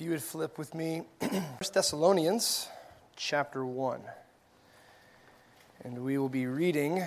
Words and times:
If 0.00 0.04
you 0.04 0.12
would 0.12 0.22
flip 0.22 0.56
with 0.56 0.74
me, 0.74 1.02
1 1.18 1.30
Thessalonians 1.74 2.68
chapter 3.16 3.66
1. 3.66 4.00
And 5.84 6.02
we 6.02 6.16
will 6.16 6.30
be 6.30 6.46
reading 6.46 7.04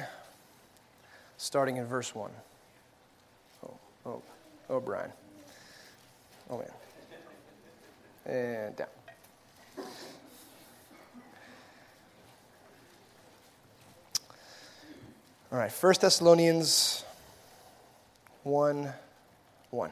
starting 1.37 1.77
in 1.77 1.87
verse 1.87 2.13
1. 2.13 2.29
Oh, 3.65 3.73
oh, 4.05 4.21
oh, 4.69 4.79
Brian. 4.79 5.11
Oh, 6.51 6.59
man. 6.59 6.67
And 8.27 8.75
down. 8.75 8.87
All 15.51 15.57
right, 15.57 15.71
1 15.71 15.93
Thessalonians 15.99 17.03
1 18.43 18.93
1. 19.71 19.91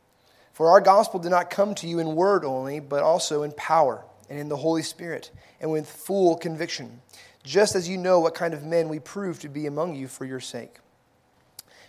for 0.53 0.69
our 0.69 0.81
gospel 0.81 1.19
did 1.19 1.31
not 1.31 1.49
come 1.49 1.75
to 1.75 1.87
you 1.87 1.99
in 1.99 2.15
word 2.15 2.43
only, 2.43 2.79
but 2.79 3.03
also 3.03 3.43
in 3.43 3.51
power 3.53 4.03
and 4.29 4.39
in 4.39 4.49
the 4.49 4.57
Holy 4.57 4.83
Spirit 4.83 5.31
and 5.59 5.71
with 5.71 5.89
full 5.89 6.35
conviction, 6.35 7.01
just 7.43 7.75
as 7.75 7.87
you 7.87 7.97
know 7.97 8.19
what 8.19 8.35
kind 8.35 8.53
of 8.53 8.63
men 8.63 8.89
we 8.89 8.99
proved 8.99 9.41
to 9.41 9.49
be 9.49 9.65
among 9.65 9.95
you 9.95 10.07
for 10.07 10.25
your 10.25 10.39
sake. 10.39 10.75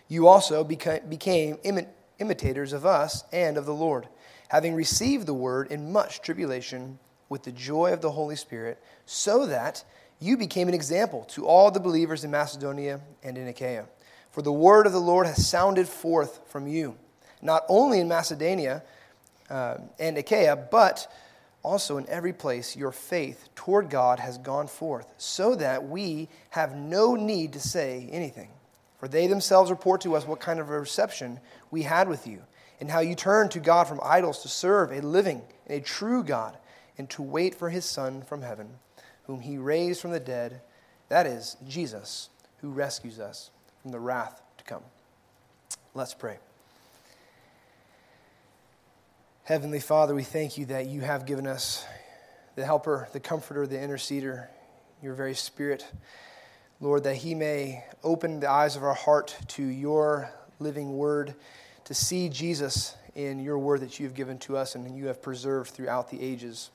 You 0.09 0.27
also 0.29 0.63
became 0.65 1.59
imitators 2.19 2.73
of 2.73 2.85
us 2.85 3.25
and 3.33 3.57
of 3.57 3.67
the 3.67 3.75
Lord, 3.75 4.09
having 4.49 4.75
received 4.75 5.27
the 5.27 5.35
word 5.35 5.71
in 5.71 5.93
much 5.93 6.21
tribulation 6.21 6.99
with 7.29 7.45
the 7.45 7.53
joy 7.53 7.93
of 7.93 8.03
the 8.03 8.11
Holy 8.11 8.37
Spirit, 8.37 8.83
so 9.07 9.47
that 9.47 9.85
you 10.21 10.37
became 10.37 10.69
an 10.69 10.75
example 10.75 11.25
to 11.25 11.47
all 11.47 11.71
the 11.71 11.81
believers 11.81 12.25
in 12.25 12.31
Macedonia 12.31 13.01
and 13.23 13.39
in 13.39 13.49
Achaia. 13.49 13.87
For 14.31 14.43
the 14.43 14.53
word 14.53 14.87
of 14.87 14.93
the 14.93 15.01
Lord 15.01 15.27
has 15.27 15.47
sounded 15.47 15.89
forth 15.89 16.41
from 16.49 16.69
you 16.69 16.97
not 17.43 17.65
only 17.69 18.01
in 18.01 18.09
Macedonia 18.09 18.83
uh, 19.51 19.77
and 19.99 20.17
Achaia, 20.17 20.57
but 20.57 21.13
also 21.63 21.97
in 21.97 22.09
every 22.09 22.33
place 22.33 22.77
your 22.77 22.93
faith 22.93 23.49
toward 23.55 23.91
God 23.91 24.19
has 24.19 24.39
gone 24.39 24.67
forth, 24.67 25.13
so 25.19 25.55
that 25.57 25.89
we 25.89 26.29
have 26.51 26.75
no 26.75 27.15
need 27.15 27.53
to 27.53 27.61
say 27.61 28.09
anything. 28.11 28.49
For 28.99 29.09
they 29.09 29.27
themselves 29.27 29.71
report 29.71 30.01
to 30.03 30.17
us 30.17 30.27
what 30.27 30.41
kind 30.41 30.61
of 30.61 30.71
a 30.71 30.81
reception 30.81 31.41
we 31.71 31.83
had 31.83 32.09
with 32.09 32.27
you, 32.27 32.43
and 32.81 32.91
how 32.91 33.01
you 33.01 33.15
turned 33.15 33.51
to 33.53 33.61
God 33.61 33.87
from 33.87 34.01
idols 34.03 34.43
to 34.43 34.49
serve 34.49 34.91
a 34.91 35.01
living 35.01 35.43
and 35.67 35.81
a 35.81 35.85
true 35.85 36.25
God, 36.25 36.57
and 36.99 37.09
to 37.11 37.23
wait 37.23 37.55
for 37.55 37.71
his 37.71 37.85
Son 37.85 38.23
from 38.23 38.43
heaven, 38.43 38.69
whom 39.25 39.41
he 39.41 39.59
raised 39.59 40.01
from 40.01 40.11
the 40.11 40.21
dead, 40.21 40.61
that 41.09 41.27
is, 41.27 41.57
Jesus, 41.69 42.29
who 42.61 42.71
rescues 42.71 43.21
us 43.21 43.51
from 43.83 43.93
the 43.93 44.01
wrath 44.01 44.41
to 44.59 44.65
come. 44.65 44.83
Let's 45.95 46.15
pray. 46.15 46.39
Heavenly 49.45 49.81
Father, 49.81 50.15
we 50.15 50.23
thank 50.23 50.57
you 50.57 50.67
that 50.67 50.87
you 50.87 51.01
have 51.01 51.27
given 51.27 51.49
us 51.49 51.85
the 52.55 52.65
helper, 52.65 53.09
the 53.13 53.19
comforter, 53.19 53.67
the 53.67 53.75
interceder, 53.75 54.47
your 55.03 55.15
very 55.15 55.35
spirit. 55.35 55.85
Lord, 56.81 57.03
that 57.03 57.17
he 57.17 57.35
may 57.35 57.83
open 58.05 58.39
the 58.39 58.49
eyes 58.49 58.77
of 58.77 58.85
our 58.85 58.95
heart 58.95 59.37
to 59.49 59.65
your 59.65 60.31
living 60.61 60.97
word, 60.97 61.35
to 61.87 61.93
see 61.93 62.29
Jesus 62.29 62.95
in 63.17 63.41
your 63.41 63.59
word 63.59 63.81
that 63.81 63.99
you 63.99 64.07
have 64.07 64.15
given 64.15 64.39
to 64.39 64.57
us 64.57 64.77
and 64.77 64.97
you 64.97 65.07
have 65.07 65.21
preserved 65.21 65.73
throughout 65.73 66.09
the 66.09 66.23
ages. 66.23 66.71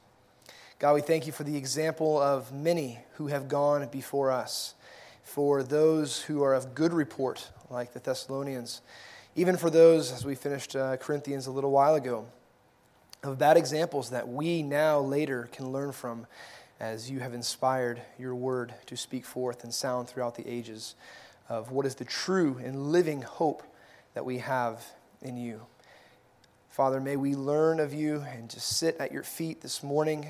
God, 0.78 0.96
we 0.96 1.02
thank 1.02 1.26
you 1.26 1.32
for 1.32 1.46
the 1.46 1.56
example 1.56 2.22
of 2.22 2.52
many 2.52 3.00
who 3.14 3.28
have 3.28 3.48
gone 3.48 3.88
before 3.88 4.30
us, 4.30 4.76
for 5.24 5.64
those 5.64 6.22
who 6.24 6.44
are 6.44 6.54
of 6.54 6.76
good 6.76 6.92
report, 6.92 7.50
like 7.70 7.94
the 7.94 8.00
Thessalonians, 8.00 8.82
even 9.38 9.56
for 9.56 9.70
those, 9.70 10.12
as 10.12 10.26
we 10.26 10.36
finished 10.36 10.76
uh, 10.76 10.98
Corinthians 10.98 11.48
a 11.48 11.52
little 11.52 11.72
while 11.72 11.96
ago, 11.96 12.26
of 13.24 13.38
bad 13.38 13.58
examples 13.58 14.12
that 14.12 14.28
we 14.28 14.62
now 14.62 15.00
later 15.00 15.50
can 15.52 15.72
learn 15.72 15.92
from 15.92 16.28
as 16.80 17.10
you 17.10 17.20
have 17.20 17.34
inspired 17.34 18.02
your 18.20 18.36
word 18.36 18.74
to 18.86 18.96
speak 18.96 19.26
forth 19.26 19.64
and 19.64 19.74
sound 19.74 20.08
throughout 20.08 20.36
the 20.36 20.48
ages 20.48 20.96
of 21.50 21.72
what 21.72 21.86
is 21.86 21.96
the 21.96 22.06
true 22.06 22.60
and 22.64 22.92
living 22.92 23.22
hope 23.22 23.64
that 24.14 24.26
we 24.26 24.38
have 24.40 24.86
in 25.22 25.38
you. 25.38 25.62
Father, 26.70 27.00
may 27.02 27.16
we 27.16 27.34
learn 27.34 27.80
of 27.80 27.94
you 27.94 28.24
and 28.32 28.50
just 28.50 28.78
sit 28.78 28.98
at 29.00 29.12
your 29.12 29.24
feet 29.24 29.62
this 29.62 29.82
morning, 29.82 30.28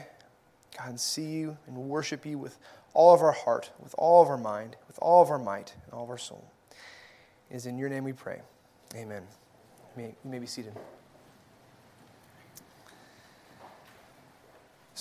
God, 0.77 0.89
and 0.89 0.99
see 0.99 1.25
you 1.25 1.57
and 1.67 1.75
worship 1.75 2.25
you 2.25 2.37
with 2.37 2.57
all 2.93 3.13
of 3.13 3.21
our 3.21 3.33
heart, 3.33 3.71
with 3.83 3.93
all 3.97 4.23
of 4.23 4.29
our 4.29 4.37
mind, 4.37 4.77
with 4.87 4.97
all 5.01 5.21
of 5.21 5.29
our 5.29 5.37
might, 5.37 5.73
and 5.85 5.93
all 5.93 6.05
of 6.05 6.09
our 6.09 6.17
soul. 6.17 6.49
It 7.51 7.55
is 7.55 7.65
in 7.65 7.77
your 7.77 7.89
name 7.89 8.05
we 8.05 8.13
pray. 8.13 8.41
Amen. 8.95 9.23
You 9.95 10.03
may, 10.03 10.15
you 10.23 10.31
may 10.31 10.39
be 10.39 10.47
seated. 10.47 10.73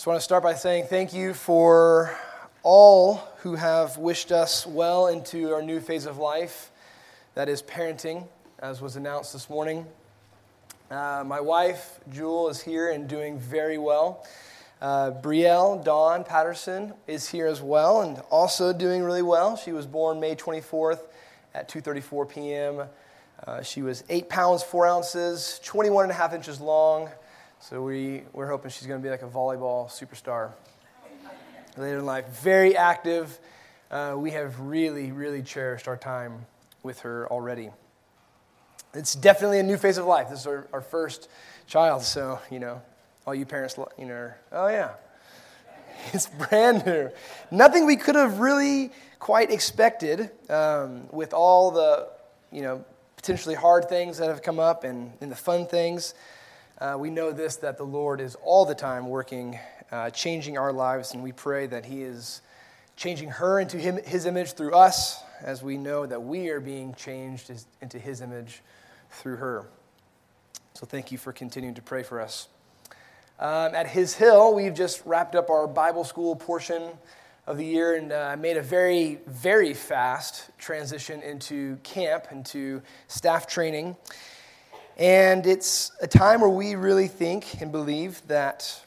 I 0.06 0.08
just 0.08 0.12
want 0.12 0.20
to 0.20 0.24
start 0.24 0.42
by 0.44 0.54
saying 0.54 0.84
thank 0.84 1.12
you 1.12 1.34
for 1.34 2.16
all 2.62 3.16
who 3.38 3.56
have 3.56 3.98
wished 3.98 4.30
us 4.30 4.64
well 4.64 5.08
into 5.08 5.52
our 5.52 5.60
new 5.60 5.80
phase 5.80 6.06
of 6.06 6.16
life 6.16 6.70
that 7.34 7.48
is 7.48 7.60
parenting, 7.60 8.28
as 8.60 8.80
was 8.80 8.94
announced 8.94 9.32
this 9.32 9.50
morning. 9.50 9.84
Uh, 10.92 11.24
my 11.26 11.40
wife, 11.40 11.98
Jewel, 12.08 12.48
is 12.48 12.62
here 12.62 12.92
and 12.92 13.08
doing 13.08 13.40
very 13.40 13.78
well. 13.78 14.24
Uh, 14.80 15.10
Brielle 15.10 15.82
Dawn 15.82 16.22
Patterson 16.22 16.92
is 17.08 17.28
here 17.28 17.48
as 17.48 17.60
well 17.60 18.02
and 18.02 18.20
also 18.30 18.72
doing 18.72 19.02
really 19.02 19.22
well. 19.22 19.56
She 19.56 19.72
was 19.72 19.88
born 19.88 20.20
May 20.20 20.36
24th 20.36 21.00
at 21.52 21.68
2.34 21.68 22.28
p.m. 22.28 22.82
Uh, 23.44 23.60
she 23.60 23.82
was 23.82 24.04
8 24.08 24.28
pounds 24.28 24.62
4 24.62 24.86
ounces, 24.86 25.60
21 25.64 26.04
and 26.04 26.12
a 26.12 26.14
half 26.14 26.32
inches 26.32 26.60
long, 26.60 27.10
so 27.60 27.82
we, 27.82 28.22
we're 28.32 28.48
hoping 28.48 28.70
she's 28.70 28.86
going 28.86 29.00
to 29.00 29.04
be 29.04 29.10
like 29.10 29.22
a 29.22 29.28
volleyball 29.28 29.88
superstar 29.88 30.52
later 31.76 31.98
in 31.98 32.06
life. 32.06 32.26
Very 32.42 32.76
active. 32.76 33.38
Uh, 33.90 34.14
we 34.16 34.30
have 34.32 34.60
really, 34.60 35.12
really 35.12 35.42
cherished 35.42 35.88
our 35.88 35.96
time 35.96 36.46
with 36.82 37.00
her 37.00 37.26
already. 37.30 37.70
It's 38.94 39.14
definitely 39.14 39.58
a 39.58 39.62
new 39.62 39.76
phase 39.76 39.98
of 39.98 40.06
life. 40.06 40.30
This 40.30 40.40
is 40.40 40.46
our, 40.46 40.68
our 40.72 40.80
first 40.80 41.28
child, 41.66 42.02
so, 42.02 42.38
you 42.50 42.58
know, 42.58 42.82
all 43.26 43.34
you 43.34 43.44
parents, 43.44 43.76
you 43.98 44.06
know, 44.06 44.32
oh 44.52 44.68
yeah, 44.68 44.92
it's 46.12 46.28
brand 46.28 46.86
new. 46.86 47.10
Nothing 47.50 47.86
we 47.86 47.96
could 47.96 48.14
have 48.14 48.38
really 48.38 48.92
quite 49.18 49.50
expected 49.50 50.30
um, 50.50 51.08
with 51.10 51.34
all 51.34 51.72
the, 51.72 52.08
you 52.52 52.62
know, 52.62 52.84
potentially 53.16 53.54
hard 53.54 53.88
things 53.88 54.18
that 54.18 54.28
have 54.28 54.42
come 54.42 54.60
up 54.60 54.84
and, 54.84 55.12
and 55.20 55.32
the 55.32 55.36
fun 55.36 55.66
things 55.66 56.14
uh, 56.78 56.96
we 56.98 57.10
know 57.10 57.32
this 57.32 57.56
that 57.56 57.78
the 57.78 57.84
Lord 57.84 58.20
is 58.20 58.36
all 58.42 58.66
the 58.66 58.74
time 58.74 59.08
working, 59.08 59.58
uh, 59.90 60.10
changing 60.10 60.58
our 60.58 60.72
lives, 60.72 61.14
and 61.14 61.22
we 61.22 61.32
pray 61.32 61.66
that 61.66 61.86
He 61.86 62.02
is 62.02 62.42
changing 62.96 63.30
her 63.30 63.60
into 63.60 63.78
him, 63.78 63.98
His 64.04 64.26
image 64.26 64.52
through 64.52 64.74
us, 64.74 65.22
as 65.40 65.62
we 65.62 65.78
know 65.78 66.06
that 66.06 66.22
we 66.22 66.50
are 66.50 66.60
being 66.60 66.94
changed 66.94 67.50
into 67.80 67.98
His 67.98 68.20
image 68.20 68.62
through 69.10 69.36
her. 69.36 69.66
So 70.74 70.84
thank 70.84 71.10
you 71.10 71.18
for 71.18 71.32
continuing 71.32 71.74
to 71.76 71.82
pray 71.82 72.02
for 72.02 72.20
us. 72.20 72.48
Um, 73.38 73.74
at 73.74 73.86
His 73.86 74.14
Hill, 74.14 74.54
we've 74.54 74.74
just 74.74 75.02
wrapped 75.06 75.34
up 75.34 75.48
our 75.48 75.66
Bible 75.66 76.04
school 76.04 76.36
portion 76.36 76.90
of 77.46 77.56
the 77.56 77.64
year 77.64 77.94
and 77.94 78.12
uh, 78.12 78.36
made 78.38 78.56
a 78.56 78.62
very, 78.62 79.20
very 79.26 79.72
fast 79.72 80.50
transition 80.58 81.22
into 81.22 81.76
camp, 81.76 82.26
into 82.30 82.82
staff 83.08 83.46
training. 83.46 83.96
And 84.96 85.46
it's 85.46 85.92
a 86.00 86.06
time 86.06 86.40
where 86.40 86.48
we 86.48 86.74
really 86.74 87.08
think 87.08 87.60
and 87.60 87.70
believe 87.70 88.22
that 88.28 88.80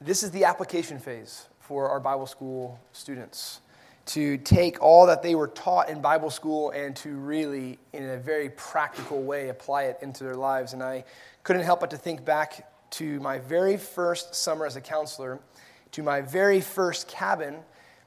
this 0.00 0.22
is 0.22 0.30
the 0.30 0.44
application 0.44 0.98
phase 0.98 1.46
for 1.60 1.90
our 1.90 2.00
Bible 2.00 2.26
school 2.26 2.80
students 2.92 3.60
to 4.06 4.38
take 4.38 4.82
all 4.82 5.04
that 5.04 5.22
they 5.22 5.34
were 5.34 5.48
taught 5.48 5.90
in 5.90 6.00
Bible 6.00 6.30
school 6.30 6.70
and 6.70 6.96
to 6.96 7.10
really, 7.16 7.78
in 7.92 8.08
a 8.08 8.16
very 8.16 8.48
practical 8.48 9.22
way, 9.22 9.50
apply 9.50 9.84
it 9.84 9.98
into 10.00 10.24
their 10.24 10.36
lives. 10.36 10.72
And 10.72 10.82
I 10.82 11.04
couldn't 11.42 11.64
help 11.64 11.80
but 11.80 11.90
to 11.90 11.98
think 11.98 12.24
back 12.24 12.66
to 12.92 13.20
my 13.20 13.38
very 13.38 13.76
first 13.76 14.34
summer 14.34 14.64
as 14.64 14.76
a 14.76 14.80
counselor, 14.80 15.38
to 15.92 16.02
my 16.02 16.22
very 16.22 16.62
first 16.62 17.06
cabin. 17.08 17.56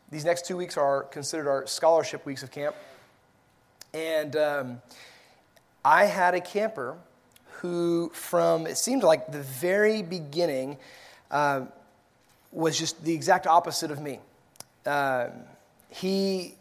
These 0.10 0.26
next 0.26 0.48
two 0.48 0.58
weeks 0.58 0.78
are 0.78 1.04
considered 1.04 1.48
our 1.48 1.68
scholarship 1.68 2.26
weeks 2.26 2.42
of 2.42 2.50
camp. 2.50 2.76
And 3.94 4.36
um, 4.36 4.82
I 5.84 6.06
had 6.06 6.36
a 6.36 6.42
camper 6.42 6.98
who, 7.62 8.10
from 8.14 8.68
it 8.68 8.78
seemed 8.78 9.04
like 9.04 9.32
the 9.32 9.42
very 9.42 10.02
beginning, 10.02 10.78
uh, 11.30 11.66
was 12.52 12.78
just 12.78 13.04
the 13.04 13.14
exact 13.14 13.48
opposite 13.48 13.92
of 13.92 14.00
me. 14.02 14.20
Uh, 14.86 15.28
he, 15.90 16.56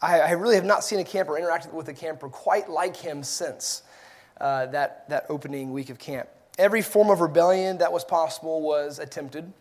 I, 0.00 0.20
I, 0.20 0.30
really 0.32 0.54
have 0.54 0.64
not 0.64 0.84
seen 0.84 1.00
a 1.00 1.04
camper, 1.04 1.32
interacted 1.32 1.72
with 1.72 1.88
a 1.88 1.92
camper 1.92 2.28
quite 2.28 2.70
like 2.70 2.96
him 2.96 3.22
since 3.22 3.82
uh, 4.40 4.66
that, 4.66 5.08
that 5.08 5.26
opening 5.28 5.72
week 5.72 5.90
of 5.90 5.98
camp. 5.98 6.28
Every 6.56 6.82
form 6.82 7.10
of 7.10 7.20
rebellion 7.20 7.78
that 7.78 7.92
was 7.92 8.04
possible 8.04 8.62
was 8.62 9.00
attempted 9.00 9.52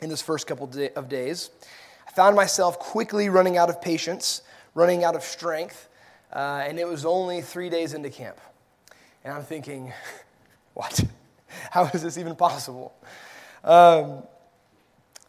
in 0.00 0.08
this 0.08 0.22
first 0.22 0.46
couple 0.46 0.70
of 0.96 1.08
days. 1.08 1.50
I 2.08 2.10
found 2.12 2.34
myself 2.34 2.78
quickly 2.78 3.28
running 3.28 3.58
out 3.58 3.68
of 3.68 3.80
patience, 3.80 4.42
running 4.74 5.04
out 5.04 5.14
of 5.14 5.22
strength, 5.22 5.88
uh, 6.32 6.64
and 6.66 6.78
it 6.78 6.86
was 6.86 7.04
only 7.04 7.42
three 7.42 7.68
days 7.68 7.94
into 7.94 8.10
camp. 8.10 8.40
And 9.24 9.34
I'm 9.34 9.42
thinking, 9.42 9.92
what? 10.74 11.04
How 11.70 11.84
is 11.86 12.02
this 12.02 12.18
even 12.18 12.34
possible? 12.34 12.94
Um, 13.64 14.22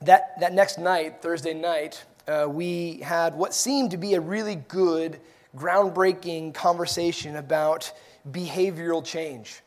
that, 0.01 0.39
that 0.39 0.53
next 0.53 0.79
night, 0.79 1.21
Thursday 1.21 1.53
night, 1.53 2.03
uh, 2.27 2.47
we 2.49 2.97
had 2.97 3.35
what 3.35 3.53
seemed 3.53 3.91
to 3.91 3.97
be 3.97 4.13
a 4.13 4.21
really 4.21 4.55
good, 4.55 5.19
groundbreaking 5.55 6.53
conversation 6.53 7.35
about 7.35 7.91
behavioral 8.31 9.03
change. 9.03 9.61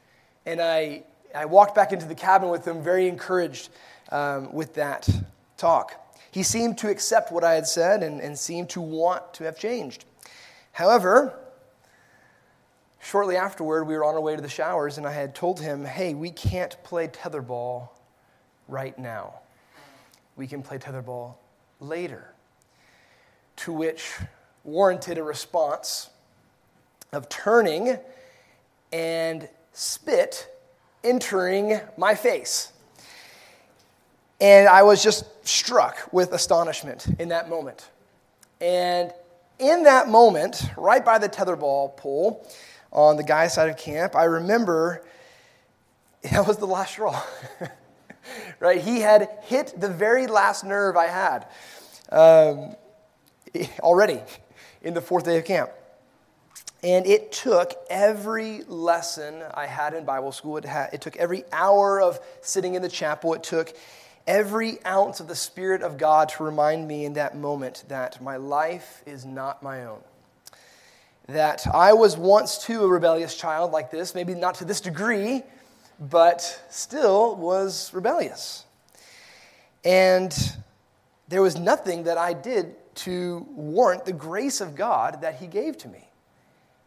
And 0.46 0.60
I, 0.60 1.04
I 1.34 1.44
walked 1.44 1.74
back 1.74 1.92
into 1.92 2.06
the 2.06 2.14
cabin 2.14 2.48
with 2.48 2.66
him, 2.66 2.82
very 2.82 3.08
encouraged 3.08 3.68
um, 4.10 4.52
with 4.52 4.74
that 4.74 5.08
talk. 5.56 6.02
He 6.30 6.42
seemed 6.42 6.78
to 6.78 6.88
accept 6.88 7.32
what 7.32 7.44
I 7.44 7.54
had 7.54 7.66
said 7.66 8.02
and, 8.02 8.20
and 8.20 8.38
seemed 8.38 8.70
to 8.70 8.80
want 8.80 9.34
to 9.34 9.44
have 9.44 9.58
changed. 9.58 10.04
However, 10.76 11.32
shortly 13.00 13.34
afterward, 13.34 13.84
we 13.84 13.96
were 13.96 14.04
on 14.04 14.14
our 14.14 14.20
way 14.20 14.36
to 14.36 14.42
the 14.42 14.48
showers, 14.50 14.98
and 14.98 15.06
I 15.06 15.12
had 15.12 15.34
told 15.34 15.58
him, 15.58 15.86
hey, 15.86 16.12
we 16.12 16.30
can't 16.30 16.76
play 16.84 17.08
tetherball 17.08 17.88
right 18.68 18.98
now. 18.98 19.36
We 20.36 20.46
can 20.46 20.62
play 20.62 20.76
tetherball 20.76 21.36
later. 21.80 22.30
To 23.56 23.72
which 23.72 24.18
warranted 24.64 25.16
a 25.16 25.22
response 25.22 26.10
of 27.10 27.26
turning 27.30 27.96
and 28.92 29.48
spit 29.72 30.46
entering 31.02 31.80
my 31.96 32.14
face. 32.14 32.74
And 34.42 34.68
I 34.68 34.82
was 34.82 35.02
just 35.02 35.24
struck 35.48 36.06
with 36.12 36.34
astonishment 36.34 37.06
in 37.18 37.30
that 37.30 37.48
moment. 37.48 37.88
And 38.60 39.14
in 39.58 39.84
that 39.84 40.08
moment, 40.08 40.62
right 40.76 41.04
by 41.04 41.18
the 41.18 41.28
tetherball 41.28 41.96
pole 41.96 42.46
on 42.92 43.16
the 43.16 43.24
guy's 43.24 43.54
side 43.54 43.68
of 43.68 43.76
camp, 43.76 44.14
I 44.14 44.24
remember 44.24 45.04
that 46.30 46.46
was 46.46 46.58
the 46.58 46.66
last 46.66 46.92
straw. 46.92 47.22
right? 48.60 48.80
He 48.80 49.00
had 49.00 49.28
hit 49.42 49.74
the 49.78 49.88
very 49.88 50.26
last 50.26 50.64
nerve 50.64 50.96
I 50.96 51.06
had 51.06 51.46
um, 52.10 52.76
already 53.80 54.20
in 54.82 54.94
the 54.94 55.00
fourth 55.00 55.24
day 55.24 55.38
of 55.38 55.44
camp. 55.44 55.70
And 56.82 57.06
it 57.06 57.32
took 57.32 57.72
every 57.90 58.62
lesson 58.64 59.42
I 59.54 59.66
had 59.66 59.94
in 59.94 60.04
Bible 60.04 60.30
school. 60.30 60.58
It, 60.58 60.66
it 60.92 61.00
took 61.00 61.16
every 61.16 61.44
hour 61.52 62.00
of 62.00 62.20
sitting 62.42 62.74
in 62.74 62.82
the 62.82 62.88
chapel. 62.88 63.34
It 63.34 63.42
took 63.42 63.74
every 64.26 64.84
ounce 64.84 65.20
of 65.20 65.28
the 65.28 65.34
Spirit 65.34 65.82
of 65.82 65.98
God 65.98 66.28
to 66.30 66.44
remind 66.44 66.86
me 66.88 67.04
in 67.04 67.14
that 67.14 67.36
moment 67.36 67.84
that 67.88 68.20
my 68.20 68.36
life 68.36 69.02
is 69.06 69.24
not 69.24 69.62
my 69.62 69.84
own. 69.84 70.00
That 71.28 71.66
I 71.66 71.92
was 71.92 72.16
once 72.16 72.64
too 72.64 72.84
a 72.84 72.88
rebellious 72.88 73.36
child 73.36 73.72
like 73.72 73.90
this, 73.90 74.14
maybe 74.14 74.34
not 74.34 74.56
to 74.56 74.64
this 74.64 74.80
degree, 74.80 75.42
but 75.98 76.62
still 76.70 77.34
was 77.36 77.92
rebellious. 77.92 78.64
And 79.84 80.34
there 81.28 81.42
was 81.42 81.58
nothing 81.58 82.04
that 82.04 82.18
I 82.18 82.32
did 82.32 82.74
to 82.96 83.46
warrant 83.50 84.04
the 84.04 84.12
grace 84.12 84.60
of 84.60 84.74
God 84.74 85.22
that 85.22 85.36
He 85.36 85.46
gave 85.46 85.76
to 85.78 85.88
me. 85.88 86.08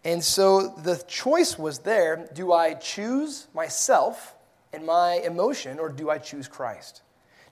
And 0.04 0.24
so 0.24 0.70
the 0.70 0.96
choice 1.08 1.58
was 1.58 1.80
there 1.80 2.30
do 2.34 2.54
I 2.54 2.74
choose 2.74 3.48
myself 3.54 4.36
and 4.72 4.86
my 4.86 5.16
emotion, 5.26 5.80
or 5.80 5.90
do 5.90 6.10
I 6.10 6.20
choose 6.20 6.48
Christ? 6.48 7.02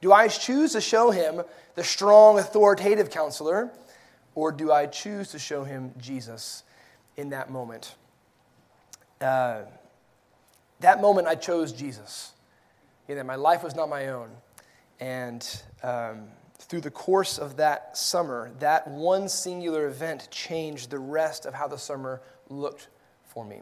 Do 0.02 0.14
I 0.14 0.28
choose 0.28 0.74
to 0.74 0.82
show 0.82 1.12
him 1.12 1.42
the 1.76 1.84
strong, 1.84 2.40
authoritative 2.40 3.10
counselor, 3.10 3.72
or 4.36 4.52
do 4.52 4.72
I 4.72 4.86
choose 4.86 5.32
to 5.32 5.40
show 5.40 5.64
him 5.64 5.94
Jesus 5.98 6.64
in 7.16 7.30
that 7.30 7.50
moment? 7.50 7.96
Uh, 9.20 9.62
that 10.80 11.02
moment, 11.02 11.28
I 11.28 11.36
chose 11.36 11.72
Jesus. 11.72 12.34
You 13.08 13.16
know, 13.16 13.24
my 13.24 13.36
life 13.36 13.64
was 13.64 13.76
not 13.76 13.90
my 13.90 14.10
own. 14.10 14.30
And 15.00 15.48
um, 15.82 16.26
through 16.60 16.82
the 16.82 16.92
course 16.92 17.40
of 17.40 17.58
that 17.58 17.98
summer, 17.98 18.52
that 18.60 18.88
one 18.88 19.28
singular 19.28 19.88
event 19.88 20.28
changed 20.30 20.92
the 20.92 21.00
rest 21.00 21.48
of 21.48 21.56
how 21.56 21.68
the 21.68 21.78
summer 21.78 22.22
looked 22.50 22.90
for 23.26 23.44
me. 23.44 23.62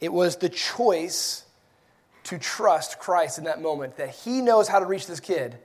It 0.00 0.12
was 0.12 0.36
the 0.36 0.50
choice 0.50 1.45
to 2.26 2.38
trust 2.38 2.98
Christ 2.98 3.38
in 3.38 3.44
that 3.44 3.60
moment, 3.60 3.96
that 3.96 4.10
He 4.10 4.40
knows 4.40 4.68
how 4.68 4.78
to 4.78 4.86
reach 4.86 5.06
this 5.06 5.20
kid 5.20 5.56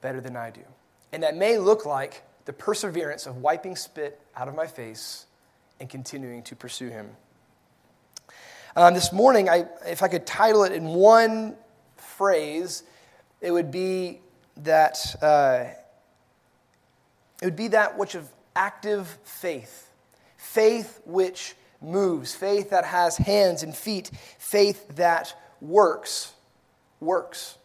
better 0.00 0.20
than 0.20 0.36
I 0.36 0.50
do. 0.50 0.62
And 1.12 1.22
that 1.22 1.36
may 1.36 1.58
look 1.58 1.86
like 1.86 2.22
the 2.44 2.52
perseverance 2.52 3.26
of 3.26 3.38
wiping 3.38 3.76
spit 3.76 4.20
out 4.36 4.48
of 4.48 4.54
my 4.54 4.66
face 4.66 5.26
and 5.80 5.88
continuing 5.88 6.42
to 6.44 6.56
pursue 6.56 6.88
Him. 6.88 7.10
Um, 8.76 8.94
this 8.94 9.12
morning, 9.12 9.48
I, 9.48 9.66
if 9.86 10.02
I 10.02 10.08
could 10.08 10.26
title 10.26 10.64
it 10.64 10.72
in 10.72 10.86
one 10.86 11.56
phrase, 11.96 12.82
it 13.40 13.50
would 13.50 13.70
be 13.70 14.20
that 14.58 15.16
uh, 15.22 15.64
it 17.40 17.44
would 17.44 17.56
be 17.56 17.68
that 17.68 17.98
which 17.98 18.14
of 18.14 18.28
active 18.56 19.18
faith, 19.22 19.90
faith 20.36 21.00
which 21.04 21.54
moves, 21.80 22.34
faith 22.34 22.70
that 22.70 22.84
has 22.84 23.16
hands 23.16 23.62
and 23.62 23.74
feet, 23.74 24.10
faith 24.38 24.96
that 24.96 25.34
works, 25.60 26.32
works. 27.00 27.56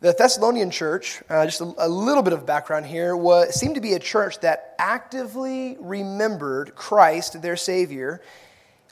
The 0.00 0.12
Thessalonian 0.12 0.70
church, 0.70 1.22
uh, 1.28 1.44
just 1.44 1.60
a, 1.60 1.74
a, 1.78 1.88
little 1.88 2.22
bit 2.22 2.32
of 2.32 2.46
background 2.46 2.86
here, 2.86 3.16
was, 3.16 3.58
seemed 3.58 3.74
to 3.74 3.80
be 3.80 3.94
a 3.94 3.98
church 3.98 4.38
that 4.40 4.76
actively 4.78 5.76
remembered 5.80 6.76
Christ, 6.76 7.42
their 7.42 7.56
Savior, 7.56 8.22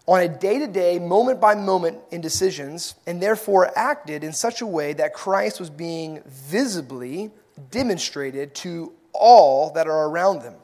on 0.07 0.21
a 0.21 0.29
day 0.29 0.59
to 0.59 0.67
day, 0.67 0.99
moment 0.99 1.41
by 1.41 1.55
moment 1.55 1.99
in 2.11 2.21
decisions, 2.21 2.97
and 3.07 3.23
therefore 3.23 3.71
acted 3.79 4.25
in 4.25 4.33
such 4.33 4.61
a 4.61 4.67
way 4.67 4.93
that 4.95 5.15
Christ 5.15 5.61
was 5.61 5.71
being 5.71 6.23
visibly 6.27 7.31
demonstrated 7.71 8.55
to 8.57 8.93
all 9.13 9.71
that 9.75 9.87
are 9.87 10.09
around 10.09 10.43
them. 10.43 10.55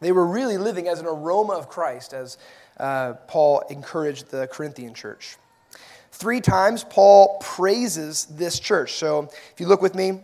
They 0.00 0.12
were 0.12 0.26
really 0.26 0.58
living 0.58 0.88
as 0.88 1.00
an 1.00 1.06
aroma 1.06 1.54
of 1.54 1.68
Christ, 1.68 2.12
as 2.12 2.38
uh, 2.78 3.14
Paul 3.28 3.62
encouraged 3.70 4.30
the 4.30 4.48
Corinthian 4.48 4.94
church. 4.94 5.36
Three 6.14 6.40
times, 6.40 6.84
Paul 6.84 7.38
praises 7.40 8.26
this 8.26 8.60
church. 8.60 8.92
So 8.92 9.28
if 9.52 9.54
you 9.58 9.66
look 9.66 9.82
with 9.82 9.96
me, 9.96 10.20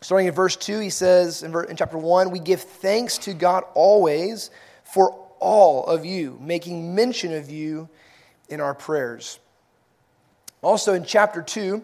starting 0.00 0.26
in 0.26 0.34
verse 0.34 0.56
2, 0.56 0.80
he 0.80 0.90
says 0.90 1.44
in, 1.44 1.54
in 1.68 1.76
chapter 1.76 1.96
1, 1.96 2.32
we 2.32 2.40
give 2.40 2.60
thanks 2.60 3.16
to 3.18 3.32
God 3.32 3.62
always 3.74 4.50
for 4.82 5.16
all 5.38 5.86
of 5.86 6.04
you, 6.04 6.36
making 6.40 6.96
mention 6.96 7.32
of 7.32 7.48
you 7.48 7.88
in 8.48 8.60
our 8.60 8.74
prayers. 8.74 9.38
Also 10.62 10.94
in 10.94 11.04
chapter 11.04 11.42
2, 11.42 11.80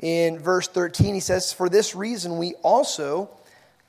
in 0.00 0.40
verse 0.40 0.66
13, 0.66 1.14
he 1.14 1.20
says, 1.20 1.52
For 1.52 1.68
this 1.68 1.94
reason 1.94 2.36
we 2.36 2.54
also 2.64 3.30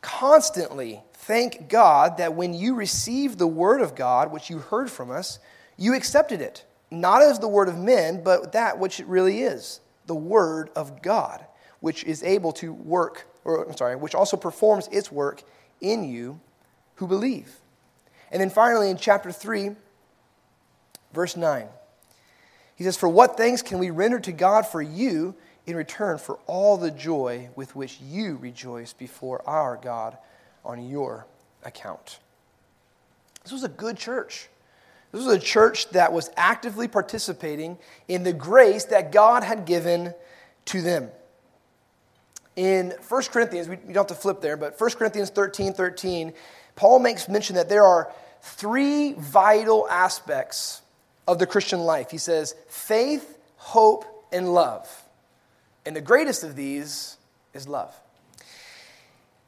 constantly 0.01 1.01
thank 1.13 1.68
God 1.68 2.18
that 2.18 2.36
when 2.36 2.53
you 2.53 2.75
received 2.75 3.39
the 3.39 3.48
word 3.48 3.82
of 3.82 3.96
God, 3.96 4.32
which 4.32 4.51
you 4.51 4.60
heard 4.60 4.91
from 4.91 5.10
us, 5.10 5.39
you 5.77 5.96
accepted 5.96 6.41
it, 6.41 6.63
not 6.91 7.21
as 7.21 7.39
the 7.39 7.48
word 7.48 7.69
of 7.69 7.77
men, 7.77 8.21
but 8.24 8.51
that 8.51 8.77
which 8.77 9.00
it 9.00 9.07
really 9.07 9.41
is, 9.41 9.79
the 10.05 10.15
word 10.15 10.69
of 10.75 11.01
God, 11.01 11.43
which 11.79 12.03
is 12.03 12.21
able 12.21 12.51
to 12.53 12.74
work, 12.74 13.27
or 13.45 13.65
I'm 13.65 13.77
sorry, 13.77 13.95
which 13.95 14.13
also 14.13 14.36
performs 14.36 14.89
its 14.91 15.12
work 15.12 15.41
in 15.79 16.03
you 16.03 16.39
who 16.95 17.07
believe. 17.07 17.55
And 18.31 18.41
then 18.41 18.50
finally, 18.50 18.89
in 18.89 18.98
chapter 18.98 19.31
3, 19.31 19.71
verse 21.13 21.36
9, 21.36 21.67
he 22.75 22.83
says, 22.83 22.98
For 22.98 23.10
what 23.10 23.38
thanks 23.38 23.62
can 23.62 23.79
we 23.79 23.89
render 23.89 24.19
to 24.19 24.31
God 24.31 24.65
for 24.65 24.81
you 24.81 25.36
in 25.65 25.75
return 25.75 26.17
for 26.17 26.39
all 26.48 26.77
the 26.77 26.91
joy 26.91 27.50
with 27.55 27.75
which 27.75 28.00
you 28.01 28.38
rejoice 28.38 28.93
before 28.93 29.48
our 29.48 29.77
God 29.77 30.17
on 30.65 30.88
your 30.88 31.25
account? 31.63 32.19
This 33.43 33.51
was 33.51 33.63
a 33.63 33.69
good 33.69 33.98
church. 33.98 34.50
This 35.12 35.25
was 35.25 35.36
a 35.36 35.39
church 35.39 35.89
that 35.89 36.13
was 36.13 36.30
actively 36.38 36.88
participating 36.88 37.77
in 38.08 38.24
the 38.24 38.34
grace 38.34 38.86
that 38.86 39.12
God 39.12 39.44
had 39.44 39.65
given 39.65 40.13
to 40.65 40.82
them. 40.82 41.10
In 42.56 42.94
1 43.08 43.24
Corinthians, 43.32 43.68
we 43.68 43.75
don't 43.75 43.96
have 43.96 44.08
to 44.08 44.15
flip 44.15 44.41
there, 44.41 44.58
but 44.58 44.80
1 44.80 44.91
Corinthians 44.91 45.30
13 45.30 45.74
13, 45.74 46.34
Paul 46.75 47.00
makes 47.00 47.27
mention 47.27 47.56
that 47.56 47.70
there 47.70 47.84
are 47.84 48.12
three 48.41 49.13
vital 49.13 49.88
aspects 49.89 50.82
of 51.27 51.39
the 51.39 51.46
Christian 51.46 51.82
life. 51.82 52.12
He 52.12 52.18
says, 52.18 52.56
faith, 52.68 53.38
hope, 53.58 54.06
and 54.32 54.53
love. 54.53 54.89
And 55.86 55.96
the 55.96 56.01
greatest 56.01 56.44
of 56.44 56.56
these 56.56 57.18
is 57.53 57.68
love. 57.68 57.94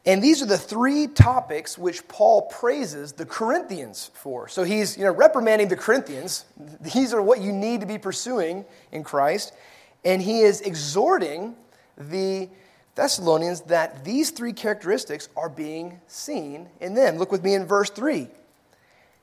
And 0.06 0.22
these 0.22 0.42
are 0.42 0.46
the 0.46 0.58
three 0.58 1.08
topics 1.08 1.78
which 1.78 2.06
Paul 2.10 2.44
praises 2.44 3.14
the 3.14 3.26
Corinthians 3.26 4.12
for. 4.14 4.50
So 4.50 4.64
he's 4.64 4.98
you 4.98 5.06
know, 5.06 5.14
reprimanding 5.14 5.70
the 5.70 5.78
Corinthians. 5.78 6.44
These 6.82 7.14
are 7.14 7.22
what 7.22 7.40
you 7.40 7.54
need 7.54 7.80
to 7.82 7.86
be 7.86 7.98
pursuing 7.98 8.66
in 8.92 9.04
Christ. 9.04 9.54
And 10.04 10.22
he 10.22 10.42
is 10.42 10.60
exhorting 10.60 11.56
the 11.98 12.50
Thessalonians 12.96 13.62
that 13.62 14.04
these 14.04 14.32
three 14.32 14.52
characteristics 14.52 15.30
are 15.38 15.50
being 15.50 16.02
seen 16.08 16.68
in 16.82 16.94
them. 16.94 17.18
Look 17.18 17.32
with 17.32 17.44
me 17.44 17.56
in 17.56 17.66
verse 17.66 17.90
3. 17.90 18.28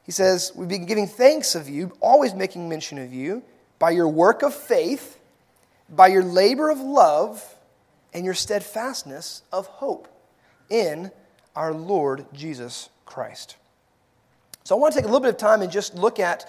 He 0.02 0.12
says, 0.12 0.50
We've 0.56 0.68
been 0.68 0.86
giving 0.86 1.06
thanks 1.06 1.54
of 1.54 1.68
you, 1.68 1.92
always 2.00 2.34
making 2.34 2.68
mention 2.68 2.98
of 2.98 3.12
you, 3.12 3.42
by 3.78 3.90
your 3.90 4.08
work 4.08 4.42
of 4.42 4.54
faith, 4.54 5.18
by 5.90 6.08
your 6.08 6.24
labor 6.24 6.70
of 6.70 6.80
love, 6.80 7.44
and 8.14 8.24
your 8.24 8.34
steadfastness 8.34 9.42
of 9.52 9.66
hope 9.66 10.08
in 10.70 11.10
our 11.54 11.74
Lord 11.74 12.24
Jesus 12.32 12.88
Christ. 13.04 13.56
So 14.64 14.76
I 14.76 14.78
want 14.78 14.94
to 14.94 15.00
take 15.00 15.04
a 15.04 15.08
little 15.08 15.20
bit 15.20 15.30
of 15.30 15.36
time 15.36 15.62
and 15.62 15.70
just 15.70 15.94
look 15.94 16.18
at 16.20 16.48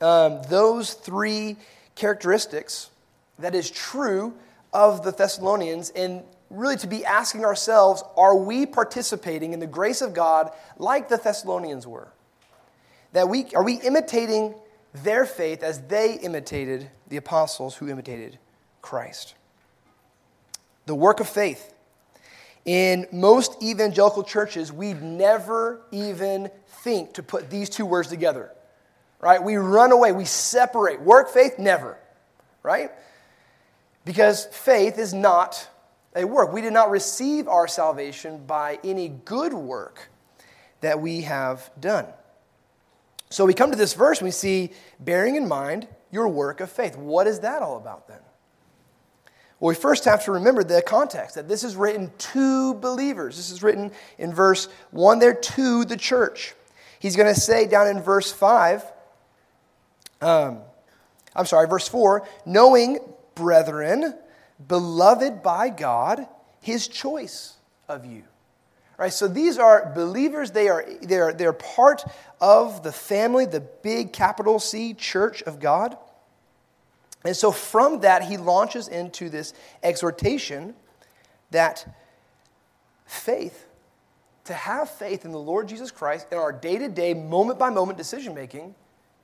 um, 0.00 0.40
those 0.48 0.94
three 0.94 1.56
characteristics 1.94 2.90
that 3.38 3.54
is 3.54 3.70
true 3.70 4.34
of 4.72 5.02
the 5.02 5.10
Thessalonians 5.10 5.90
and 5.90 6.22
really 6.50 6.76
to 6.76 6.86
be 6.86 7.04
asking 7.04 7.44
ourselves 7.44 8.02
are 8.16 8.36
we 8.36 8.66
participating 8.66 9.52
in 9.52 9.60
the 9.60 9.66
grace 9.66 10.00
of 10.00 10.14
God 10.14 10.52
like 10.78 11.08
the 11.08 11.16
Thessalonians 11.16 11.86
were? 11.86 12.08
That 13.12 13.28
we 13.28 13.46
are 13.54 13.64
we 13.64 13.74
imitating 13.74 14.54
their 14.92 15.26
faith 15.26 15.62
as 15.62 15.80
they 15.82 16.14
imitated 16.14 16.90
the 17.08 17.16
apostles 17.16 17.76
who 17.76 17.88
imitated 17.88 18.38
Christ? 18.82 19.34
The 20.86 20.94
work 20.94 21.20
of 21.20 21.28
faith 21.28 21.72
in 22.66 23.06
most 23.12 23.62
evangelical 23.62 24.24
churches, 24.24 24.72
we'd 24.72 25.00
never 25.00 25.80
even 25.92 26.50
think 26.66 27.14
to 27.14 27.22
put 27.22 27.48
these 27.48 27.70
two 27.70 27.86
words 27.86 28.08
together. 28.08 28.50
Right? 29.20 29.42
We 29.42 29.56
run 29.56 29.92
away, 29.92 30.12
we 30.12 30.26
separate. 30.26 31.00
Work 31.00 31.30
faith, 31.30 31.58
never. 31.58 31.96
Right? 32.62 32.90
Because 34.04 34.46
faith 34.46 34.98
is 34.98 35.14
not 35.14 35.68
a 36.14 36.24
work. 36.24 36.52
We 36.52 36.60
did 36.60 36.72
not 36.72 36.90
receive 36.90 37.48
our 37.48 37.68
salvation 37.68 38.44
by 38.46 38.78
any 38.84 39.08
good 39.08 39.54
work 39.54 40.10
that 40.80 41.00
we 41.00 41.22
have 41.22 41.70
done. 41.80 42.06
So 43.30 43.44
we 43.44 43.54
come 43.54 43.70
to 43.70 43.76
this 43.76 43.94
verse 43.94 44.18
and 44.18 44.26
we 44.26 44.32
see, 44.32 44.72
bearing 45.00 45.36
in 45.36 45.48
mind 45.48 45.88
your 46.10 46.28
work 46.28 46.60
of 46.60 46.70
faith. 46.70 46.96
What 46.96 47.26
is 47.26 47.40
that 47.40 47.62
all 47.62 47.76
about 47.76 48.08
then? 48.08 48.20
Well, 49.58 49.70
we 49.70 49.74
first 49.74 50.04
have 50.04 50.24
to 50.24 50.32
remember 50.32 50.62
the 50.62 50.82
context 50.82 51.36
that 51.36 51.48
this 51.48 51.64
is 51.64 51.76
written 51.76 52.12
to 52.18 52.74
believers. 52.74 53.36
This 53.36 53.50
is 53.50 53.62
written 53.62 53.90
in 54.18 54.34
verse 54.34 54.68
1 54.90 55.18
there 55.18 55.34
to 55.34 55.84
the 55.84 55.96
church. 55.96 56.54
He's 56.98 57.16
going 57.16 57.32
to 57.32 57.40
say 57.40 57.66
down 57.66 57.88
in 57.88 58.02
verse 58.02 58.30
5, 58.30 58.84
um, 60.20 60.58
I'm 61.34 61.46
sorry, 61.46 61.68
verse 61.68 61.88
4, 61.88 62.26
knowing, 62.44 62.98
brethren, 63.34 64.14
beloved 64.66 65.42
by 65.42 65.70
God, 65.70 66.26
his 66.60 66.88
choice 66.88 67.54
of 67.88 68.04
you. 68.04 68.24
All 68.98 69.04
right, 69.04 69.12
so 69.12 69.28
these 69.28 69.58
are 69.58 69.92
believers. 69.94 70.50
They 70.50 70.68
are, 70.68 70.84
they 71.02 71.18
are, 71.18 71.32
they're 71.32 71.52
part 71.52 72.02
of 72.40 72.82
the 72.82 72.92
family, 72.92 73.44
the 73.44 73.60
big 73.60 74.12
capital 74.12 74.58
C 74.58 74.94
church 74.94 75.42
of 75.42 75.60
God. 75.60 75.98
And 77.26 77.36
so 77.36 77.50
from 77.50 78.00
that, 78.00 78.22
he 78.22 78.36
launches 78.36 78.88
into 78.88 79.28
this 79.28 79.52
exhortation 79.82 80.74
that 81.50 81.86
faith, 83.06 83.66
to 84.44 84.54
have 84.54 84.88
faith 84.90 85.24
in 85.24 85.32
the 85.32 85.38
Lord 85.38 85.68
Jesus 85.68 85.90
Christ 85.90 86.28
in 86.30 86.38
our 86.38 86.52
day 86.52 86.78
to 86.78 86.88
day, 86.88 87.14
moment 87.14 87.58
by 87.58 87.70
moment 87.70 87.98
decision 87.98 88.34
making, 88.34 88.74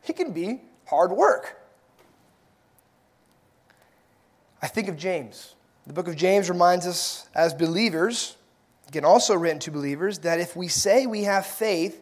it 0.07 0.17
can 0.17 0.33
be 0.33 0.61
hard 0.87 1.13
work. 1.13 1.61
I 4.61 4.69
think 4.69 4.89
of 4.89 4.97
James. 4.97 5.55
The 5.87 5.93
book 5.93 6.09
of 6.09 6.17
James 6.17 6.49
reminds 6.49 6.87
us 6.87 7.29
as 7.35 7.53
believers, 7.55 8.37
again, 8.89 9.05
also 9.05 9.35
written 9.35 9.59
to 9.61 9.71
believers, 9.71 10.21
that 10.21 10.39
if 10.39 10.55
we 10.55 10.69
say 10.69 11.07
we 11.07 11.25
have 11.25 11.45
faith, 11.45 12.01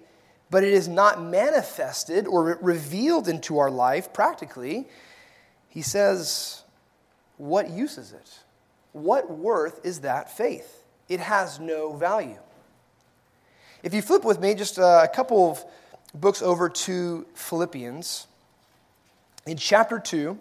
but 0.51 0.65
it 0.65 0.73
is 0.73 0.89
not 0.89 1.23
manifested 1.23 2.27
or 2.27 2.59
revealed 2.61 3.29
into 3.29 3.59
our 3.59 3.71
life 3.71 4.13
practically, 4.13 4.89
he 5.71 5.83
says, 5.83 6.63
What 7.39 7.71
use 7.71 7.97
is 7.97 8.13
it? 8.13 8.39
What 8.93 9.31
worth 9.31 9.85
is 9.85 10.01
that 10.01 10.37
faith? 10.37 10.85
It 11.09 11.21
has 11.21 11.59
no 11.59 11.95
value. 11.95 12.39
If 13.83 13.95
you 13.95 14.03
flip 14.03 14.25
with 14.25 14.41
me 14.41 14.55
just 14.55 14.77
a 14.77 15.11
couple 15.15 15.51
of 15.51 15.65
books 16.13 16.43
over 16.43 16.69
to 16.69 17.25
Philippians, 17.35 18.27
in 19.47 19.57
chapter 19.57 19.99
2, 19.99 20.39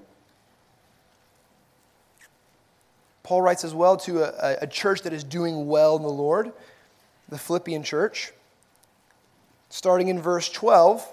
Paul 3.24 3.41
writes 3.41 3.63
as 3.63 3.74
well 3.74 3.95
to 3.98 4.24
a, 4.24 4.63
a, 4.63 4.67
church 4.67 5.03
that 5.03 5.13
is 5.13 5.24
doing 5.24 5.67
well 5.67 5.95
in 5.95 6.01
the 6.01 6.09
Lord, 6.09 6.51
the 7.29 7.38
Philippian 7.38 7.83
church. 7.83 8.33
Starting 9.69 10.07
in 10.07 10.19
verse 10.19 10.50
12, 10.50 11.07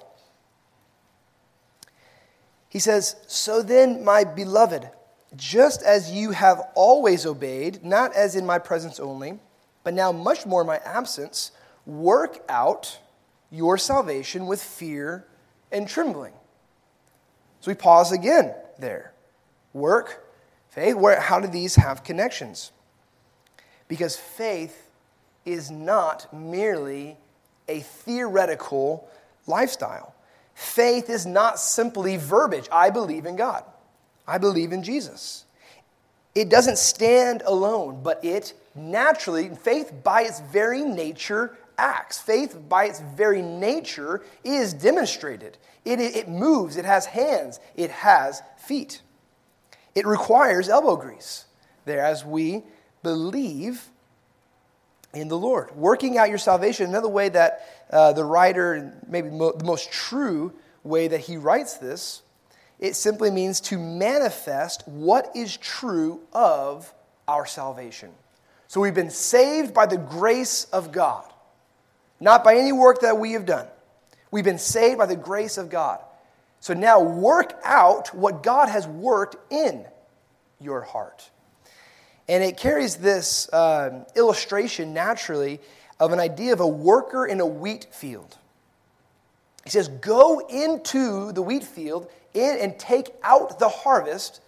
he 2.76 2.80
says, 2.80 3.16
So 3.26 3.62
then, 3.62 4.04
my 4.04 4.22
beloved, 4.22 4.90
just 5.34 5.82
as 5.82 6.10
you 6.10 6.32
have 6.32 6.60
always 6.74 7.24
obeyed, 7.24 7.82
not 7.82 8.14
as 8.14 8.36
in 8.36 8.44
my 8.44 8.58
presence 8.58 9.00
only, 9.00 9.38
but 9.82 9.94
now 9.94 10.12
much 10.12 10.44
more 10.44 10.60
in 10.60 10.66
my 10.66 10.76
absence, 10.84 11.52
work 11.86 12.44
out 12.50 12.98
your 13.50 13.78
salvation 13.78 14.46
with 14.46 14.62
fear 14.62 15.26
and 15.72 15.88
trembling. 15.88 16.34
So 17.60 17.70
we 17.70 17.76
pause 17.76 18.12
again 18.12 18.52
there. 18.78 19.14
Work, 19.72 20.28
faith, 20.68 20.96
where, 20.96 21.18
how 21.18 21.40
do 21.40 21.48
these 21.48 21.76
have 21.76 22.04
connections? 22.04 22.72
Because 23.88 24.16
faith 24.18 24.90
is 25.46 25.70
not 25.70 26.30
merely 26.30 27.16
a 27.68 27.80
theoretical 27.80 29.08
lifestyle. 29.46 30.14
Faith 30.56 31.10
is 31.10 31.26
not 31.26 31.60
simply 31.60 32.16
verbiage. 32.16 32.66
I 32.72 32.88
believe 32.88 33.26
in 33.26 33.36
God. 33.36 33.62
I 34.26 34.38
believe 34.38 34.72
in 34.72 34.82
Jesus. 34.82 35.44
It 36.34 36.48
doesn't 36.48 36.78
stand 36.78 37.42
alone, 37.44 38.00
but 38.02 38.24
it 38.24 38.54
naturally, 38.74 39.50
faith 39.50 39.92
by 40.02 40.22
its 40.22 40.40
very 40.40 40.82
nature 40.82 41.58
acts. 41.76 42.18
Faith 42.18 42.58
by 42.70 42.86
its 42.86 43.00
very 43.00 43.42
nature 43.42 44.24
is 44.44 44.72
demonstrated. 44.72 45.58
It, 45.84 46.00
it, 46.00 46.26
moves, 46.26 46.78
it 46.78 46.86
has 46.86 47.04
hands, 47.04 47.60
it 47.74 47.90
has 47.90 48.42
feet. 48.56 49.02
It 49.94 50.06
requires 50.06 50.70
elbow 50.70 50.96
grease 50.96 51.44
there 51.84 52.00
as 52.00 52.24
we 52.24 52.62
believe 53.02 53.90
in 55.12 55.28
the 55.28 55.38
Lord. 55.38 55.74
Working 55.76 56.16
out 56.16 56.30
your 56.30 56.38
salvation, 56.38 56.86
another 56.86 57.08
way 57.08 57.28
that 57.28 57.75
uh, 57.90 58.12
the 58.12 58.24
writer, 58.24 58.92
maybe 59.08 59.30
mo- 59.30 59.52
the 59.52 59.64
most 59.64 59.90
true 59.92 60.52
way 60.82 61.08
that 61.08 61.20
he 61.20 61.36
writes 61.36 61.74
this, 61.78 62.22
it 62.78 62.94
simply 62.94 63.30
means 63.30 63.60
to 63.60 63.78
manifest 63.78 64.86
what 64.86 65.30
is 65.34 65.56
true 65.56 66.20
of 66.32 66.92
our 67.26 67.46
salvation. 67.46 68.12
So 68.68 68.80
we've 68.80 68.94
been 68.94 69.10
saved 69.10 69.72
by 69.72 69.86
the 69.86 69.96
grace 69.96 70.64
of 70.64 70.92
God, 70.92 71.24
not 72.20 72.44
by 72.44 72.56
any 72.56 72.72
work 72.72 73.00
that 73.00 73.18
we 73.18 73.32
have 73.32 73.46
done. 73.46 73.66
We've 74.30 74.44
been 74.44 74.58
saved 74.58 74.98
by 74.98 75.06
the 75.06 75.16
grace 75.16 75.56
of 75.56 75.70
God. 75.70 76.00
So 76.60 76.74
now 76.74 77.00
work 77.00 77.58
out 77.64 78.14
what 78.14 78.42
God 78.42 78.68
has 78.68 78.86
worked 78.86 79.36
in 79.52 79.84
your 80.60 80.80
heart. 80.80 81.30
And 82.28 82.42
it 82.42 82.56
carries 82.56 82.96
this 82.96 83.48
uh, 83.52 84.04
illustration 84.16 84.92
naturally 84.92 85.60
of 85.98 86.12
an 86.12 86.20
idea 86.20 86.52
of 86.52 86.60
a 86.60 86.66
worker 86.66 87.26
in 87.26 87.40
a 87.40 87.46
wheat 87.46 87.86
field. 87.90 88.36
He 89.64 89.70
says, 89.70 89.88
Go 89.88 90.40
into 90.48 91.32
the 91.32 91.42
wheat 91.42 91.64
field 91.64 92.08
in, 92.34 92.58
and 92.60 92.78
take 92.78 93.10
out 93.22 93.58
the 93.58 93.68
harvest 93.68 94.40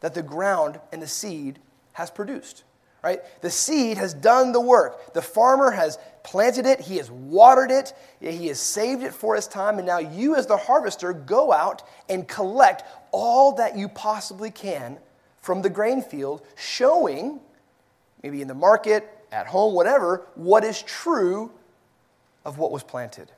that 0.00 0.14
the 0.14 0.22
ground 0.22 0.80
and 0.92 1.02
the 1.02 1.06
seed 1.06 1.58
has 1.92 2.10
produced. 2.10 2.64
Right? 3.02 3.20
The 3.40 3.50
seed 3.50 3.98
has 3.98 4.14
done 4.14 4.52
the 4.52 4.60
work. 4.60 5.12
The 5.12 5.22
farmer 5.22 5.72
has 5.72 5.98
planted 6.22 6.66
it, 6.66 6.80
he 6.80 6.98
has 6.98 7.10
watered 7.10 7.72
it, 7.72 7.92
he 8.20 8.46
has 8.46 8.60
saved 8.60 9.02
it 9.02 9.12
for 9.12 9.34
his 9.34 9.48
time, 9.48 9.78
and 9.78 9.86
now 9.86 9.98
you, 9.98 10.36
as 10.36 10.46
the 10.46 10.56
harvester, 10.56 11.12
go 11.12 11.52
out 11.52 11.82
and 12.08 12.28
collect 12.28 12.84
all 13.10 13.56
that 13.56 13.76
you 13.76 13.88
possibly 13.88 14.52
can 14.52 14.98
from 15.40 15.62
the 15.62 15.68
grain 15.68 16.00
field, 16.00 16.42
showing, 16.54 17.40
maybe 18.22 18.40
in 18.40 18.46
the 18.46 18.54
market, 18.54 19.21
at 19.32 19.46
home, 19.46 19.74
whatever, 19.74 20.26
what 20.34 20.62
is 20.62 20.82
true 20.82 21.50
of 22.44 22.58
what 22.58 22.70
was 22.70 22.82
planted. 22.82 23.32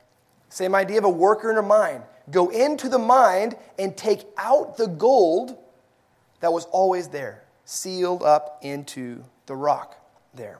Same 0.49 0.75
idea 0.75 0.99
of 0.99 1.05
a 1.05 1.09
worker 1.09 1.49
in 1.49 1.57
a 1.57 1.61
mine, 1.61 2.03
go 2.29 2.49
into 2.49 2.89
the 2.89 2.99
mind 2.99 3.55
and 3.79 3.95
take 3.97 4.25
out 4.37 4.77
the 4.77 4.87
gold 4.87 5.57
that 6.41 6.53
was 6.53 6.65
always 6.65 7.07
there, 7.07 7.43
sealed 7.63 8.21
up 8.21 8.59
into 8.61 9.23
the 9.47 9.55
rock 9.55 9.97
there. 10.33 10.59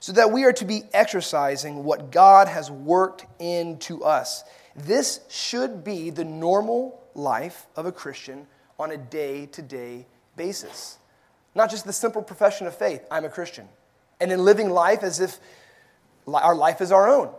So 0.00 0.12
that 0.12 0.32
we 0.32 0.44
are 0.44 0.52
to 0.54 0.64
be 0.64 0.82
exercising 0.92 1.84
what 1.84 2.10
God 2.10 2.48
has 2.48 2.70
worked 2.70 3.26
into 3.38 4.04
us. 4.04 4.44
This 4.76 5.20
should 5.28 5.82
be 5.82 6.10
the 6.10 6.24
normal 6.24 7.00
life 7.14 7.66
of 7.76 7.86
a 7.86 7.92
Christian 7.92 8.46
on 8.78 8.90
a 8.90 8.96
day 8.96 9.46
to 9.46 9.62
day 9.62 10.06
basis. 10.36 10.98
Not 11.54 11.70
just 11.70 11.86
the 11.86 11.92
simple 11.92 12.22
profession 12.22 12.66
of 12.66 12.76
faith, 12.76 13.02
I'm 13.10 13.24
a 13.24 13.28
Christian, 13.28 13.68
and 14.20 14.32
in 14.32 14.44
living 14.44 14.70
life 14.70 15.02
as 15.02 15.20
if 15.20 15.38
our 16.26 16.54
life 16.54 16.80
is 16.80 16.92
our 16.92 17.08
own. 17.08 17.30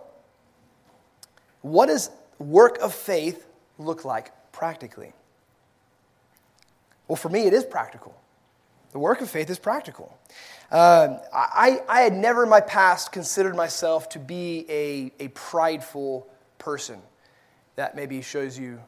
What 1.61 1.87
does 1.87 2.11
work 2.37 2.77
of 2.79 2.93
faith 2.93 3.45
look 3.77 4.05
like 4.05 4.31
practically? 4.51 5.13
Well, 7.07 7.15
for 7.15 7.29
me, 7.29 7.47
it 7.47 7.53
is 7.53 7.63
practical. 7.63 8.15
The 8.91 8.99
work 8.99 9.21
of 9.21 9.29
faith 9.29 9.49
is 9.49 9.59
practical. 9.59 10.17
Um, 10.71 11.19
I, 11.33 11.81
I 11.87 12.01
had 12.01 12.13
never 12.13 12.43
in 12.43 12.49
my 12.49 12.61
past 12.61 13.11
considered 13.11 13.55
myself 13.55 14.09
to 14.09 14.19
be 14.19 14.65
a, 14.69 15.11
a 15.19 15.27
prideful 15.29 16.27
person. 16.57 17.01
That 17.75 17.95
maybe 17.95 18.21
shows 18.21 18.57
you 18.57 18.79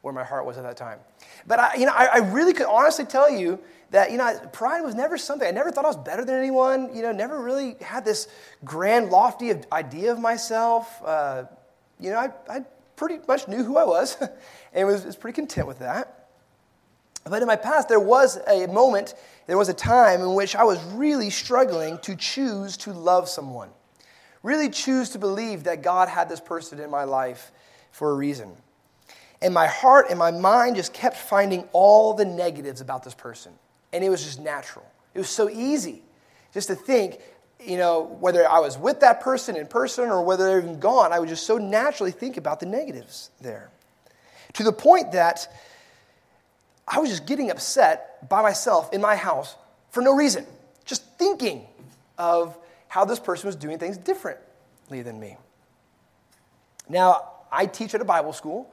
where 0.00 0.12
my 0.12 0.24
heart 0.24 0.46
was 0.46 0.56
at 0.56 0.64
that 0.64 0.76
time. 0.76 0.98
But 1.46 1.58
I, 1.58 1.74
you 1.76 1.86
know, 1.86 1.92
I, 1.92 2.06
I, 2.06 2.18
really 2.18 2.52
could 2.52 2.66
honestly 2.66 3.04
tell 3.04 3.30
you 3.30 3.60
that 3.92 4.10
you 4.10 4.16
know, 4.16 4.38
pride 4.52 4.80
was 4.80 4.94
never 4.94 5.16
something. 5.16 5.46
I 5.46 5.50
never 5.52 5.70
thought 5.70 5.84
I 5.84 5.88
was 5.88 5.96
better 5.96 6.24
than 6.24 6.34
anyone. 6.34 6.94
You 6.94 7.02
know, 7.02 7.12
never 7.12 7.40
really 7.40 7.76
had 7.80 8.04
this 8.04 8.26
grand, 8.64 9.10
lofty 9.10 9.52
idea 9.70 10.10
of 10.10 10.18
myself. 10.18 11.00
Uh, 11.04 11.44
you 12.00 12.10
know, 12.10 12.16
I, 12.16 12.30
I 12.48 12.64
pretty 12.96 13.18
much 13.28 13.48
knew 13.48 13.62
who 13.62 13.76
I 13.76 13.84
was, 13.84 14.16
and 14.72 14.88
was, 14.88 15.04
was 15.04 15.14
pretty 15.14 15.36
content 15.36 15.68
with 15.68 15.78
that. 15.80 16.30
But 17.24 17.42
in 17.42 17.46
my 17.46 17.54
past, 17.54 17.88
there 17.88 18.00
was 18.00 18.38
a 18.48 18.66
moment, 18.66 19.14
there 19.46 19.58
was 19.58 19.68
a 19.68 19.74
time 19.74 20.22
in 20.22 20.34
which 20.34 20.56
I 20.56 20.64
was 20.64 20.82
really 20.94 21.30
struggling 21.30 21.98
to 21.98 22.16
choose 22.16 22.76
to 22.78 22.92
love 22.92 23.28
someone, 23.28 23.68
really 24.42 24.70
choose 24.70 25.10
to 25.10 25.18
believe 25.18 25.64
that 25.64 25.82
God 25.82 26.08
had 26.08 26.28
this 26.28 26.40
person 26.40 26.80
in 26.80 26.90
my 26.90 27.04
life 27.04 27.52
for 27.92 28.10
a 28.10 28.14
reason. 28.14 28.56
And 29.42 29.52
my 29.52 29.66
heart 29.66 30.06
and 30.08 30.18
my 30.18 30.30
mind 30.30 30.76
just 30.76 30.94
kept 30.94 31.16
finding 31.16 31.68
all 31.72 32.14
the 32.14 32.24
negatives 32.24 32.80
about 32.80 33.04
this 33.04 33.14
person. 33.14 33.52
And 33.92 34.02
it 34.02 34.08
was 34.08 34.24
just 34.24 34.40
natural. 34.40 34.86
It 35.14 35.18
was 35.18 35.28
so 35.28 35.48
easy 35.48 36.02
just 36.54 36.68
to 36.68 36.74
think, 36.74 37.18
you 37.60 37.76
know, 37.76 38.16
whether 38.20 38.48
I 38.48 38.58
was 38.58 38.78
with 38.78 39.00
that 39.00 39.20
person 39.20 39.56
in 39.56 39.66
person 39.66 40.08
or 40.08 40.22
whether 40.22 40.44
they're 40.44 40.60
even 40.60 40.80
gone, 40.80 41.12
I 41.12 41.18
would 41.18 41.28
just 41.28 41.46
so 41.46 41.58
naturally 41.58 42.10
think 42.10 42.36
about 42.36 42.60
the 42.60 42.66
negatives 42.66 43.30
there. 43.40 43.70
To 44.54 44.62
the 44.62 44.72
point 44.72 45.12
that 45.12 45.46
I 46.86 46.98
was 46.98 47.10
just 47.10 47.26
getting 47.26 47.50
upset 47.50 48.28
by 48.28 48.42
myself 48.42 48.92
in 48.92 49.00
my 49.00 49.16
house 49.16 49.56
for 49.90 50.02
no 50.02 50.14
reason, 50.14 50.46
just 50.84 51.04
thinking 51.18 51.66
of 52.18 52.56
how 52.88 53.04
this 53.04 53.18
person 53.18 53.46
was 53.46 53.56
doing 53.56 53.78
things 53.78 53.96
differently 53.96 55.02
than 55.02 55.18
me. 55.18 55.36
Now, 56.88 57.28
I 57.50 57.66
teach 57.66 57.94
at 57.94 58.00
a 58.00 58.04
Bible 58.04 58.32
school, 58.32 58.72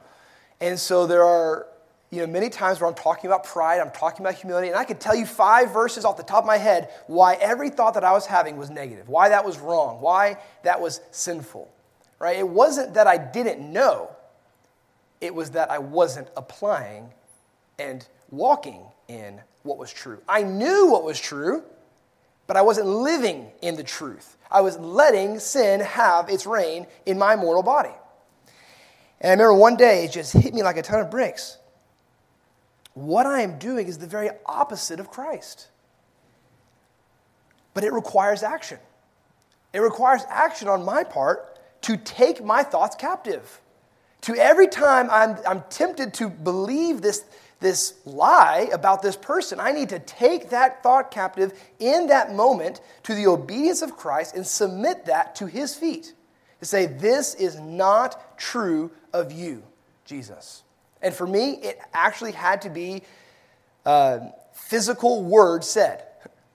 and 0.60 0.78
so 0.78 1.06
there 1.06 1.24
are 1.24 1.66
you 2.10 2.20
know, 2.20 2.26
many 2.26 2.50
times 2.50 2.80
where 2.80 2.88
I'm 2.88 2.94
talking 2.94 3.28
about 3.28 3.44
pride, 3.44 3.80
I'm 3.80 3.92
talking 3.92 4.26
about 4.26 4.34
humility, 4.34 4.68
and 4.68 4.76
I 4.76 4.84
could 4.84 4.98
tell 4.98 5.14
you 5.14 5.24
five 5.24 5.72
verses 5.72 6.04
off 6.04 6.16
the 6.16 6.24
top 6.24 6.42
of 6.42 6.46
my 6.46 6.56
head 6.56 6.90
why 7.06 7.34
every 7.34 7.70
thought 7.70 7.94
that 7.94 8.04
I 8.04 8.12
was 8.12 8.26
having 8.26 8.56
was 8.56 8.68
negative, 8.68 9.08
why 9.08 9.28
that 9.28 9.44
was 9.44 9.58
wrong, 9.58 10.00
why 10.00 10.38
that 10.64 10.80
was 10.80 11.00
sinful. 11.12 11.70
Right? 12.18 12.36
It 12.36 12.48
wasn't 12.48 12.94
that 12.94 13.06
I 13.06 13.16
didn't 13.16 13.60
know, 13.72 14.10
it 15.20 15.34
was 15.34 15.50
that 15.50 15.70
I 15.70 15.78
wasn't 15.78 16.28
applying 16.36 17.10
and 17.78 18.06
walking 18.30 18.82
in 19.08 19.40
what 19.62 19.78
was 19.78 19.92
true. 19.92 20.20
I 20.28 20.42
knew 20.42 20.90
what 20.90 21.04
was 21.04 21.20
true, 21.20 21.62
but 22.46 22.56
I 22.56 22.62
wasn't 22.62 22.88
living 22.88 23.50
in 23.62 23.76
the 23.76 23.84
truth. 23.84 24.36
I 24.50 24.62
was 24.62 24.76
letting 24.78 25.38
sin 25.38 25.80
have 25.80 26.28
its 26.28 26.46
reign 26.46 26.86
in 27.06 27.18
my 27.18 27.36
mortal 27.36 27.62
body. 27.62 27.94
And 29.20 29.28
I 29.28 29.32
remember 29.32 29.54
one 29.54 29.76
day 29.76 30.04
it 30.06 30.12
just 30.12 30.32
hit 30.32 30.52
me 30.54 30.62
like 30.62 30.76
a 30.76 30.82
ton 30.82 31.00
of 31.00 31.10
bricks. 31.10 31.58
What 32.94 33.26
I 33.26 33.40
am 33.40 33.58
doing 33.58 33.86
is 33.86 33.98
the 33.98 34.06
very 34.06 34.30
opposite 34.46 35.00
of 35.00 35.10
Christ. 35.10 35.68
But 37.72 37.84
it 37.84 37.92
requires 37.92 38.42
action. 38.42 38.78
It 39.72 39.80
requires 39.80 40.22
action 40.28 40.68
on 40.68 40.84
my 40.84 41.04
part 41.04 41.58
to 41.82 41.96
take 41.96 42.44
my 42.44 42.62
thoughts 42.62 42.96
captive. 42.96 43.60
To 44.22 44.34
every 44.34 44.66
time 44.68 45.08
I'm, 45.10 45.36
I'm 45.46 45.62
tempted 45.70 46.12
to 46.14 46.28
believe 46.28 47.00
this, 47.00 47.24
this 47.60 47.94
lie 48.04 48.68
about 48.72 49.02
this 49.02 49.16
person, 49.16 49.60
I 49.60 49.72
need 49.72 49.88
to 49.90 49.98
take 49.98 50.50
that 50.50 50.82
thought 50.82 51.10
captive 51.10 51.58
in 51.78 52.08
that 52.08 52.34
moment 52.34 52.80
to 53.04 53.14
the 53.14 53.28
obedience 53.28 53.82
of 53.82 53.96
Christ 53.96 54.34
and 54.34 54.46
submit 54.46 55.06
that 55.06 55.36
to 55.36 55.46
his 55.46 55.74
feet. 55.74 56.12
To 56.58 56.66
say, 56.66 56.86
This 56.86 57.34
is 57.34 57.58
not 57.58 58.36
true 58.36 58.90
of 59.12 59.32
you, 59.32 59.62
Jesus. 60.04 60.64
And 61.02 61.14
for 61.14 61.26
me, 61.26 61.52
it 61.62 61.80
actually 61.92 62.32
had 62.32 62.62
to 62.62 62.70
be 62.70 63.02
a 63.84 64.30
physical 64.52 65.22
word 65.22 65.64
said 65.64 66.04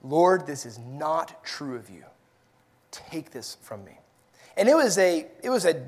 Lord, 0.02 0.46
this 0.46 0.64
is 0.64 0.78
not 0.78 1.44
true 1.44 1.74
of 1.74 1.90
you. 1.90 2.04
Take 2.92 3.32
this 3.32 3.56
from 3.60 3.84
me. 3.84 3.98
And 4.56 4.68
it 4.68 4.76
was 4.76 4.98
a, 4.98 5.26
it 5.42 5.50
was 5.50 5.64
a 5.64 5.82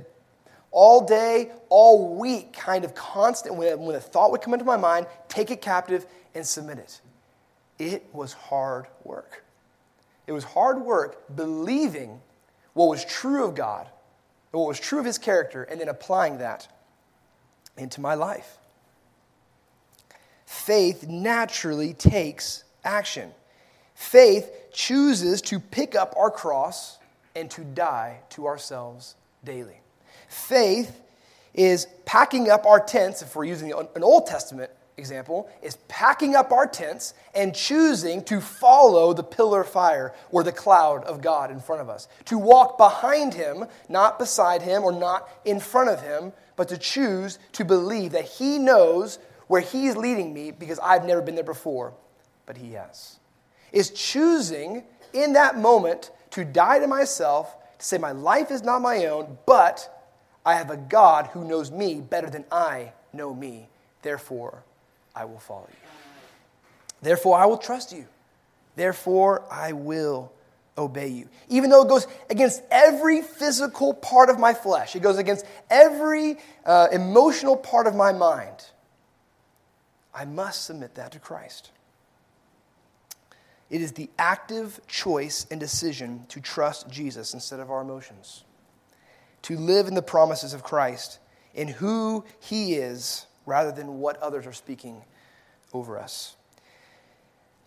all 0.71 1.07
day, 1.07 1.53
all 1.69 2.17
week 2.17 2.53
kind 2.53 2.85
of 2.85 2.95
constant, 2.95 3.55
when, 3.55 3.79
when 3.81 3.97
a 3.97 4.01
thought 4.01 4.31
would 4.33 4.43
come 4.43 4.53
into 4.53 4.65
my 4.65 4.77
mind, 4.77 5.07
take 5.29 5.51
it 5.51 5.63
captive 5.63 6.05
and 6.35 6.47
submit 6.47 6.79
it. 6.79 7.01
It 7.79 8.07
was 8.13 8.33
hard 8.33 8.87
work. 9.05 9.45
It 10.27 10.33
was 10.33 10.45
hard 10.45 10.81
work 10.83 11.35
believing 11.35 12.21
what 12.75 12.89
was 12.89 13.05
true 13.05 13.45
of 13.45 13.55
God, 13.55 13.89
what 14.51 14.69
was 14.69 14.79
true 14.79 14.99
of 14.99 15.05
his 15.05 15.17
character, 15.17 15.63
and 15.63 15.81
then 15.81 15.89
applying 15.89 16.39
that 16.39 16.69
into 17.79 18.01
my 18.01 18.15
life. 18.15 18.59
Faith 20.45 21.07
naturally 21.09 21.95
takes 21.95 22.65
action. 22.85 23.31
Faith 23.95 24.51
chooses 24.73 25.43
to 25.43 25.59
pick 25.59 25.95
up 25.95 26.15
our 26.17 26.31
cross 26.31 26.99
and 27.35 27.51
to 27.51 27.63
die 27.63 28.21
to 28.31 28.47
ourselves 28.47 29.15
daily. 29.45 29.81
Faith 30.29 31.01
is 31.55 31.87
packing 32.05 32.51
up 32.51 32.67
our 32.67 32.81
tents, 32.81 33.23
if 33.23 33.35
we're 33.35 33.45
using 33.45 33.73
an 33.73 34.03
Old 34.03 34.27
Testament 34.27 34.71
example, 34.99 35.49
is 35.63 35.77
packing 35.89 36.35
up 36.35 36.53
our 36.53 36.67
tents 36.67 37.15
and 37.35 37.55
choosing 37.55 38.23
to 38.25 38.41
follow 38.41 39.13
the 39.13 39.23
pillar 39.23 39.63
of 39.63 39.69
fire 39.69 40.15
or 40.31 40.43
the 40.43 40.53
cloud 40.53 41.05
of 41.05 41.21
God 41.21 41.51
in 41.51 41.61
front 41.61 41.81
of 41.81 41.89
us. 41.89 42.09
To 42.27 42.39
walk 42.39 42.77
behind 42.77 43.35
him, 43.35 43.67
not 43.89 44.19
beside 44.19 44.63
him 44.63 44.83
or 44.83 44.93
not 44.93 45.29
in 45.45 45.61
front 45.61 45.89
of 45.89 46.03
him, 46.03 46.33
but 46.59 46.69
to 46.69 46.77
choose 46.77 47.39
to 47.53 47.65
believe 47.65 48.13
that 48.13 48.25
He 48.25 48.59
knows 48.59 49.21
where 49.47 49.61
He's 49.61 49.97
leading 49.97 50.35
me 50.35 50.51
because 50.51 50.81
I've 50.81 51.07
never 51.07 51.23
been 51.23 51.37
there 51.37 51.45
before, 51.45 51.95
but 52.47 52.57
He 52.57 52.73
has. 52.73 53.21
Is 53.73 53.91
choosing 53.91 54.83
in 55.13 55.35
that 55.35 55.57
moment 55.57 56.11
to 56.33 56.45
die 56.45 56.81
to 56.81 56.89
myself, 56.89 57.57
to 57.79 57.85
say, 57.85 57.97
My 57.97 58.11
life 58.11 58.51
is 58.51 58.65
not 58.65 58.83
my 58.83 59.07
own, 59.07 59.39
but 59.47 59.89
I 60.45 60.57
have 60.57 60.71
a 60.71 60.77
God 60.77 61.29
who 61.29 61.45
knows 61.45 61.71
me 61.71 62.01
better 62.01 62.29
than 62.29 62.45
I 62.51 62.93
know 63.13 63.33
me. 63.33 63.69
Therefore, 64.03 64.65
I 65.19 65.25
will 65.25 65.41
follow 65.41 65.67
you. 65.69 65.89
Therefore, 67.03 67.37
I 67.37 67.47
will 67.47 67.59
trust 67.59 67.93
you. 67.93 68.07
Therefore, 68.77 69.45
I 69.51 69.73
will 69.73 70.33
obey 70.77 71.09
you. 71.09 71.29
Even 71.49 71.71
though 71.71 71.83
it 71.83 71.89
goes 71.89 72.07
against 72.31 72.63
every 72.71 73.23
physical 73.23 73.93
part 73.93 74.31
of 74.31 74.39
my 74.39 74.55
flesh, 74.55 74.95
it 74.95 75.03
goes 75.03 75.19
against 75.19 75.45
every 75.69 76.37
uh, 76.65 76.87
emotional 76.93 77.57
part 77.57 77.89
of 77.89 77.97
my 77.97 78.13
mind, 78.13 78.65
I 80.15 80.25
must 80.25 80.65
submit 80.65 80.95
that 80.95 81.13
to 81.13 81.19
Christ. 81.19 81.73
It 83.71 83.83
is 83.83 83.93
the 83.93 84.09
active 84.19 84.81
choice 84.87 85.47
and 85.51 85.59
decision 85.59 86.25
to 86.29 86.41
trust 86.41 86.89
Jesus 86.89 87.35
instead 87.35 87.59
of 87.59 87.71
our 87.71 87.83
emotions, 87.83 88.45
to 89.43 89.57
live 89.57 89.89
in 89.89 89.95
the 89.95 90.03
promises 90.03 90.55
of 90.55 90.63
Christ, 90.63 91.19
in 91.55 91.67
who 91.69 92.25
He 92.39 92.75
is, 92.75 93.27
rather 93.49 93.73
than 93.73 93.99
what 93.99 94.17
others 94.19 94.47
are 94.47 94.53
speaking 94.53 95.03
over 95.73 95.99
us. 95.99 96.37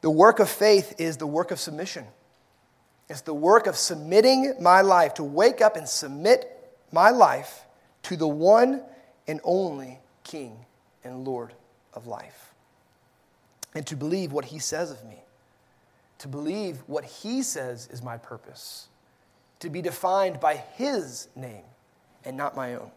The 0.02 0.10
work 0.10 0.40
of 0.40 0.50
faith 0.50 0.96
is 1.00 1.18
the 1.18 1.28
work 1.28 1.52
of 1.52 1.60
submission. 1.60 2.06
It's 3.10 3.22
the 3.22 3.34
work 3.34 3.68
of 3.68 3.76
submitting 3.76 4.56
my 4.60 4.82
life, 4.82 5.16
to 5.16 5.24
wake 5.24 5.62
up 5.62 5.76
and 5.76 5.88
submit 5.88 6.48
my 6.92 7.10
life 7.10 7.66
to 8.04 8.16
the 8.16 8.28
one 8.28 8.82
and 9.28 9.42
only 9.44 10.00
King 10.24 10.66
and 11.04 11.26
Lord 11.26 11.54
of 11.94 12.08
life. 12.08 12.54
And 13.76 13.86
to 13.88 13.96
believe 13.96 14.32
what 14.32 14.46
he 14.46 14.60
says 14.60 14.92
of 14.92 15.04
me, 15.06 15.24
to 16.20 16.28
believe 16.28 16.84
what 16.88 17.04
he 17.04 17.44
says 17.44 17.88
is 17.92 18.02
my 18.02 18.18
purpose, 18.18 18.88
to 19.60 19.70
be 19.70 19.82
defined 19.82 20.40
by 20.40 20.56
his 20.56 21.28
name 21.36 21.64
and 22.26 22.38
not 22.38 22.56
my 22.56 22.76
own. 22.76 22.92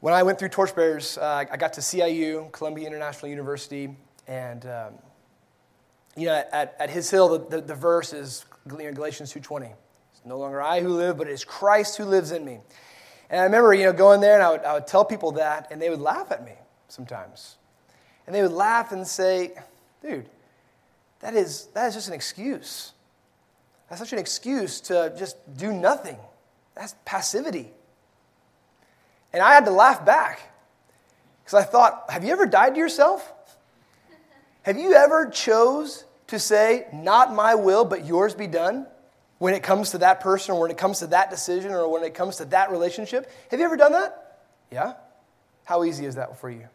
When 0.00 0.14
I 0.14 0.22
went 0.22 0.38
through 0.38 0.50
Torchbearers, 0.50 1.18
uh, 1.18 1.44
I 1.50 1.56
got 1.56 1.72
to 1.72 1.80
CIU, 1.80 2.52
Columbia 2.52 2.86
International 2.86 3.28
University, 3.28 3.96
and 4.28 4.64
um, 4.66 4.94
you 6.16 6.26
know, 6.26 6.44
at, 6.52 6.76
at 6.78 6.88
His 6.88 7.10
Hill, 7.10 7.36
the, 7.36 7.56
the, 7.56 7.60
the 7.62 7.74
verse 7.74 8.12
is 8.12 8.44
Galatians 8.68 9.34
2.20. 9.34 9.72
It's 10.12 10.20
no 10.24 10.38
longer 10.38 10.62
I 10.62 10.80
who 10.82 10.90
live, 10.90 11.18
but 11.18 11.26
it 11.26 11.32
is 11.32 11.44
Christ 11.44 11.96
who 11.96 12.04
lives 12.04 12.30
in 12.30 12.44
me. 12.44 12.60
And 13.28 13.40
I 13.40 13.44
remember, 13.44 13.74
you 13.74 13.84
know, 13.84 13.92
going 13.92 14.20
there 14.20 14.34
and 14.34 14.42
I 14.42 14.50
would, 14.52 14.64
I 14.64 14.74
would 14.74 14.86
tell 14.86 15.04
people 15.04 15.32
that, 15.32 15.66
and 15.72 15.82
they 15.82 15.90
would 15.90 16.00
laugh 16.00 16.30
at 16.30 16.44
me 16.44 16.54
sometimes. 16.86 17.56
And 18.26 18.34
they 18.34 18.42
would 18.42 18.52
laugh 18.52 18.92
and 18.92 19.04
say, 19.04 19.54
dude, 20.00 20.28
that 21.20 21.34
is, 21.34 21.66
that 21.74 21.88
is 21.88 21.94
just 21.94 22.06
an 22.06 22.14
excuse. 22.14 22.92
That's 23.88 24.00
such 24.00 24.12
an 24.12 24.20
excuse 24.20 24.80
to 24.82 25.12
just 25.18 25.36
do 25.56 25.72
nothing. 25.72 26.18
That's 26.76 26.94
passivity. 27.04 27.72
And 29.32 29.42
I 29.42 29.52
had 29.52 29.64
to 29.66 29.70
laugh 29.70 30.04
back 30.04 30.40
because 31.44 31.62
I 31.62 31.64
thought, 31.64 32.04
have 32.08 32.24
you 32.24 32.32
ever 32.32 32.46
died 32.46 32.74
to 32.74 32.80
yourself? 32.80 33.32
Have 34.62 34.78
you 34.78 34.94
ever 34.94 35.26
chose 35.26 36.04
to 36.28 36.38
say, 36.38 36.86
not 36.92 37.34
my 37.34 37.54
will, 37.54 37.84
but 37.84 38.04
yours 38.04 38.34
be 38.34 38.46
done? 38.46 38.86
When 39.38 39.54
it 39.54 39.62
comes 39.62 39.90
to 39.90 39.98
that 39.98 40.20
person, 40.20 40.54
or 40.54 40.60
when 40.60 40.70
it 40.70 40.76
comes 40.76 40.98
to 40.98 41.06
that 41.08 41.30
decision, 41.30 41.72
or 41.72 41.90
when 41.90 42.02
it 42.02 42.12
comes 42.12 42.36
to 42.36 42.44
that 42.46 42.70
relationship, 42.70 43.30
have 43.50 43.60
you 43.60 43.66
ever 43.66 43.76
done 43.76 43.92
that? 43.92 44.40
Yeah. 44.70 44.94
How 45.64 45.84
easy 45.84 46.06
is 46.06 46.16
that 46.16 46.38
for 46.38 46.50
you? 46.50 46.68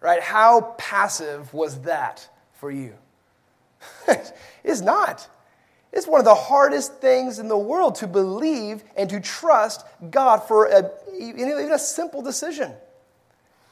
Right? 0.00 0.20
How 0.20 0.74
passive 0.76 1.54
was 1.54 1.82
that 1.82 2.28
for 2.54 2.70
you? 2.70 2.94
it's 4.64 4.80
not. 4.80 5.28
It's 5.92 6.06
one 6.06 6.20
of 6.20 6.24
the 6.24 6.34
hardest 6.34 7.00
things 7.00 7.38
in 7.38 7.48
the 7.48 7.58
world 7.58 7.96
to 7.96 8.06
believe 8.06 8.82
and 8.96 9.10
to 9.10 9.20
trust 9.20 9.84
God 10.10 10.38
for 10.38 10.66
a, 10.66 10.90
even 11.18 11.70
a 11.70 11.78
simple 11.78 12.22
decision. 12.22 12.72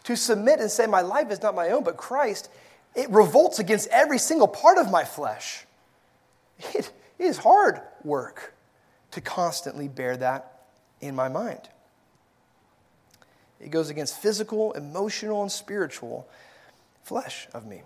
To 0.05 0.17
submit 0.17 0.61
and 0.61 0.71
say, 0.71 0.87
My 0.87 1.01
life 1.01 1.31
is 1.31 1.41
not 1.43 1.55
my 1.55 1.71
own, 1.71 1.83
but 1.83 1.97
Christ, 1.97 2.51
it 2.95 3.09
revolts 3.11 3.59
against 3.59 3.89
every 3.89 4.19
single 4.19 4.49
part 4.49 4.79
of 4.79 4.91
my 4.91 5.05
flesh. 5.05 5.65
It, 6.75 6.93
it 7.19 7.25
is 7.25 7.39
hard 7.39 7.81
work 8.05 8.53
to 9.13 9.21
constantly 9.23 9.89
bear 9.89 10.17
that 10.19 10.67
in 11.01 11.15
my 11.15 11.29
mind. 11.29 11.69
It 13.61 13.71
goes 13.71 13.91
against 13.91 14.21
physical, 14.21 14.73
emotional, 14.73 15.43
and 15.43 15.53
spiritual 15.53 16.29
flesh 17.03 17.49
of 17.53 17.67
me. 17.67 17.83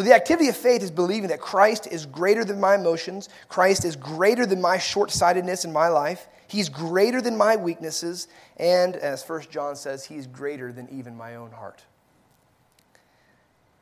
So, 0.00 0.04
the 0.04 0.14
activity 0.14 0.48
of 0.48 0.56
faith 0.56 0.82
is 0.82 0.90
believing 0.90 1.28
that 1.28 1.42
Christ 1.42 1.86
is 1.86 2.06
greater 2.06 2.42
than 2.42 2.58
my 2.58 2.74
emotions, 2.74 3.28
Christ 3.50 3.84
is 3.84 3.96
greater 3.96 4.46
than 4.46 4.58
my 4.58 4.78
short 4.78 5.10
sightedness 5.10 5.66
in 5.66 5.74
my 5.74 5.88
life, 5.88 6.26
He's 6.48 6.70
greater 6.70 7.20
than 7.20 7.36
my 7.36 7.56
weaknesses, 7.56 8.26
and 8.56 8.96
as 8.96 9.22
1 9.28 9.42
John 9.50 9.76
says, 9.76 10.06
He's 10.06 10.26
greater 10.26 10.72
than 10.72 10.88
even 10.90 11.18
my 11.18 11.34
own 11.34 11.50
heart. 11.50 11.84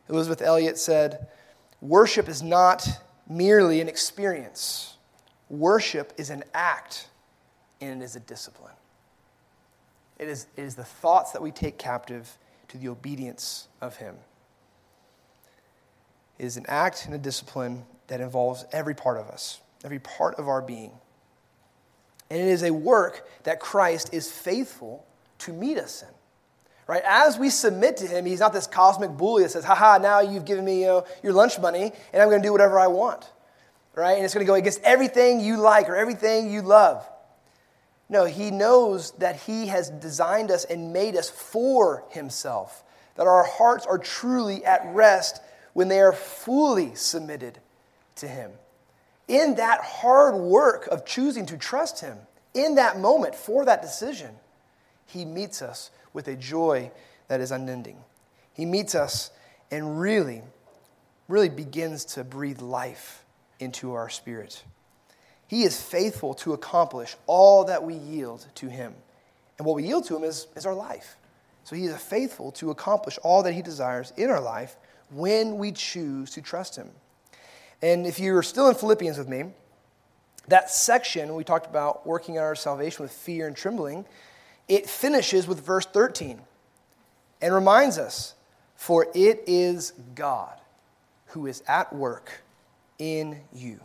Elisabeth 0.09 0.43
Elliot 0.43 0.77
said, 0.77 1.29
Worship 1.81 2.29
is 2.29 2.43
not 2.43 2.89
merely 3.29 3.81
an 3.81 3.89
experience, 3.89 4.97
worship 5.49 6.13
is 6.17 6.31
an 6.31 6.43
act, 6.53 7.11
and 7.81 8.03
it 8.03 8.05
is 8.05 8.17
a 8.17 8.21
discipline. 8.21 8.75
It 10.19 10.27
is, 10.27 10.49
it 10.57 10.65
is 10.65 10.75
the 10.75 10.83
thoughts 10.83 11.31
that 11.31 11.43
we 11.43 11.53
take 11.53 11.79
captive 11.79 12.39
to 12.67 12.77
the 12.77 12.89
obedience 12.89 13.69
of 13.81 13.99
Him 13.99 14.17
is 16.39 16.57
an 16.57 16.65
act 16.69 17.05
and 17.07 17.15
a 17.15 17.19
discipline 17.19 17.85
that 18.09 18.21
involves 18.21 18.65
every 18.73 18.95
part 18.95 19.19
of 19.19 19.29
us, 19.29 19.61
every 19.85 19.99
part 19.99 20.37
of 20.37 20.49
our 20.49 20.63
being. 20.63 20.93
And 22.31 22.41
it 22.41 22.49
is 22.49 22.63
a 22.63 22.73
work 22.73 23.29
that 23.45 23.61
Christ 23.61 24.13
is 24.13 24.31
faithful 24.31 25.07
to 25.41 25.53
meet 25.53 25.79
us 25.79 26.03
in. 26.03 26.09
Right? 26.87 27.03
As 27.07 27.39
we 27.39 27.51
submit 27.51 27.99
to 27.99 28.07
him, 28.07 28.25
he's 28.25 28.41
not 28.41 28.55
this 28.55 28.67
cosmic 28.67 29.11
bully 29.11 29.43
that 29.43 29.51
says, 29.51 29.65
haha, 29.65 29.99
now 29.99 30.21
you've 30.21 30.47
given 30.47 30.65
me 30.65 30.81
you 30.81 30.87
know, 30.87 31.05
your 31.23 31.35
lunch 31.35 31.59
money 31.59 31.93
and 32.13 32.23
I'm 32.23 32.31
going 32.31 32.41
to 32.41 32.49
do 32.49 32.53
whatever 32.53 32.79
I 32.79 32.87
want. 32.87 33.31
Right? 33.95 34.15
And 34.15 34.25
it's 34.25 34.33
going 34.33 34.47
to 34.47 34.51
go 34.51 34.55
against 34.55 34.81
everything 34.83 35.41
you 35.41 35.59
like 35.59 35.89
or 35.89 35.97
everything 35.97 36.51
you 36.51 36.63
love. 36.63 37.07
No, 38.09 38.25
he 38.25 38.51
knows 38.51 39.11
that 39.19 39.37
he 39.37 39.67
has 39.67 39.91
designed 39.91 40.51
us 40.51 40.65
and 40.65 40.95
made 40.95 41.15
us 41.15 41.29
for 41.29 42.05
himself, 42.11 42.83
that 43.17 43.27
our 43.27 43.45
hearts 43.45 43.85
are 43.85 43.99
truly 43.99 44.65
at 44.65 44.81
rest 44.87 45.43
when 45.79 45.87
they 45.87 46.01
are 46.01 46.13
fully 46.13 46.93
submitted 46.97 47.57
to 48.17 48.27
Him. 48.27 48.51
In 49.29 49.55
that 49.55 49.81
hard 49.81 50.35
work 50.35 50.89
of 50.89 51.07
choosing 51.07 51.47
to 51.47 51.57
trust 51.57 52.01
Him, 52.01 52.19
in 52.53 52.75
that 52.75 52.99
moment 52.99 53.37
for 53.37 53.65
that 53.65 53.81
decision, 53.81 54.31
He 55.07 55.25
meets 55.25 55.63
us 55.63 55.93
with 56.13 56.27
a 56.27 56.35
joy 56.35 56.91
that 57.29 57.41
is 57.41 57.53
unending. 57.53 57.97
He 58.53 58.67
meets 58.67 58.97
us 58.97 59.31
and 59.71 60.01
really, 60.01 60.43
really 61.29 61.49
begins 61.49 62.05
to 62.07 62.25
breathe 62.25 62.61
life 62.61 63.25
into 63.61 63.93
our 63.93 64.09
spirit. 64.09 64.65
He 65.47 65.63
is 65.63 65.81
faithful 65.81 66.35
to 66.35 66.55
accomplish 66.55 67.15
all 67.29 67.67
that 67.67 67.85
we 67.85 67.95
yield 67.95 68.49
to 68.57 68.67
Him. 68.67 68.95
And 69.59 69.65
what 69.65 69.77
we 69.77 69.85
yield 69.85 70.07
to 70.07 70.17
Him 70.17 70.25
is, 70.25 70.49
is 70.57 70.67
our 70.67 70.75
life. 70.75 71.15
So 71.63 71.77
He 71.77 71.85
is 71.85 71.97
faithful 71.99 72.51
to 72.51 72.73
accomplish 72.73 73.17
all 73.23 73.45
that 73.45 73.53
He 73.53 73.63
desires 73.63 74.13
in 74.17 74.29
our 74.29 74.41
life 74.41 74.77
when 75.11 75.59
we 75.59 75.73
choose 75.73 76.31
to 76.33 76.43
trust 76.43 76.77
Him. 76.77 76.91
And 77.83 78.07
if 78.07 78.19
you're 78.19 78.43
still 78.43 78.69
in 78.69 78.75
Philippians 78.75 79.19
with 79.19 79.29
me, 79.29 79.45
that 80.49 80.71
section 80.71 81.35
we 81.35 81.45
talked 81.45 81.67
about 81.67 82.07
working 82.07 82.39
on 82.39 82.45
our 82.45 82.55
salvation 82.55 83.03
with 83.03 83.13
fear 83.13 83.47
and 83.47 83.57
trembling, 83.57 84.05
it 84.67 84.89
finishes 84.89 85.47
with 85.47 85.65
verse 85.65 85.87
13 85.87 86.41
and 87.41 87.55
reminds 87.55 87.99
us, 87.99 88.35
For 88.75 89.07
it 89.15 89.45
is 89.47 89.93
God 90.15 90.59
who 91.27 91.47
is 91.47 91.63
at 91.69 91.93
work 91.93 92.43
in 92.99 93.41
you, 93.53 93.81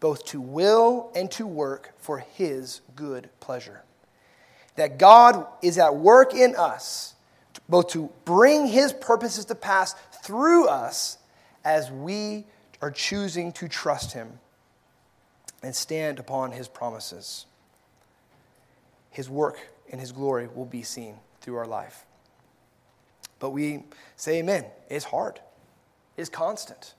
both 0.00 0.24
to 0.26 0.40
will 0.40 1.10
and 1.14 1.30
to 1.32 1.46
work 1.46 1.92
for 1.98 2.18
his 2.18 2.80
good 2.96 3.30
pleasure. 3.40 3.82
That 4.76 4.98
God 4.98 5.46
is 5.62 5.78
at 5.78 5.96
work 5.96 6.34
in 6.34 6.56
us, 6.56 7.14
both 7.68 7.88
to 7.88 8.10
bring 8.24 8.66
his 8.66 8.92
purposes 8.92 9.44
to 9.46 9.54
pass 9.54 9.94
through 10.22 10.68
us 10.68 11.18
as 11.64 11.90
we 11.90 12.46
are 12.80 12.90
choosing 12.90 13.52
to 13.52 13.68
trust 13.68 14.12
Him 14.12 14.38
and 15.62 15.74
stand 15.74 16.18
upon 16.18 16.52
His 16.52 16.68
promises. 16.68 17.46
His 19.10 19.28
work 19.28 19.58
and 19.90 20.00
His 20.00 20.12
glory 20.12 20.48
will 20.52 20.64
be 20.64 20.82
seen 20.82 21.16
through 21.40 21.56
our 21.56 21.66
life. 21.66 22.06
But 23.38 23.50
we 23.50 23.82
say 24.16 24.38
amen. 24.38 24.64
It's 24.88 25.04
hard, 25.04 25.40
it's 26.16 26.30
constant. 26.30 26.94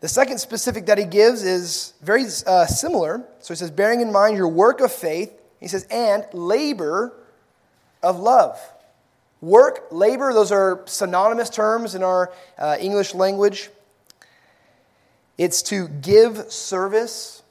The 0.00 0.08
second 0.08 0.36
specific 0.36 0.84
that 0.84 0.98
he 0.98 1.06
gives 1.06 1.42
is 1.42 1.94
very 2.02 2.24
uh, 2.46 2.66
similar. 2.66 3.24
So 3.40 3.54
he 3.54 3.56
says, 3.56 3.70
bearing 3.70 4.02
in 4.02 4.12
mind 4.12 4.36
your 4.36 4.48
work 4.48 4.82
of 4.82 4.92
faith, 4.92 5.32
he 5.60 5.66
says, 5.66 5.86
and 5.90 6.26
labor 6.34 7.14
of 8.02 8.20
love. 8.20 8.60
Work, 9.44 9.88
labor, 9.90 10.32
those 10.32 10.50
are 10.50 10.80
synonymous 10.86 11.50
terms 11.50 11.94
in 11.94 12.02
our 12.02 12.32
uh, 12.56 12.78
English 12.80 13.14
language. 13.14 13.68
It's 15.36 15.60
to 15.64 15.86
give 15.88 16.50
service 16.50 17.42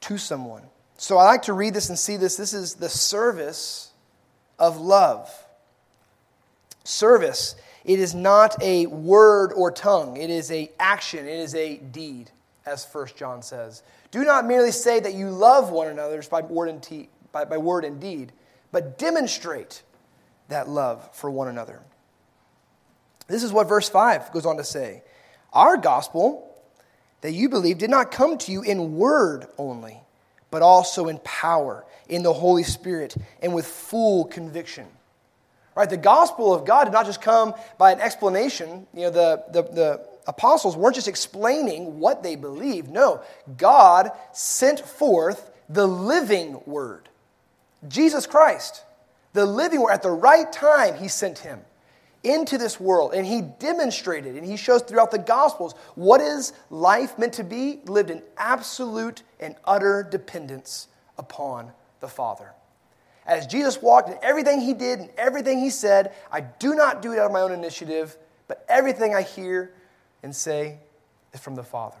to 0.00 0.16
someone. 0.16 0.62
So 0.96 1.18
I 1.18 1.24
like 1.24 1.42
to 1.42 1.52
read 1.52 1.74
this 1.74 1.90
and 1.90 1.98
see 1.98 2.16
this. 2.16 2.36
This 2.36 2.54
is 2.54 2.76
the 2.76 2.88
service 2.88 3.90
of 4.58 4.80
love. 4.80 5.30
Service, 6.82 7.56
it 7.84 7.98
is 7.98 8.14
not 8.14 8.60
a 8.62 8.86
word 8.86 9.52
or 9.52 9.70
tongue, 9.70 10.16
it 10.16 10.30
is 10.30 10.50
a 10.50 10.70
action, 10.80 11.26
it 11.26 11.40
is 11.40 11.54
a 11.54 11.76
deed, 11.76 12.30
as 12.64 12.86
First 12.86 13.16
John 13.16 13.42
says. 13.42 13.82
Do 14.12 14.24
not 14.24 14.46
merely 14.46 14.72
say 14.72 14.98
that 14.98 15.12
you 15.12 15.28
love 15.28 15.70
one 15.70 15.88
another 15.88 16.22
by 16.30 16.40
word 16.40 16.70
and, 16.70 16.82
te- 16.82 17.10
by, 17.32 17.44
by 17.44 17.58
word 17.58 17.84
and 17.84 18.00
deed, 18.00 18.32
but 18.70 18.96
demonstrate 18.96 19.82
that 20.52 20.68
love 20.68 21.08
for 21.12 21.30
one 21.30 21.48
another. 21.48 21.80
This 23.26 23.42
is 23.42 23.52
what 23.52 23.68
verse 23.68 23.88
5 23.88 24.32
goes 24.32 24.46
on 24.46 24.56
to 24.58 24.64
say 24.64 25.02
Our 25.52 25.76
gospel 25.76 26.48
that 27.22 27.32
you 27.32 27.48
believe 27.48 27.78
did 27.78 27.90
not 27.90 28.10
come 28.10 28.38
to 28.38 28.52
you 28.52 28.62
in 28.62 28.96
word 28.96 29.46
only, 29.58 30.00
but 30.50 30.62
also 30.62 31.08
in 31.08 31.18
power, 31.18 31.84
in 32.08 32.22
the 32.22 32.32
Holy 32.32 32.62
Spirit, 32.62 33.16
and 33.40 33.54
with 33.54 33.66
full 33.66 34.24
conviction. 34.26 34.86
Right? 35.74 35.88
The 35.88 35.96
gospel 35.96 36.52
of 36.52 36.66
God 36.66 36.84
did 36.84 36.92
not 36.92 37.06
just 37.06 37.22
come 37.22 37.54
by 37.78 37.92
an 37.92 38.00
explanation. 38.00 38.86
You 38.92 39.02
know, 39.02 39.10
the, 39.10 39.44
the, 39.52 39.62
the 39.62 40.06
apostles 40.26 40.76
weren't 40.76 40.96
just 40.96 41.08
explaining 41.08 41.98
what 41.98 42.22
they 42.22 42.36
believed. 42.36 42.90
No, 42.90 43.22
God 43.56 44.10
sent 44.32 44.80
forth 44.80 45.50
the 45.70 45.86
living 45.86 46.60
word, 46.66 47.08
Jesus 47.88 48.26
Christ 48.26 48.84
the 49.32 49.46
living 49.46 49.80
word, 49.80 49.92
at 49.92 50.02
the 50.02 50.10
right 50.10 50.50
time, 50.52 50.96
he 50.96 51.08
sent 51.08 51.38
him 51.38 51.60
into 52.24 52.56
this 52.56 52.78
world 52.78 53.14
and 53.14 53.26
he 53.26 53.40
demonstrated 53.40 54.36
and 54.36 54.46
he 54.46 54.56
shows 54.56 54.82
throughout 54.82 55.10
the 55.10 55.18
gospels 55.18 55.74
what 55.96 56.20
is 56.20 56.52
life 56.70 57.18
meant 57.18 57.32
to 57.32 57.42
be 57.42 57.80
lived 57.86 58.10
in 58.10 58.22
absolute 58.36 59.22
and 59.40 59.56
utter 59.64 60.06
dependence 60.08 60.86
upon 61.18 61.72
the 61.98 62.06
father 62.06 62.52
As 63.26 63.46
Jesus 63.46 63.82
walked 63.82 64.08
in 64.08 64.18
everything 64.22 64.60
he 64.60 64.72
did 64.72 65.00
and 65.00 65.10
everything 65.16 65.58
he 65.58 65.70
said, 65.70 66.12
I 66.30 66.42
do 66.42 66.74
not 66.74 67.02
do 67.02 67.12
it 67.12 67.18
out 67.18 67.26
of 67.26 67.32
my 67.32 67.40
own 67.40 67.52
initiative, 67.52 68.16
but 68.48 68.64
everything 68.68 69.14
I 69.14 69.22
hear 69.22 69.72
and 70.22 70.34
say 70.34 70.78
is 71.32 71.40
from 71.40 71.54
the 71.54 71.62
Father. 71.62 71.98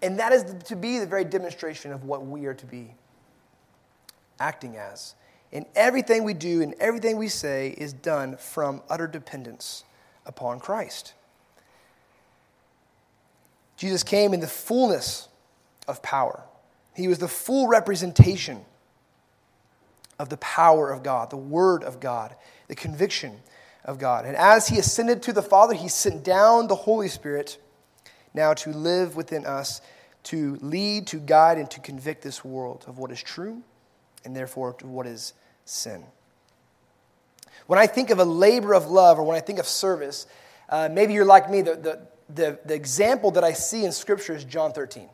And 0.00 0.18
that 0.18 0.32
is 0.32 0.44
to 0.64 0.76
be 0.76 0.98
the 0.98 1.06
very 1.06 1.24
demonstration 1.24 1.92
of 1.92 2.04
what 2.04 2.26
we 2.26 2.46
are 2.46 2.54
to 2.54 2.66
be 2.66 2.94
acting 4.40 4.76
as. 4.76 5.14
And 5.52 5.66
everything 5.74 6.24
we 6.24 6.34
do 6.34 6.62
and 6.62 6.74
everything 6.80 7.18
we 7.18 7.28
say 7.28 7.74
is 7.76 7.92
done 7.92 8.36
from 8.36 8.82
utter 8.88 9.06
dependence 9.06 9.84
upon 10.24 10.60
Christ. 10.60 11.12
Jesus 13.76 14.02
came 14.02 14.32
in 14.32 14.40
the 14.40 14.46
fullness 14.46 15.28
of 15.88 16.02
power. 16.02 16.44
He 16.94 17.08
was 17.08 17.18
the 17.18 17.28
full 17.28 17.68
representation 17.68 18.64
of 20.18 20.28
the 20.28 20.36
power 20.38 20.90
of 20.90 21.02
God, 21.02 21.30
the 21.30 21.36
Word 21.36 21.82
of 21.82 22.00
God, 22.00 22.34
the 22.68 22.74
conviction 22.74 23.40
of 23.84 23.98
God. 23.98 24.24
And 24.24 24.36
as 24.36 24.68
he 24.68 24.78
ascended 24.78 25.22
to 25.24 25.32
the 25.32 25.42
Father, 25.42 25.74
he 25.74 25.88
sent 25.88 26.22
down 26.22 26.68
the 26.68 26.76
Holy 26.76 27.08
Spirit 27.08 27.58
now 28.32 28.54
to 28.54 28.70
live 28.70 29.16
within 29.16 29.44
us, 29.44 29.80
to 30.24 30.56
lead, 30.62 31.06
to 31.08 31.18
guide, 31.18 31.58
and 31.58 31.70
to 31.72 31.80
convict 31.80 32.22
this 32.22 32.44
world 32.44 32.84
of 32.86 32.98
what 32.98 33.10
is 33.10 33.22
true 33.22 33.62
and 34.24 34.36
therefore 34.36 34.74
to 34.74 34.86
what 34.86 35.06
is 35.06 35.32
sin. 35.64 36.04
When 37.66 37.78
I 37.78 37.86
think 37.86 38.10
of 38.10 38.18
a 38.18 38.24
labor 38.24 38.74
of 38.74 38.90
love 38.90 39.18
or 39.18 39.22
when 39.22 39.36
I 39.36 39.40
think 39.40 39.58
of 39.58 39.66
service, 39.66 40.26
uh, 40.68 40.88
maybe 40.90 41.14
you're 41.14 41.24
like 41.24 41.50
me, 41.50 41.62
the, 41.62 41.76
the, 41.76 42.00
the, 42.34 42.58
the 42.64 42.74
example 42.74 43.30
that 43.32 43.44
I 43.44 43.52
see 43.52 43.84
in 43.84 43.92
Scripture 43.92 44.34
is 44.34 44.44
John 44.44 44.72
13. 44.72 45.08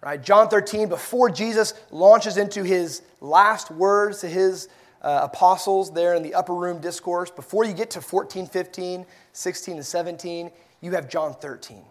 Right? 0.00 0.22
John 0.22 0.48
13, 0.48 0.88
before 0.88 1.30
Jesus 1.30 1.72
launches 1.90 2.36
into 2.36 2.62
his 2.62 3.02
last 3.20 3.70
words 3.70 4.20
to 4.20 4.28
his 4.28 4.68
uh, 5.00 5.20
apostles 5.22 5.92
there 5.92 6.14
in 6.14 6.22
the 6.22 6.34
upper 6.34 6.54
room 6.54 6.80
discourse, 6.80 7.30
before 7.30 7.64
you 7.64 7.72
get 7.72 7.90
to 7.92 8.02
14, 8.02 8.46
15, 8.46 9.06
16, 9.32 9.74
and 9.76 9.86
17, 9.86 10.50
you 10.82 10.90
have 10.92 11.08
John 11.08 11.32
13. 11.34 11.82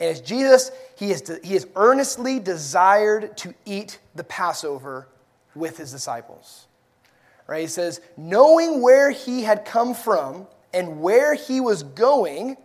And 0.00 0.10
as 0.10 0.20
Jesus, 0.20 0.70
he 0.96 1.10
has, 1.10 1.38
he 1.42 1.54
has 1.54 1.66
earnestly 1.76 2.38
desired 2.38 3.36
to 3.38 3.54
eat 3.66 3.98
the 4.14 4.24
Passover 4.24 5.08
with 5.54 5.76
his 5.76 5.90
disciples. 5.90 6.67
Right? 7.48 7.62
He 7.62 7.66
says, 7.66 8.00
knowing 8.16 8.80
where 8.80 9.10
he 9.10 9.42
had 9.42 9.64
come 9.64 9.94
from 9.94 10.46
and 10.72 11.00
where 11.00 11.34
he 11.34 11.60
was 11.60 11.82
going, 11.82 12.56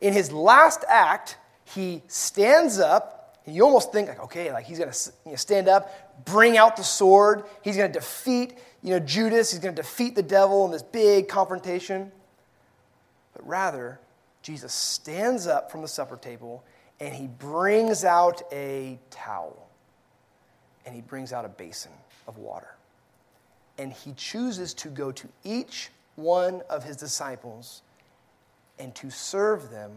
in 0.00 0.12
his 0.12 0.30
last 0.30 0.84
act, 0.88 1.38
he 1.64 2.02
stands 2.06 2.78
up 2.78 3.38
and 3.46 3.54
you 3.54 3.64
almost 3.64 3.92
think, 3.92 4.08
like, 4.08 4.20
okay, 4.24 4.52
like 4.52 4.64
he's 4.64 4.78
going 4.78 4.90
to 4.90 5.12
you 5.24 5.32
know, 5.32 5.36
stand 5.36 5.68
up, 5.68 6.24
bring 6.24 6.56
out 6.56 6.76
the 6.76 6.84
sword. 6.84 7.44
He's 7.62 7.76
going 7.76 7.92
to 7.92 7.98
defeat, 7.98 8.54
you 8.82 8.90
know, 8.90 9.00
Judas. 9.00 9.50
He's 9.50 9.60
going 9.60 9.74
to 9.74 9.82
defeat 9.82 10.14
the 10.14 10.22
devil 10.22 10.64
in 10.64 10.70
this 10.70 10.82
big 10.82 11.28
confrontation. 11.28 12.12
But 13.34 13.46
rather, 13.46 14.00
Jesus 14.42 14.72
stands 14.72 15.46
up 15.46 15.70
from 15.70 15.82
the 15.82 15.88
supper 15.88 16.16
table 16.16 16.62
and 17.00 17.14
he 17.14 17.26
brings 17.26 18.04
out 18.04 18.42
a 18.52 18.98
towel 19.10 19.68
and 20.86 20.94
he 20.94 21.00
brings 21.00 21.32
out 21.32 21.44
a 21.44 21.48
basin 21.48 21.92
of 22.26 22.38
water. 22.38 22.74
And 23.78 23.92
he 23.92 24.12
chooses 24.12 24.74
to 24.74 24.88
go 24.88 25.12
to 25.12 25.28
each 25.42 25.90
one 26.16 26.62
of 26.70 26.84
his 26.84 26.96
disciples 26.96 27.82
and 28.78 28.94
to 28.96 29.10
serve 29.10 29.70
them 29.70 29.92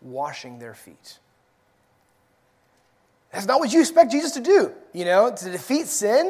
washing 0.00 0.58
their 0.58 0.74
feet. 0.74 1.18
That's 3.32 3.46
not 3.46 3.60
what 3.60 3.72
you 3.72 3.80
expect 3.80 4.10
Jesus 4.10 4.32
to 4.32 4.40
do. 4.40 4.72
You 4.92 5.04
know, 5.04 5.32
to 5.34 5.50
defeat 5.50 5.86
sin, 5.86 6.26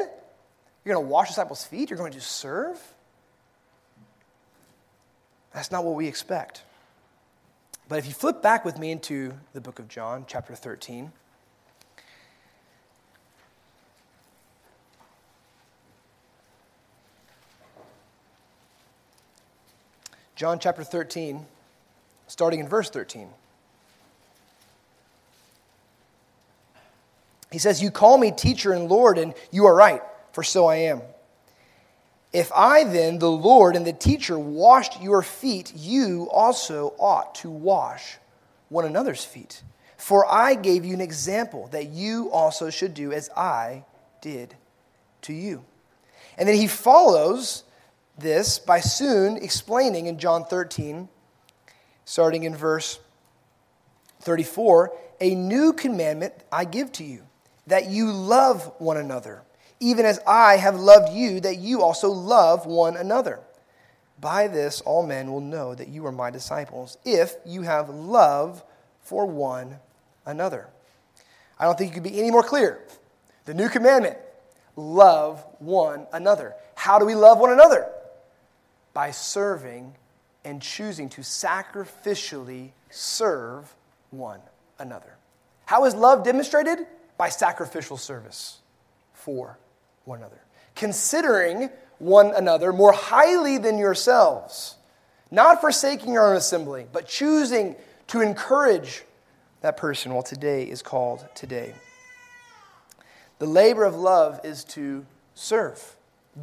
you're 0.83 0.95
going 0.95 1.05
to 1.05 1.09
wash 1.09 1.29
disciples' 1.29 1.63
feet, 1.63 1.89
you're 1.89 1.97
going 1.97 2.13
to 2.13 2.21
serve. 2.21 2.79
That's 5.53 5.71
not 5.71 5.83
what 5.83 5.95
we 5.95 6.07
expect. 6.07 6.63
But 7.89 7.99
if 7.99 8.05
you 8.05 8.13
flip 8.13 8.41
back 8.41 8.63
with 8.63 8.79
me 8.79 8.91
into 8.91 9.33
the 9.53 9.61
book 9.61 9.79
of 9.79 9.87
John, 9.87 10.25
chapter 10.27 10.55
13, 10.55 11.11
John 20.41 20.57
chapter 20.57 20.83
13, 20.83 21.45
starting 22.25 22.61
in 22.61 22.67
verse 22.67 22.89
13. 22.89 23.29
He 27.51 27.59
says, 27.59 27.83
You 27.83 27.91
call 27.91 28.17
me 28.17 28.31
teacher 28.31 28.73
and 28.73 28.89
Lord, 28.89 29.19
and 29.19 29.35
you 29.51 29.67
are 29.67 29.75
right, 29.75 30.01
for 30.31 30.41
so 30.41 30.65
I 30.65 30.77
am. 30.77 31.03
If 32.33 32.51
I 32.53 32.85
then, 32.85 33.19
the 33.19 33.29
Lord 33.29 33.75
and 33.75 33.85
the 33.85 33.93
teacher, 33.93 34.39
washed 34.39 34.99
your 34.99 35.21
feet, 35.21 35.73
you 35.75 36.27
also 36.31 36.95
ought 36.97 37.35
to 37.35 37.49
wash 37.51 38.17
one 38.69 38.85
another's 38.85 39.23
feet. 39.23 39.61
For 39.95 40.25
I 40.25 40.55
gave 40.55 40.83
you 40.85 40.95
an 40.95 41.01
example 41.01 41.67
that 41.67 41.89
you 41.89 42.31
also 42.31 42.71
should 42.71 42.95
do 42.95 43.11
as 43.11 43.29
I 43.37 43.85
did 44.21 44.55
to 45.21 45.33
you. 45.33 45.63
And 46.35 46.49
then 46.49 46.55
he 46.55 46.65
follows 46.65 47.63
this 48.17 48.59
by 48.59 48.79
soon 48.79 49.37
explaining 49.37 50.07
in 50.07 50.17
John 50.17 50.45
13, 50.45 51.09
starting 52.05 52.43
in 52.43 52.55
verse 52.55 52.99
34, 54.21 54.93
a 55.19 55.35
new 55.35 55.73
commandment 55.73 56.33
I 56.51 56.65
give 56.65 56.91
to 56.93 57.03
you 57.03 57.23
that 57.67 57.89
you 57.89 58.11
love 58.11 58.71
one 58.79 58.97
another, 58.97 59.43
even 59.79 60.05
as 60.05 60.19
I 60.27 60.57
have 60.57 60.79
loved 60.79 61.13
you, 61.13 61.39
that 61.41 61.57
you 61.57 61.81
also 61.81 62.09
love 62.09 62.65
one 62.65 62.97
another. 62.97 63.39
By 64.19 64.47
this, 64.47 64.81
all 64.81 65.05
men 65.05 65.31
will 65.31 65.41
know 65.41 65.73
that 65.73 65.87
you 65.87 66.05
are 66.05 66.11
my 66.11 66.29
disciples, 66.29 66.97
if 67.05 67.35
you 67.45 67.63
have 67.63 67.89
love 67.89 68.63
for 68.99 69.25
one 69.25 69.79
another. 70.25 70.67
I 71.59 71.65
don't 71.65 71.77
think 71.77 71.89
you 71.89 72.01
could 72.01 72.11
be 72.11 72.19
any 72.19 72.29
more 72.29 72.43
clear. 72.43 72.81
The 73.45 73.53
new 73.53 73.69
commandment 73.69 74.17
love 74.75 75.43
one 75.59 76.07
another. 76.13 76.55
How 76.75 76.99
do 76.99 77.05
we 77.05 77.15
love 77.15 77.39
one 77.39 77.51
another? 77.51 77.91
By 78.93 79.11
serving 79.11 79.95
and 80.43 80.61
choosing 80.61 81.09
to 81.09 81.21
sacrificially 81.21 82.71
serve 82.89 83.73
one 84.09 84.41
another. 84.79 85.15
How 85.65 85.85
is 85.85 85.95
love 85.95 86.23
demonstrated? 86.23 86.85
by 87.21 87.29
sacrificial 87.29 87.97
service 87.97 88.57
for 89.13 89.55
one 90.05 90.17
another, 90.17 90.41
considering 90.73 91.69
one 91.99 92.33
another 92.33 92.73
more 92.73 92.91
highly 92.91 93.59
than 93.59 93.77
yourselves, 93.77 94.75
not 95.29 95.61
forsaking 95.61 96.13
your 96.13 96.27
own 96.27 96.35
assembly, 96.35 96.87
but 96.91 97.07
choosing 97.07 97.75
to 98.07 98.21
encourage 98.21 99.03
that 99.61 99.77
person 99.77 100.11
while 100.15 100.23
today 100.23 100.63
is 100.63 100.81
called 100.81 101.23
today. 101.35 101.75
The 103.37 103.45
labor 103.45 103.83
of 103.83 103.95
love 103.95 104.39
is 104.43 104.63
to 104.63 105.05
serve 105.35 105.95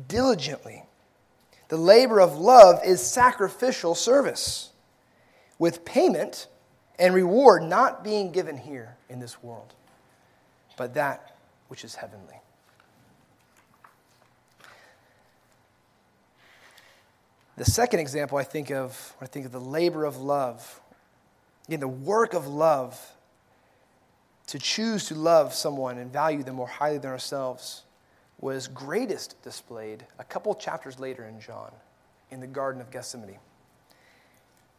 diligently. 0.06 0.84
The 1.68 1.76
labor 1.76 2.20
of 2.20 2.36
love 2.36 2.80
is 2.84 3.00
sacrificial 3.00 3.94
service 3.94 4.70
with 5.58 5.84
payment 5.84 6.48
and 6.98 7.14
reward 7.14 7.62
not 7.62 8.02
being 8.02 8.32
given 8.32 8.56
here 8.56 8.96
in 9.08 9.20
this 9.20 9.42
world 9.42 9.74
but 10.78 10.94
that 10.94 11.36
which 11.66 11.84
is 11.84 11.96
heavenly. 11.96 12.40
The 17.56 17.66
second 17.66 17.98
example 17.98 18.38
I 18.38 18.44
think 18.44 18.70
of, 18.70 19.14
I 19.20 19.26
think 19.26 19.44
of 19.44 19.52
the 19.52 19.60
labor 19.60 20.04
of 20.04 20.16
love, 20.16 20.80
again, 21.66 21.80
the 21.80 21.88
work 21.88 22.32
of 22.32 22.46
love, 22.46 22.98
to 24.46 24.58
choose 24.58 25.06
to 25.08 25.14
love 25.14 25.52
someone 25.52 25.98
and 25.98 26.10
value 26.10 26.42
them 26.42 26.54
more 26.54 26.68
highly 26.68 26.98
than 26.98 27.10
ourselves, 27.10 27.82
was 28.38 28.68
greatest 28.68 29.40
displayed 29.42 30.06
a 30.18 30.24
couple 30.24 30.54
chapters 30.54 30.98
later 30.98 31.24
in 31.24 31.40
John, 31.40 31.72
in 32.30 32.40
the 32.40 32.46
Garden 32.46 32.80
of 32.80 32.90
Gethsemane. 32.90 33.38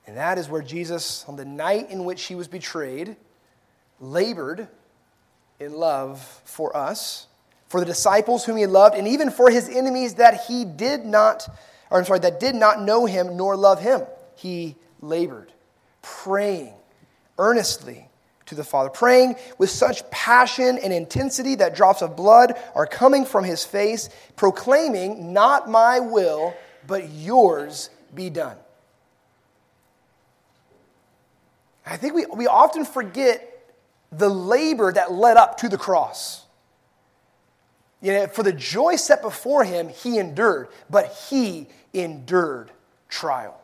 And 0.07 0.17
that 0.17 0.37
is 0.37 0.49
where 0.49 0.61
Jesus, 0.61 1.25
on 1.27 1.35
the 1.35 1.45
night 1.45 1.91
in 1.91 2.05
which 2.05 2.23
he 2.23 2.35
was 2.35 2.47
betrayed, 2.47 3.15
labored 3.99 4.67
in 5.59 5.73
love 5.73 6.41
for 6.45 6.75
us, 6.75 7.27
for 7.67 7.79
the 7.79 7.85
disciples 7.85 8.45
whom 8.45 8.57
he 8.57 8.65
loved, 8.65 8.95
and 8.95 9.07
even 9.07 9.29
for 9.29 9.51
his 9.51 9.69
enemies 9.69 10.15
that 10.15 10.45
he 10.47 10.65
did 10.65 11.05
not, 11.05 11.47
or 11.91 11.99
I'm 11.99 12.05
sorry, 12.05 12.19
that 12.19 12.39
did 12.39 12.55
not 12.55 12.81
know 12.81 13.05
him 13.05 13.37
nor 13.37 13.55
love 13.55 13.81
him. 13.81 14.01
He 14.35 14.77
labored, 15.01 15.51
praying 16.01 16.73
earnestly 17.37 18.09
to 18.49 18.55
the 18.55 18.63
Father, 18.63 18.89
praying 18.89 19.35
with 19.57 19.69
such 19.69 20.09
passion 20.11 20.77
and 20.79 20.91
intensity 20.91 21.55
that 21.55 21.75
drops 21.75 22.01
of 22.01 22.15
blood 22.15 22.53
are 22.75 22.85
coming 22.85 23.25
from 23.25 23.43
his 23.43 23.63
face, 23.63 24.09
proclaiming, 24.35 25.33
Not 25.33 25.69
my 25.69 25.99
will, 25.99 26.53
but 26.85 27.09
yours 27.09 27.89
be 28.13 28.29
done. 28.29 28.57
I 31.85 31.97
think 31.97 32.13
we, 32.13 32.25
we 32.25 32.47
often 32.47 32.85
forget 32.85 33.45
the 34.11 34.29
labor 34.29 34.91
that 34.91 35.11
led 35.11 35.37
up 35.37 35.57
to 35.57 35.69
the 35.69 35.77
cross. 35.77 36.45
You 38.01 38.13
know, 38.13 38.27
for 38.27 38.43
the 38.43 38.53
joy 38.53 38.95
set 38.95 39.21
before 39.21 39.63
him, 39.63 39.89
he 39.89 40.17
endured, 40.17 40.69
but 40.89 41.13
he 41.29 41.67
endured 41.93 42.71
trial. 43.09 43.58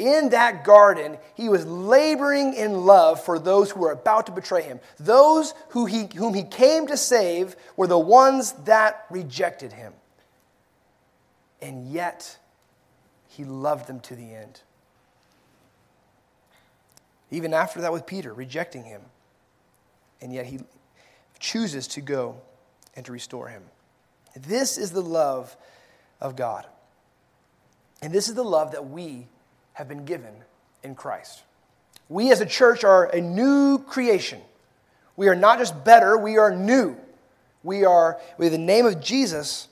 In 0.00 0.30
that 0.30 0.64
garden, 0.64 1.18
he 1.34 1.50
was 1.50 1.66
laboring 1.66 2.54
in 2.54 2.86
love 2.86 3.22
for 3.22 3.38
those 3.38 3.70
who 3.70 3.80
were 3.80 3.92
about 3.92 4.24
to 4.26 4.32
betray 4.32 4.62
him. 4.62 4.80
Those 4.98 5.52
who 5.68 5.84
he, 5.84 6.08
whom 6.16 6.32
he 6.32 6.42
came 6.42 6.86
to 6.86 6.96
save 6.96 7.54
were 7.76 7.86
the 7.86 7.98
ones 7.98 8.52
that 8.64 9.04
rejected 9.10 9.74
him. 9.74 9.92
And 11.60 11.86
yet, 11.92 12.38
he 13.28 13.44
loved 13.44 13.88
them 13.88 14.00
to 14.00 14.16
the 14.16 14.32
end. 14.34 14.62
Even 17.30 17.52
after 17.52 17.82
that 17.82 17.92
with 17.92 18.06
Peter, 18.06 18.32
rejecting 18.32 18.84
him. 18.84 19.02
And 20.22 20.32
yet, 20.32 20.46
he 20.46 20.60
chooses 21.38 21.86
to 21.88 22.00
go 22.00 22.40
and 22.96 23.04
to 23.04 23.12
restore 23.12 23.48
him. 23.48 23.64
This 24.34 24.78
is 24.78 24.92
the 24.92 25.02
love 25.02 25.54
of 26.22 26.36
God. 26.36 26.64
And 28.00 28.14
this 28.14 28.30
is 28.30 28.34
the 28.34 28.42
love 28.42 28.72
that 28.72 28.88
we 28.88 29.26
have 29.80 29.88
been 29.88 30.04
given 30.04 30.34
in 30.82 30.94
Christ. 30.94 31.42
We 32.10 32.30
as 32.32 32.42
a 32.42 32.46
church 32.46 32.84
are 32.84 33.06
a 33.06 33.18
new 33.18 33.78
creation. 33.78 34.42
We 35.16 35.28
are 35.28 35.34
not 35.34 35.58
just 35.58 35.84
better, 35.84 36.18
we 36.18 36.36
are 36.36 36.54
new. 36.54 36.98
We 37.62 37.86
are, 37.86 38.20
with 38.36 38.52
the 38.52 38.58
name 38.58 38.84
of 38.84 39.00
Jesus 39.00 39.68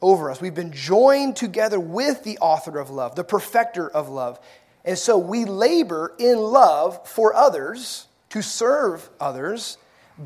over 0.00 0.30
us. 0.30 0.40
We've 0.40 0.54
been 0.54 0.70
joined 0.70 1.34
together 1.34 1.80
with 1.80 2.22
the 2.22 2.38
author 2.38 2.78
of 2.78 2.90
love, 2.90 3.16
the 3.16 3.24
perfecter 3.24 3.90
of 3.90 4.08
love. 4.08 4.38
And 4.84 4.96
so 4.96 5.18
we 5.18 5.44
labor 5.44 6.14
in 6.18 6.38
love 6.38 7.04
for 7.08 7.34
others, 7.34 8.06
to 8.30 8.42
serve 8.42 9.10
others, 9.18 9.76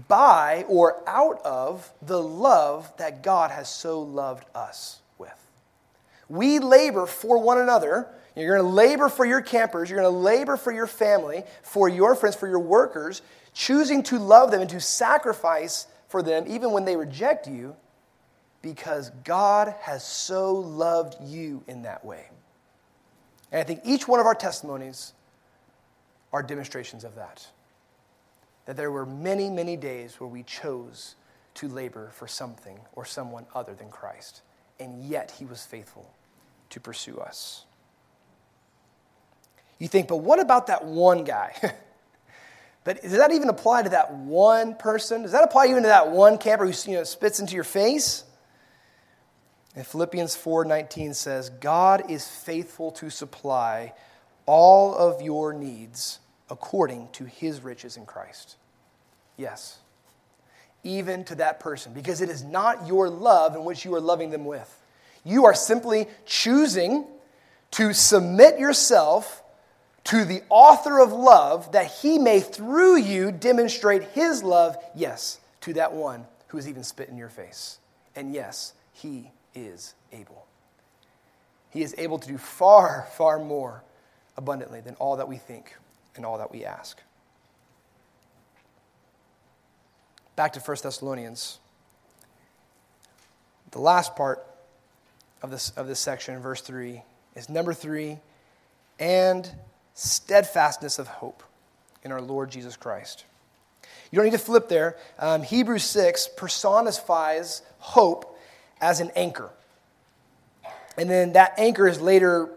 by 0.09 0.67
or 0.69 1.03
out 1.09 1.41
of 1.41 1.91
the 2.03 2.23
love 2.23 2.93
that 2.99 3.23
God 3.23 3.51
has 3.51 3.71
so 3.71 4.03
loved 4.03 4.45
us 4.55 5.01
with. 5.17 5.33
We 6.29 6.59
labor 6.59 7.07
for 7.07 7.39
one 7.39 7.59
another. 7.59 8.07
You're 8.37 8.57
going 8.57 8.69
to 8.69 8.75
labor 8.75 9.09
for 9.09 9.25
your 9.25 9.41
campers, 9.41 9.91
you're 9.91 10.01
going 10.01 10.13
to 10.13 10.19
labor 10.19 10.57
for 10.57 10.73
your 10.73 10.87
family, 10.87 11.45
for 11.63 11.89
your 11.89 12.15
friends, 12.15 12.37
for 12.37 12.49
your 12.49 12.61
workers, 12.61 13.23
choosing 13.53 14.03
to 14.05 14.19
love 14.19 14.51
them 14.51 14.61
and 14.61 14.71
to 14.71 14.81
sacrifice 14.81 15.87
for 16.09 16.23
them 16.23 16.45
even 16.49 16.73
when 16.73 16.85
they 16.85 16.97
reject 16.97 17.47
you 17.47 17.77
because 18.63 19.11
God 19.25 19.75
has 19.81 20.05
so 20.05 20.55
loved 20.55 21.17
you 21.23 21.63
in 21.67 21.83
that 21.83 22.05
way. 22.05 22.27
And 23.53 23.61
I 23.61 23.65
think 23.65 23.81
each 23.85 24.07
one 24.07 24.21
of 24.21 24.27
our 24.27 24.35
testimonies 24.35 25.13
are 26.33 26.43
demonstrations 26.43 27.05
of 27.05 27.17
that 27.17 27.47
that 28.67 28.77
there 28.77 28.93
were 28.93 29.07
many, 29.07 29.51
many 29.51 29.77
days 29.77 30.21
where 30.21 30.29
we 30.29 30.45
chose 30.45 31.17
to 31.55 31.67
labor 31.67 32.11
for 32.13 32.29
something 32.29 32.79
or 32.93 33.05
someone 33.05 33.45
other 33.53 33.75
than 33.75 33.89
Christ, 33.89 34.43
and 34.79 35.03
yet 35.03 35.33
he 35.33 35.45
was 35.45 35.65
faithful 35.65 36.15
to 36.69 36.79
pursue 36.79 37.19
us. 37.19 37.65
You 39.81 39.89
think, 39.89 40.07
but 40.07 40.19
what 40.19 40.39
about 40.39 40.69
that 40.69 40.85
one 40.85 41.25
guy? 41.25 41.55
but 42.85 43.03
does 43.03 43.13
that 43.13 43.33
even 43.33 43.49
apply 43.49 43.83
to 43.83 43.89
that 43.89 44.13
one 44.13 44.75
person? 44.77 45.23
Does 45.23 45.33
that 45.33 45.43
apply 45.43 45.67
even 45.69 45.83
to 45.83 45.89
that 45.89 46.11
one 46.11 46.39
camper 46.39 46.67
who 46.67 46.91
you 46.91 46.99
know, 46.99 47.05
spits 47.05 47.41
into 47.41 47.55
your 47.55 47.65
face? 47.65 48.25
And 49.75 49.87
Philippians 49.87 50.37
4:19 50.37 51.15
says, 51.15 51.49
"God 51.49 52.11
is 52.11 52.29
faithful 52.29 52.91
to 52.93 53.09
supply 53.09 53.95
all 54.45 54.95
of 54.95 55.23
your 55.23 55.53
needs 55.53 56.19
according 56.51 57.09
to 57.13 57.25
his 57.25 57.63
riches 57.63 57.97
in 57.97 58.05
Christ." 58.05 58.57
Yes. 59.37 59.79
Even 60.83 61.25
to 61.25 61.37
that 61.37 61.61
person, 61.61 61.95
because 61.95 62.21
it 62.21 62.29
is 62.29 62.43
not 62.43 62.87
your 62.87 63.09
love 63.09 63.55
in 63.55 63.65
which 63.65 63.85
you 63.85 63.95
are 63.95 64.01
loving 64.01 64.31
them 64.31 64.45
with. 64.45 64.77
You 65.25 65.47
are 65.47 65.55
simply 65.55 66.09
choosing 66.27 67.07
to 67.73 67.95
submit 67.95 68.59
yourself 68.59 69.43
to 70.05 70.25
the 70.25 70.43
author 70.49 70.99
of 70.99 71.13
love 71.13 71.73
that 71.73 71.87
he 71.87 72.19
may, 72.19 72.41
through 72.41 72.97
you, 72.97 73.31
demonstrate 73.31 74.03
his 74.03 74.43
love, 74.43 74.77
yes, 74.95 75.41
to 75.61 75.75
that 75.75 75.93
one 75.93 76.27
who 76.49 76.59
has 76.59 76.69
even 76.69 76.83
spit 76.83 77.09
in 77.09 77.17
your 77.17 77.29
face. 77.29 77.79
And 78.17 78.35
yes, 78.35 78.73
he 78.93 79.31
is 79.55 79.95
able. 80.13 80.47
He 81.71 81.83
is 81.83 81.95
able 81.99 82.19
to 82.19 82.29
do 82.29 82.39
far, 82.39 83.07
far 83.17 83.39
more 83.39 83.85
abundantly 84.37 84.81
than 84.81 84.95
all 84.97 85.17
that 85.17 85.29
we 85.29 85.37
think 85.37 85.77
and 86.17 86.27
all 86.27 86.39
that 86.39 86.51
we 86.51 86.65
ask. 86.65 87.01
Back 90.35 90.55
to 90.55 90.61
1 90.61 90.77
Thessalonians. 90.83 91.59
The 93.71 93.79
last 93.79 94.17
part 94.17 94.45
of 95.43 95.51
this, 95.51 95.71
of 95.71 95.87
this 95.87 96.01
section, 96.01 96.41
verse 96.41 96.61
3, 96.61 97.03
is 97.37 97.49
number 97.49 97.73
3 97.73 98.19
and 98.99 99.51
steadfastness 100.01 100.99
of 100.99 101.07
hope 101.09 101.43
in 102.03 102.13
our 102.13 102.21
Lord 102.21 102.51
Jesus 102.51 102.77
Christ. 102.77 103.25
You 104.11 104.17
don't 104.17 104.25
need 104.25 104.33
to 104.33 104.39
flip 104.39 104.69
there. 104.69 104.97
Um, 105.19 105.43
Hebrews 105.43 105.85
6 105.85 106.31
personifies 106.37 107.63
hope 107.79 108.39
as 108.81 109.01
an 109.01 109.11
anchor. 109.15 109.51
And 110.97 111.09
then 111.09 111.33
that 111.33 111.55
anchor 111.59 111.87
is 111.87 112.01
later 112.01 112.51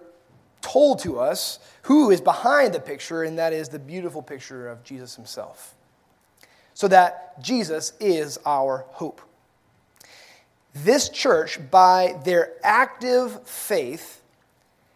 told 0.61 0.99
to 0.99 1.19
us 1.19 1.59
who 1.83 2.09
is 2.09 2.21
behind 2.21 2.73
the 2.73 2.79
picture, 2.79 3.23
and 3.23 3.37
that 3.37 3.53
is 3.53 3.69
the 3.69 3.79
beautiful 3.79 4.21
picture 4.21 4.67
of 4.69 4.83
Jesus 4.83 5.15
himself 5.15 5.75
so 6.73 6.87
that 6.87 7.41
Jesus 7.41 7.93
is 7.99 8.39
our 8.45 8.85
hope. 8.89 9.21
This 10.73 11.09
church, 11.09 11.59
by 11.69 12.19
their 12.25 12.53
active 12.63 13.47
faith, 13.47 14.21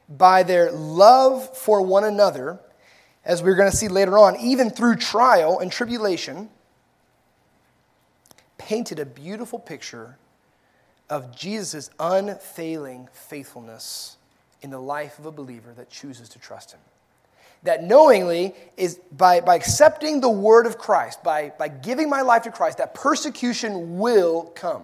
by 0.10 0.44
their 0.44 0.72
love 0.72 1.56
for 1.56 1.82
one 1.82 2.04
another, 2.04 2.60
as 3.26 3.44
we're 3.44 3.56
going 3.56 3.70
to 3.70 3.76
see 3.76 3.88
later 3.88 4.18
on, 4.18 4.38
even 4.38 4.70
through 4.70 4.96
trial 4.96 5.60
and 5.60 5.72
tribulation, 5.72 6.50
painted 8.58 9.00
a 9.00 9.06
beautiful 9.06 9.60
picture 9.60 10.18
of 11.10 11.36
Jesus' 11.36 11.90
unfailing 12.00 13.08
faithfulness 13.12 14.18
in 14.62 14.70
the 14.70 14.80
life 14.80 15.20
of 15.20 15.26
a 15.26 15.32
believer 15.32 15.74
that 15.74 15.90
chooses 15.90 16.30
to 16.30 16.40
trust 16.40 16.72
him 16.72 16.80
that 17.64 17.84
knowingly 17.84 18.54
is 18.76 19.00
by, 19.12 19.42
by 19.42 19.56
accepting 19.56 20.22
the 20.22 20.30
word 20.30 20.66
of 20.66 20.78
Christ, 20.78 21.24
by, 21.24 21.52
by 21.58 21.68
giving 21.68 22.10
my 22.10 22.22
life 22.22 22.44
to 22.44 22.52
Christ, 22.52 22.78
that 22.78 22.94
persecution 22.94 23.98
will 23.98 24.44
come. 24.56 24.84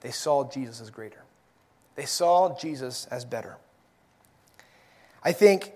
They 0.00 0.10
saw 0.10 0.48
Jesus 0.48 0.80
as 0.80 0.90
greater. 0.90 1.23
They 1.96 2.06
saw 2.06 2.56
Jesus 2.58 3.06
as 3.10 3.24
better. 3.24 3.56
I 5.22 5.32
think 5.32 5.72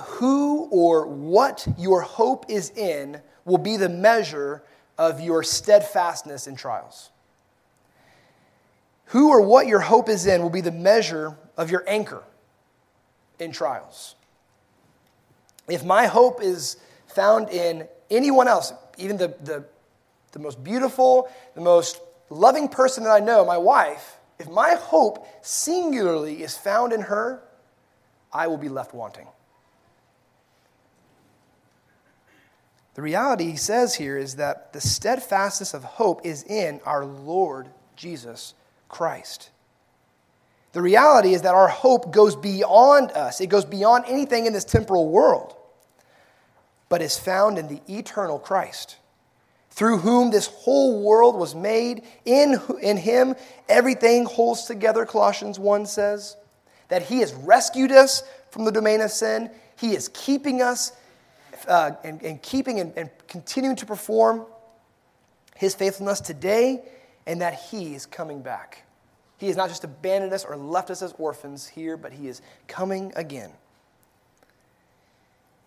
who 0.00 0.68
or 0.70 1.06
what 1.06 1.66
your 1.78 2.00
hope 2.00 2.46
is 2.48 2.70
in 2.70 3.20
will 3.44 3.58
be 3.58 3.76
the 3.76 3.88
measure 3.88 4.62
of 4.96 5.20
your 5.20 5.42
steadfastness 5.42 6.46
in 6.46 6.56
trials. 6.56 7.10
Who 9.06 9.30
or 9.30 9.40
what 9.40 9.66
your 9.66 9.80
hope 9.80 10.08
is 10.08 10.26
in 10.26 10.42
will 10.42 10.50
be 10.50 10.60
the 10.60 10.72
measure 10.72 11.36
of 11.56 11.70
your 11.70 11.84
anchor 11.86 12.22
in 13.38 13.52
trials. 13.52 14.16
If 15.68 15.84
my 15.84 16.06
hope 16.06 16.42
is 16.42 16.76
found 17.06 17.48
in 17.50 17.86
anyone 18.10 18.48
else, 18.48 18.72
even 18.98 19.16
the, 19.16 19.34
the, 19.42 19.64
the 20.32 20.38
most 20.38 20.62
beautiful, 20.62 21.30
the 21.54 21.60
most 21.60 22.00
loving 22.30 22.68
person 22.68 23.04
that 23.04 23.10
I 23.10 23.20
know, 23.20 23.44
my 23.44 23.58
wife, 23.58 24.17
if 24.38 24.48
my 24.48 24.74
hope 24.74 25.26
singularly 25.42 26.42
is 26.42 26.56
found 26.56 26.92
in 26.92 27.02
her, 27.02 27.42
I 28.32 28.46
will 28.46 28.58
be 28.58 28.68
left 28.68 28.94
wanting. 28.94 29.26
The 32.94 33.02
reality 33.02 33.44
he 33.44 33.56
says 33.56 33.94
here 33.94 34.18
is 34.18 34.36
that 34.36 34.72
the 34.72 34.80
steadfastness 34.80 35.72
of 35.72 35.84
hope 35.84 36.26
is 36.26 36.42
in 36.42 36.80
our 36.84 37.04
Lord 37.04 37.68
Jesus 37.94 38.54
Christ. 38.88 39.50
The 40.72 40.82
reality 40.82 41.32
is 41.32 41.42
that 41.42 41.54
our 41.54 41.68
hope 41.68 42.12
goes 42.12 42.36
beyond 42.36 43.12
us, 43.12 43.40
it 43.40 43.46
goes 43.46 43.64
beyond 43.64 44.04
anything 44.06 44.46
in 44.46 44.52
this 44.52 44.64
temporal 44.64 45.08
world, 45.08 45.54
but 46.88 47.00
is 47.00 47.18
found 47.18 47.58
in 47.58 47.68
the 47.68 47.80
eternal 47.88 48.38
Christ, 48.38 48.96
through 49.70 49.98
whom 49.98 50.30
this 50.30 50.46
whole 50.46 51.02
world 51.02 51.36
was 51.36 51.54
made. 51.54 52.02
In, 52.24 52.60
in 52.82 52.96
him, 52.96 53.34
everything 53.68 54.24
holds 54.24 54.64
together, 54.64 55.04
Colossians 55.06 55.58
1 55.58 55.86
says. 55.86 56.36
That 56.88 57.02
he 57.02 57.20
has 57.20 57.34
rescued 57.34 57.92
us 57.92 58.22
from 58.50 58.64
the 58.64 58.72
domain 58.72 59.00
of 59.02 59.10
sin, 59.10 59.50
he 59.76 59.94
is 59.94 60.08
keeping 60.14 60.62
us 60.62 60.92
uh, 61.68 61.92
and, 62.02 62.22
and, 62.22 62.40
keeping 62.42 62.80
and, 62.80 62.92
and 62.96 63.10
continuing 63.28 63.76
to 63.76 63.86
perform 63.86 64.46
his 65.54 65.74
faithfulness 65.74 66.20
today, 66.20 66.82
and 67.26 67.42
that 67.42 67.54
he 67.54 67.94
is 67.94 68.06
coming 68.06 68.40
back. 68.40 68.84
He 69.38 69.46
has 69.46 69.56
not 69.56 69.68
just 69.68 69.84
abandoned 69.84 70.32
us 70.32 70.44
or 70.44 70.56
left 70.56 70.90
us 70.90 71.00
as 71.00 71.14
orphans 71.16 71.66
here, 71.68 71.96
but 71.96 72.12
He 72.12 72.28
is 72.28 72.42
coming 72.66 73.12
again. 73.16 73.52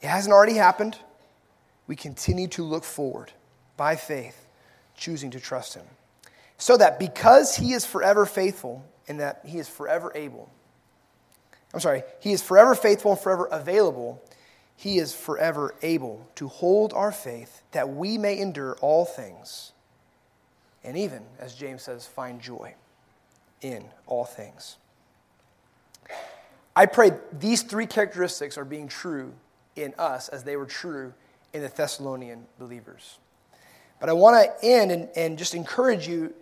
It 0.01 0.07
hasn't 0.07 0.33
already 0.33 0.55
happened. 0.55 0.97
We 1.87 1.95
continue 1.95 2.47
to 2.49 2.63
look 2.63 2.83
forward 2.83 3.31
by 3.81 3.95
faith, 3.95 4.45
choosing 4.95 5.31
to 5.31 5.39
trust 5.39 5.73
Him. 5.73 5.87
So 6.59 6.77
that 6.77 6.99
because 6.99 7.55
he 7.55 7.73
is 7.73 7.83
forever 7.83 8.27
faithful 8.27 8.85
and 9.07 9.19
that 9.19 9.41
he 9.43 9.57
is 9.57 9.67
forever 9.67 10.11
able, 10.13 10.51
I'm 11.73 11.79
sorry, 11.79 12.03
he 12.19 12.31
is 12.31 12.43
forever 12.43 12.75
faithful 12.75 13.13
and 13.13 13.19
forever 13.19 13.47
available, 13.47 14.21
he 14.75 14.99
is 14.99 15.15
forever 15.15 15.73
able 15.81 16.27
to 16.35 16.47
hold 16.47 16.93
our 16.93 17.11
faith 17.11 17.63
that 17.71 17.89
we 17.89 18.19
may 18.19 18.37
endure 18.37 18.77
all 18.81 19.03
things 19.03 19.71
and 20.83 20.95
even, 20.95 21.23
as 21.39 21.55
James 21.55 21.81
says, 21.81 22.05
find 22.05 22.39
joy 22.39 22.75
in 23.61 23.85
all 24.05 24.25
things. 24.25 24.77
I 26.75 26.85
pray 26.85 27.13
these 27.33 27.63
three 27.63 27.87
characteristics 27.87 28.59
are 28.59 28.65
being 28.65 28.87
true 28.87 29.33
in 29.75 29.95
us 29.97 30.29
as 30.29 30.43
they 30.43 30.55
were 30.55 30.67
true 30.67 31.15
in 31.51 31.63
the 31.63 31.67
Thessalonian 31.67 32.45
believers. 32.59 33.17
But 34.01 34.09
I 34.09 34.13
want 34.13 34.35
to 34.43 34.67
end 34.67 34.91
and, 34.91 35.09
and 35.15 35.37
just 35.37 35.53
encourage 35.53 36.07
you 36.07 36.33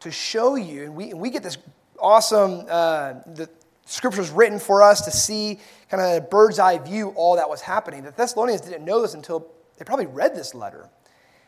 to 0.00 0.10
show 0.10 0.56
you, 0.56 0.84
and 0.84 0.96
we, 0.96 1.10
and 1.10 1.20
we 1.20 1.30
get 1.30 1.44
this 1.44 1.58
awesome, 2.00 2.64
uh, 2.68 3.12
the 3.26 3.48
scriptures 3.84 4.30
written 4.30 4.58
for 4.58 4.82
us 4.82 5.02
to 5.02 5.10
see 5.10 5.60
kind 5.90 6.02
of 6.02 6.24
a 6.24 6.26
bird's 6.26 6.58
eye 6.58 6.78
view 6.78 7.10
all 7.10 7.36
that 7.36 7.48
was 7.48 7.60
happening. 7.60 8.02
The 8.02 8.12
Thessalonians 8.12 8.62
didn't 8.62 8.84
know 8.84 9.02
this 9.02 9.14
until 9.14 9.46
they 9.76 9.84
probably 9.84 10.06
read 10.06 10.34
this 10.34 10.54
letter. 10.54 10.88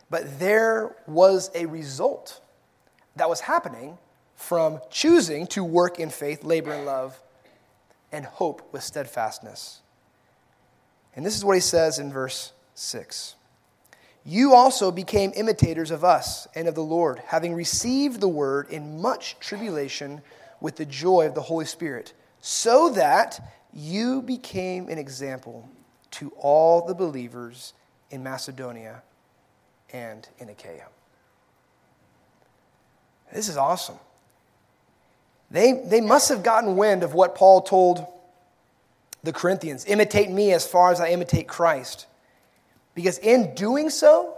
But 0.09 0.39
there 0.39 0.95
was 1.07 1.49
a 1.55 1.65
result 1.65 2.41
that 3.15 3.27
was 3.27 3.41
happening 3.41 3.97
from 4.35 4.79
choosing 4.91 5.47
to 5.47 5.63
work 5.63 5.99
in 5.99 6.11
faith, 6.11 6.43
labor 6.43 6.73
in 6.73 6.85
love, 6.85 7.19
and 8.11 8.23
hope 8.23 8.71
with 8.71 8.83
steadfastness. 8.83 9.81
And 11.15 11.25
this 11.25 11.35
is 11.35 11.43
what 11.43 11.53
he 11.53 11.61
says 11.61 11.97
in 11.97 12.11
verse 12.11 12.51
6. 12.75 13.35
You 14.25 14.55
also 14.55 14.91
became 14.91 15.31
imitators 15.35 15.91
of 15.91 16.03
us 16.03 16.47
and 16.55 16.67
of 16.67 16.73
the 16.73 16.81
Lord, 16.81 17.21
having 17.27 17.53
received 17.53 18.19
the 18.19 18.27
word 18.27 18.69
in 18.69 18.99
much 18.99 19.37
tribulation 19.39 20.21
with 20.59 20.77
the 20.77 20.85
joy 20.85 21.27
of 21.27 21.35
the 21.35 21.43
Holy 21.43 21.65
Spirit, 21.65 22.13
so 22.41 22.89
that 22.89 23.39
you 23.71 24.23
became 24.23 24.89
an 24.89 24.97
example 24.97 25.69
to 26.11 26.31
all 26.37 26.85
the 26.87 26.95
believers 26.95 27.73
in 28.09 28.23
Macedonia 28.23 29.03
and 29.93 30.27
in 30.39 30.49
Achaia. 30.49 30.87
This 33.31 33.47
is 33.47 33.57
awesome. 33.57 33.99
They, 35.51 35.73
they 35.73 36.01
must 36.01 36.29
have 36.29 36.41
gotten 36.41 36.77
wind 36.77 37.03
of 37.03 37.13
what 37.13 37.35
Paul 37.35 37.61
told 37.61 38.07
the 39.23 39.33
Corinthians 39.33 39.85
imitate 39.85 40.31
me 40.31 40.51
as 40.53 40.65
far 40.65 40.91
as 40.91 40.99
I 40.99 41.09
imitate 41.09 41.47
Christ. 41.47 42.07
Because 42.95 43.19
in 43.19 43.53
doing 43.53 43.91
so, 43.91 44.37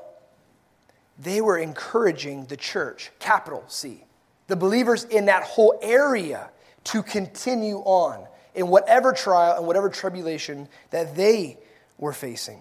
they 1.18 1.39
were 1.39 1.58
encouraging 1.58 2.45
the 2.45 2.58
church, 2.58 3.12
capital 3.20 3.64
C, 3.68 4.03
the 4.47 4.55
believers 4.55 5.05
in 5.05 5.26
that 5.26 5.43
whole 5.43 5.80
area 5.82 6.49
to 6.86 7.01
continue 7.01 7.78
on 7.78 8.28
in 8.55 8.68
whatever 8.68 9.14
trial 9.14 9.58
and 9.58 9.66
whatever 9.66 9.89
tribulation 9.89 10.68
that 10.89 11.16
they 11.16 11.58
were 11.97 12.14
facing. 12.14 12.60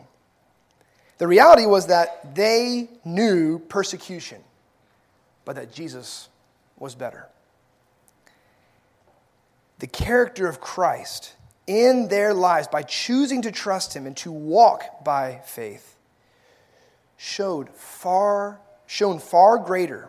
The 1.18 1.26
reality 1.26 1.66
was 1.66 1.86
that 1.86 2.34
they 2.34 2.88
knew 3.04 3.58
persecution 3.58 4.42
but 5.46 5.56
that 5.56 5.72
Jesus 5.72 6.28
was 6.76 6.94
better. 6.94 7.28
The 9.78 9.86
character 9.86 10.46
of 10.46 10.60
Christ 10.60 11.35
in 11.66 12.08
their 12.08 12.32
lives 12.32 12.68
by 12.68 12.82
choosing 12.82 13.42
to 13.42 13.50
trust 13.50 13.94
him 13.94 14.06
and 14.06 14.16
to 14.18 14.30
walk 14.30 15.04
by 15.04 15.40
faith 15.44 15.96
showed 17.16 17.68
far 17.70 18.60
shown 18.86 19.18
far 19.18 19.58
greater 19.58 20.08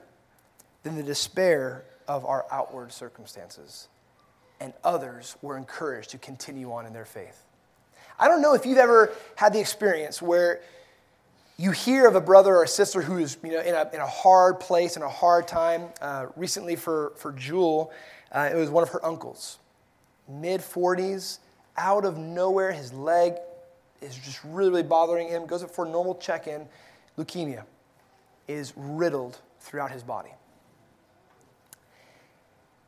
than 0.84 0.95
the 0.95 1.03
despair 1.03 1.84
of 2.08 2.26
our 2.26 2.45
outward 2.51 2.91
circumstances. 2.91 3.88
And 4.60 4.74
others 4.84 5.36
were 5.41 5.58
encouraged 5.58 6.12
to 6.12 6.18
continue 6.18 6.72
on 6.72 6.86
in 6.86 6.93
their 6.93 7.05
faith. 7.05 7.43
I 8.20 8.28
don't 8.28 8.41
know 8.41 8.53
if 8.53 8.66
you've 8.66 8.78
ever 8.78 9.14
had 9.36 9.53
the 9.53 9.60
experience 9.60 10.22
where 10.22 10.62
you 11.58 11.72
hear 11.72 12.08
of 12.08 12.16
a 12.16 12.22
brother 12.22 12.55
or 12.55 12.64
a 12.64 12.68
sister 12.68 13.01
who 13.01 13.18
is 13.18 13.38
you 13.43 13.51
know, 13.51 13.62
in, 13.62 13.74
a, 13.76 13.89
in 13.93 13.99
a 13.99 14.08
hard 14.08 14.60
place, 14.60 14.95
in 14.95 15.01
a 15.01 15.10
hard 15.10 15.47
time. 15.47 15.89
Uh, 16.01 16.28
recently, 16.36 16.76
for, 16.76 17.14
for 17.18 17.32
Jewel, 17.32 17.91
uh, 18.32 18.49
it 18.51 18.55
was 18.55 18.70
one 18.70 18.84
of 18.84 18.89
her 18.89 19.03
uncles, 19.03 19.58
mid 20.28 20.62
40s, 20.62 21.39
out 21.78 22.05
of 22.05 22.17
nowhere. 22.17 22.71
His 22.71 22.93
leg 22.93 23.34
is 24.01 24.15
just 24.15 24.39
really, 24.43 24.69
really 24.69 24.84
bothering 24.84 25.28
him. 25.30 25.45
Goes 25.45 25.63
up 25.63 25.71
for 25.71 25.86
a 25.86 25.89
normal 25.89 26.15
check 26.15 26.47
in. 26.47 26.67
Leukemia 27.17 27.63
is 28.47 28.73
riddled 28.75 29.39
throughout 29.59 29.91
his 29.91 30.03
body. 30.03 30.30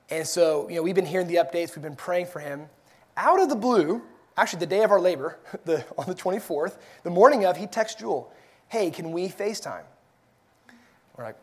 And 0.10 0.26
so, 0.26 0.68
you 0.70 0.76
know, 0.76 0.84
we've 0.84 0.96
been 0.96 1.06
hearing 1.06 1.28
the 1.28 1.36
updates, 1.36 1.76
we've 1.76 1.84
been 1.84 1.96
praying 1.96 2.28
for 2.28 2.40
him. 2.40 2.66
Out 3.16 3.40
of 3.40 3.50
the 3.50 3.56
blue, 3.56 4.02
actually, 4.38 4.60
the 4.60 4.66
day 4.68 4.84
of 4.84 4.92
our 4.92 5.00
labor, 5.00 5.38
the, 5.66 5.86
on 5.98 6.08
the 6.08 6.16
24th, 6.16 6.78
the 7.04 7.10
morning 7.10 7.46
of, 7.46 7.58
he 7.58 7.68
texts 7.68 8.00
Jewel 8.00 8.32
hey, 8.70 8.92
can 8.92 9.12
we 9.12 9.28
FaceTime? 9.28 9.82
We're 11.18 11.24
like, 11.24 11.38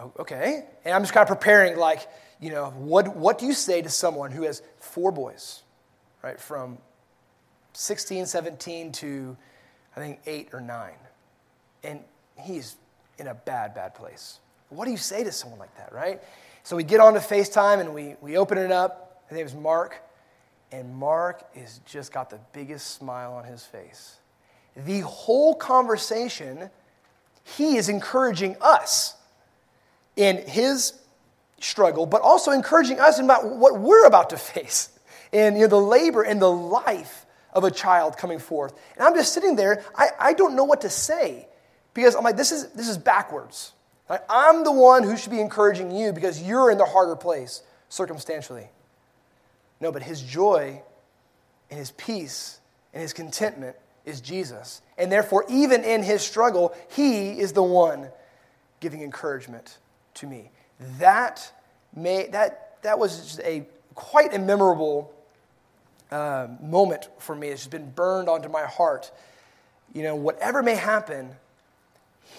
oh, 0.00 0.12
okay. 0.18 0.64
And 0.84 0.92
I'm 0.92 1.02
just 1.02 1.14
kind 1.14 1.22
of 1.22 1.28
preparing, 1.28 1.78
like, 1.78 2.08
you 2.40 2.50
know, 2.50 2.70
what, 2.70 3.16
what 3.16 3.38
do 3.38 3.46
you 3.46 3.54
say 3.54 3.82
to 3.82 3.88
someone 3.88 4.32
who 4.32 4.42
has 4.42 4.62
four 4.78 5.12
boys, 5.12 5.62
right, 6.22 6.40
from 6.40 6.78
16, 7.72 8.26
17 8.26 8.92
to, 8.92 9.36
I 9.96 10.00
think, 10.00 10.20
eight 10.26 10.48
or 10.52 10.60
nine? 10.60 10.96
And 11.84 12.00
he's 12.38 12.76
in 13.18 13.28
a 13.28 13.34
bad, 13.34 13.74
bad 13.74 13.94
place. 13.94 14.40
What 14.68 14.84
do 14.84 14.90
you 14.90 14.96
say 14.96 15.24
to 15.24 15.32
someone 15.32 15.58
like 15.58 15.76
that, 15.76 15.92
right? 15.92 16.20
So 16.62 16.76
we 16.76 16.82
get 16.82 17.00
on 17.00 17.14
to 17.14 17.20
FaceTime 17.20 17.80
and 17.80 17.94
we, 17.94 18.16
we 18.20 18.36
open 18.36 18.58
it 18.58 18.72
up. 18.72 19.22
His 19.28 19.36
name 19.36 19.46
is 19.46 19.54
Mark. 19.54 20.02
And 20.72 20.94
Mark 20.94 21.44
is 21.54 21.80
just 21.86 22.12
got 22.12 22.28
the 22.30 22.40
biggest 22.52 22.94
smile 22.94 23.32
on 23.32 23.44
his 23.44 23.64
face 23.64 24.18
the 24.76 25.00
whole 25.00 25.54
conversation, 25.54 26.70
he 27.42 27.76
is 27.76 27.88
encouraging 27.88 28.56
us 28.60 29.14
in 30.16 30.36
his 30.36 30.92
struggle, 31.60 32.04
but 32.04 32.20
also 32.20 32.50
encouraging 32.50 33.00
us 33.00 33.18
about 33.18 33.56
what 33.56 33.78
we're 33.80 34.04
about 34.06 34.30
to 34.30 34.36
face 34.36 34.90
and 35.32 35.56
you 35.56 35.62
know, 35.62 35.68
the 35.68 35.80
labor 35.80 36.22
and 36.22 36.40
the 36.40 36.50
life 36.50 37.26
of 37.52 37.64
a 37.64 37.70
child 37.70 38.16
coming 38.16 38.38
forth. 38.38 38.78
And 38.96 39.06
I'm 39.06 39.14
just 39.14 39.32
sitting 39.32 39.56
there, 39.56 39.82
I, 39.96 40.08
I 40.18 40.32
don't 40.34 40.54
know 40.54 40.64
what 40.64 40.82
to 40.82 40.90
say 40.90 41.48
because 41.94 42.14
I'm 42.14 42.22
like, 42.22 42.36
this 42.36 42.52
is, 42.52 42.68
this 42.72 42.88
is 42.88 42.98
backwards. 42.98 43.72
I'm 44.30 44.62
the 44.62 44.72
one 44.72 45.02
who 45.02 45.16
should 45.16 45.32
be 45.32 45.40
encouraging 45.40 45.90
you 45.90 46.12
because 46.12 46.40
you're 46.40 46.70
in 46.70 46.78
the 46.78 46.84
harder 46.84 47.16
place 47.16 47.62
circumstantially. 47.88 48.68
No, 49.80 49.90
but 49.90 50.02
his 50.02 50.22
joy 50.22 50.82
and 51.70 51.78
his 51.78 51.90
peace 51.92 52.60
and 52.92 53.02
his 53.02 53.12
contentment 53.12 53.76
is 54.04 54.20
Jesus. 54.20 54.80
And 54.96 55.10
therefore, 55.10 55.44
even 55.48 55.82
in 55.82 56.02
his 56.02 56.22
struggle, 56.22 56.74
he 56.88 57.38
is 57.38 57.52
the 57.52 57.62
one 57.62 58.08
giving 58.80 59.02
encouragement 59.02 59.78
to 60.14 60.26
me. 60.26 60.50
That, 60.98 61.50
may, 61.94 62.28
that, 62.28 62.82
that 62.82 62.98
was 62.98 63.40
a 63.40 63.66
quite 63.94 64.34
a 64.34 64.38
memorable 64.38 65.12
uh, 66.10 66.48
moment 66.60 67.08
for 67.18 67.34
me. 67.34 67.48
It's 67.48 67.62
just 67.62 67.70
been 67.70 67.90
burned 67.90 68.28
onto 68.28 68.48
my 68.48 68.64
heart. 68.64 69.10
You 69.92 70.02
know, 70.02 70.14
whatever 70.14 70.62
may 70.62 70.74
happen, 70.74 71.30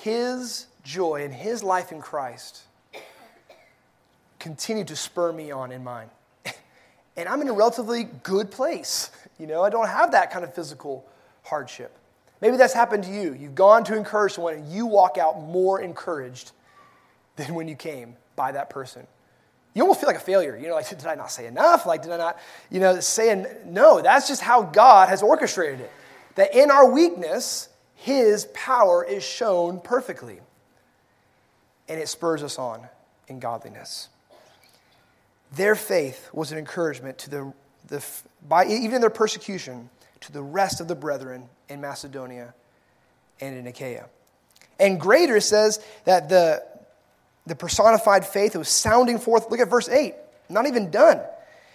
his 0.02 0.68
joy 0.84 1.24
and 1.24 1.34
his 1.34 1.64
life 1.64 1.92
in 1.92 2.02
Christ 2.02 2.62
continue 4.40 4.86
to 4.86 4.96
spur 4.96 5.32
me 5.32 5.52
on 5.52 5.72
in 5.72 5.84
mine. 5.84 6.10
and 7.18 7.28
I'm 7.28 7.42
in 7.42 7.50
a 7.50 7.54
relatively 7.54 8.06
good 8.24 8.52
place. 8.52 9.12
You 9.40 9.46
know, 9.46 9.64
I 9.64 9.70
don't 9.70 9.88
have 9.88 10.14
that 10.14 10.32
kind 10.32 10.44
of 10.44 10.56
physical 10.56 11.06
hardship. 11.44 11.96
Maybe 12.42 12.58
that's 12.58 12.74
happened 12.74 13.04
to 13.04 13.12
you. 13.12 13.36
You've 13.36 13.54
gone 13.54 13.84
to 13.84 13.96
encourage 13.96 14.34
someone 14.34 14.56
and 14.56 14.68
you 14.68 14.88
walk 14.88 15.20
out 15.20 15.40
more 15.40 15.80
encouraged 15.80 16.54
than 17.36 17.54
when 17.54 17.68
you 17.68 17.76
came 17.76 18.16
by 18.36 18.52
that 18.54 18.72
person. 18.72 19.06
You 19.78 19.84
almost 19.84 20.00
feel 20.00 20.08
like 20.08 20.16
a 20.16 20.20
failure. 20.20 20.58
You 20.58 20.70
know, 20.70 20.74
like, 20.74 20.90
did 20.90 21.06
I 21.06 21.14
not 21.14 21.30
say 21.30 21.46
enough? 21.46 21.86
Like, 21.86 22.02
did 22.02 22.12
I 22.12 22.18
not, 22.18 22.40
you 22.72 22.80
know, 22.80 23.00
saying, 23.00 23.46
no, 23.64 24.02
that's 24.02 24.28
just 24.28 24.42
how 24.42 24.64
God 24.64 25.08
has 25.10 25.22
orchestrated 25.22 25.82
it. 25.82 25.92
That 26.34 26.56
in 26.56 26.72
our 26.72 26.92
weakness, 26.92 27.70
His 27.94 28.46
power 28.56 29.04
is 29.04 29.24
shown 29.24 29.80
perfectly. 29.80 30.40
And 31.88 32.02
it 32.02 32.10
spurs 32.10 32.42
us 32.42 32.58
on 32.58 32.88
in 33.28 33.38
godliness. 33.38 34.10
Their 35.52 35.76
faith 35.76 36.28
was 36.34 36.52
an 36.52 36.58
encouragement 36.58 37.20
to 37.20 37.30
the, 37.30 37.54
the 37.86 38.04
by, 38.50 38.66
even 38.66 39.00
their 39.00 39.12
persecution, 39.12 39.92
to 40.22 40.32
the 40.32 40.42
rest 40.42 40.82
of 40.82 40.88
the 40.88 40.96
brethren 40.96 41.50
in 41.70 41.82
Macedonia 41.82 42.56
and 43.40 43.56
in 43.56 43.68
Achaia. 43.68 44.08
And 44.80 45.00
greater 45.00 45.40
says 45.40 45.80
that 46.06 46.30
the, 46.30 46.64
the 47.48 47.56
personified 47.56 48.26
faith 48.26 48.56
was 48.56 48.70
sounding 48.70 49.20
forth. 49.20 49.50
Look 49.50 49.60
at 49.60 49.70
verse 49.70 49.90
8, 49.90 50.14
not 50.50 50.68
even 50.68 50.92
done. 50.92 51.18
It 51.18 51.26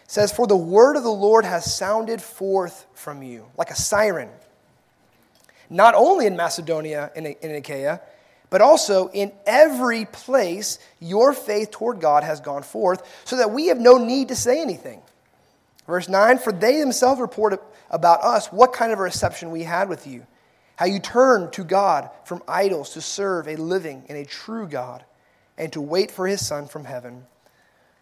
says, 0.06 0.32
For 0.32 0.46
the 0.46 0.56
word 0.56 0.96
of 0.96 1.02
the 1.02 1.10
Lord 1.10 1.44
has 1.44 1.74
sounded 1.74 2.20
forth 2.20 2.86
from 2.94 3.22
you, 3.22 3.46
like 3.56 3.70
a 3.70 3.76
siren, 3.76 4.28
not 5.70 5.94
only 5.94 6.26
in 6.26 6.36
Macedonia 6.36 7.10
and 7.16 7.26
in 7.26 7.50
Achaia, 7.54 8.00
but 8.50 8.60
also 8.60 9.08
in 9.08 9.32
every 9.46 10.04
place 10.04 10.78
your 11.00 11.32
faith 11.32 11.70
toward 11.70 12.00
God 12.00 12.22
has 12.22 12.40
gone 12.40 12.62
forth, 12.62 13.02
so 13.24 13.36
that 13.36 13.50
we 13.50 13.68
have 13.68 13.80
no 13.80 13.96
need 13.96 14.28
to 14.28 14.36
say 14.36 14.60
anything. 14.60 15.00
Verse 15.86 16.08
9 16.08 16.38
For 16.38 16.52
they 16.52 16.78
themselves 16.78 17.18
report 17.18 17.62
about 17.90 18.22
us 18.22 18.48
what 18.48 18.74
kind 18.74 18.92
of 18.92 18.98
a 18.98 19.02
reception 19.02 19.50
we 19.50 19.62
had 19.62 19.88
with 19.88 20.06
you, 20.06 20.26
how 20.76 20.84
you 20.84 20.98
turned 20.98 21.54
to 21.54 21.64
God 21.64 22.10
from 22.24 22.42
idols 22.46 22.90
to 22.90 23.00
serve 23.00 23.48
a 23.48 23.56
living 23.56 24.04
and 24.10 24.18
a 24.18 24.24
true 24.26 24.68
God, 24.68 25.02
and 25.58 25.72
to 25.72 25.80
wait 25.80 26.10
for 26.10 26.26
his 26.26 26.44
Son 26.44 26.66
from 26.66 26.84
heaven, 26.84 27.24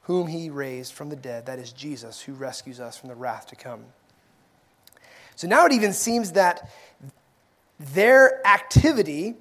whom 0.03 0.27
he 0.27 0.51
raised 0.51 0.93
from 0.93 1.09
the 1.09 1.17
dead, 1.17 1.47
that 1.47 1.59
is 1.59 1.73
Jesus, 1.73 2.21
who 2.21 2.33
rescues 2.33 2.81
us 2.81 2.97
from 2.97 3.09
the 3.09 3.15
wrath 3.15 3.47
to 3.49 3.57
come. 3.57 3.85
So 5.37 5.49
now 5.49 5.67
it 5.67 5.73
even 5.73 5.93
seems 5.93 6.33
that 6.33 6.71
their 7.79 8.47
activity 8.47 9.37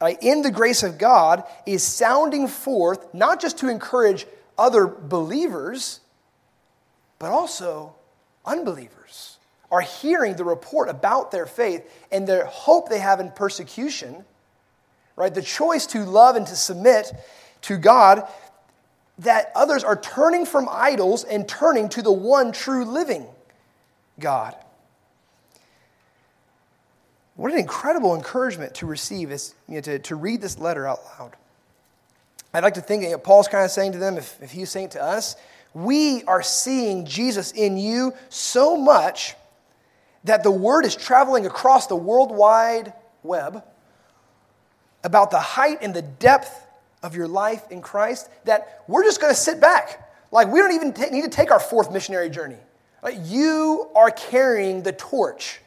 uh, 0.00 0.12
in 0.22 0.42
the 0.42 0.50
grace 0.50 0.82
of 0.82 0.96
God 0.96 1.44
is 1.66 1.82
sounding 1.82 2.46
forth 2.46 3.12
not 3.12 3.40
just 3.40 3.58
to 3.58 3.68
encourage 3.68 4.26
other 4.56 4.86
believers, 4.86 6.00
but 7.18 7.30
also 7.30 7.94
unbelievers 8.46 9.38
are 9.70 9.80
hearing 9.80 10.34
the 10.34 10.44
report 10.44 10.88
about 10.88 11.30
their 11.30 11.46
faith 11.46 11.88
and 12.10 12.26
the 12.26 12.44
hope 12.46 12.88
they 12.88 12.98
have 12.98 13.20
in 13.20 13.30
persecution, 13.30 14.24
right? 15.16 15.32
The 15.32 15.42
choice 15.42 15.86
to 15.88 16.04
love 16.04 16.36
and 16.36 16.46
to 16.46 16.56
submit 16.56 17.12
to 17.62 17.76
God, 17.76 18.28
that 19.18 19.52
others 19.54 19.84
are 19.84 19.96
turning 19.96 20.46
from 20.46 20.68
idols 20.70 21.24
and 21.24 21.46
turning 21.46 21.88
to 21.90 22.02
the 22.02 22.12
one 22.12 22.52
true 22.52 22.84
living 22.84 23.26
God. 24.18 24.54
What 27.36 27.52
an 27.52 27.58
incredible 27.58 28.14
encouragement 28.14 28.74
to 28.76 28.86
receive 28.86 29.30
is 29.30 29.54
you 29.68 29.76
know, 29.76 29.80
to, 29.82 29.98
to 30.00 30.14
read 30.16 30.40
this 30.40 30.58
letter 30.58 30.86
out 30.86 31.00
loud. 31.18 31.36
I'd 32.52 32.64
like 32.64 32.74
to 32.74 32.80
think 32.80 33.02
that 33.04 33.22
Paul's 33.22 33.48
kind 33.48 33.64
of 33.64 33.70
saying 33.70 33.92
to 33.92 33.98
them, 33.98 34.18
if, 34.18 34.42
if 34.42 34.50
he's 34.50 34.70
saying 34.70 34.90
to 34.90 35.02
us, 35.02 35.36
we 35.72 36.24
are 36.24 36.42
seeing 36.42 37.06
Jesus 37.06 37.52
in 37.52 37.76
you 37.76 38.12
so 38.28 38.76
much 38.76 39.36
that 40.24 40.42
the 40.42 40.50
word 40.50 40.84
is 40.84 40.96
traveling 40.96 41.46
across 41.46 41.86
the 41.86 41.96
worldwide 41.96 42.92
web 43.22 43.62
about 45.04 45.30
the 45.30 45.38
height 45.38 45.78
and 45.80 45.94
the 45.94 46.02
depth 46.02 46.66
of 47.02 47.14
your 47.14 47.28
life 47.28 47.70
in 47.70 47.80
Christ 47.80 48.28
that 48.44 48.82
we're 48.86 49.04
just 49.04 49.20
going 49.20 49.32
to 49.32 49.38
sit 49.38 49.60
back. 49.60 50.08
Like, 50.30 50.48
we 50.48 50.60
don't 50.60 50.72
even 50.72 50.92
t- 50.92 51.10
need 51.10 51.22
to 51.22 51.30
take 51.30 51.50
our 51.50 51.60
fourth 51.60 51.92
missionary 51.92 52.30
journey. 52.30 52.58
Like, 53.02 53.16
you 53.24 53.88
are 53.94 54.10
carrying 54.10 54.82
the 54.82 54.92
torch 54.92 55.60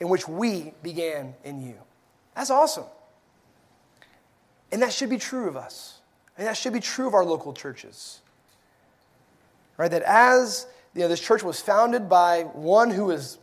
in 0.00 0.08
which 0.08 0.26
we 0.26 0.72
began 0.82 1.34
in 1.44 1.60
you. 1.60 1.76
That's 2.34 2.50
awesome. 2.50 2.84
And 4.72 4.82
that 4.82 4.92
should 4.92 5.10
be 5.10 5.18
true 5.18 5.48
of 5.48 5.56
us. 5.56 6.00
And 6.38 6.46
that 6.46 6.56
should 6.56 6.72
be 6.72 6.80
true 6.80 7.06
of 7.06 7.14
our 7.14 7.24
local 7.24 7.52
churches. 7.52 8.20
Right? 9.76 9.90
That 9.90 10.02
as 10.02 10.66
you 10.94 11.02
know, 11.02 11.08
this 11.08 11.20
church 11.20 11.42
was 11.42 11.60
founded 11.60 12.08
by 12.08 12.42
one 12.42 12.90
who 12.90 13.10
is 13.10 13.38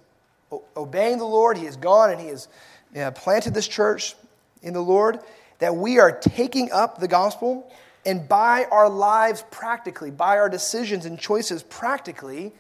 obeying 0.76 1.20
the 1.20 1.26
Lord, 1.26 1.58
he 1.58 1.66
has 1.66 1.78
gone 1.78 2.12
and 2.12 2.20
he 2.20 2.28
has 2.28 2.48
you 2.94 3.02
know, 3.02 3.12
planted 3.12 3.54
this 3.54 3.68
church 3.68 4.16
in 4.62 4.74
the 4.74 4.82
Lord, 4.82 5.20
that 5.60 5.76
we 5.76 6.00
are 6.00 6.12
taking 6.12 6.72
up 6.72 7.00
the 7.00 7.08
gospel 7.08 7.72
and 8.06 8.28
by 8.28 8.66
our 8.72 8.90
lives 8.90 9.44
practically, 9.52 10.10
by 10.10 10.38
our 10.38 10.50
decisions 10.50 11.06
and 11.06 11.20
choices 11.20 11.64
practically, 11.64 12.54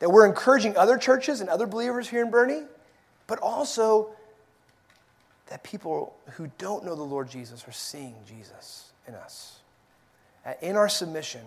that 0.00 0.10
we're 0.10 0.26
encouraging 0.26 0.76
other 0.76 0.98
churches 0.98 1.40
and 1.40 1.48
other 1.48 1.66
believers 1.66 2.08
here 2.08 2.22
in 2.22 2.30
Boerne 2.30 2.66
but 3.26 3.38
also 3.40 4.10
that 5.46 5.62
people 5.62 6.14
who 6.32 6.50
don't 6.58 6.84
know 6.84 6.94
the 6.94 7.02
Lord 7.02 7.28
Jesus 7.28 7.66
are 7.68 7.72
seeing 7.72 8.14
Jesus 8.26 8.92
in 9.06 9.14
us. 9.14 9.60
In 10.60 10.76
our 10.76 10.88
submission, 10.88 11.42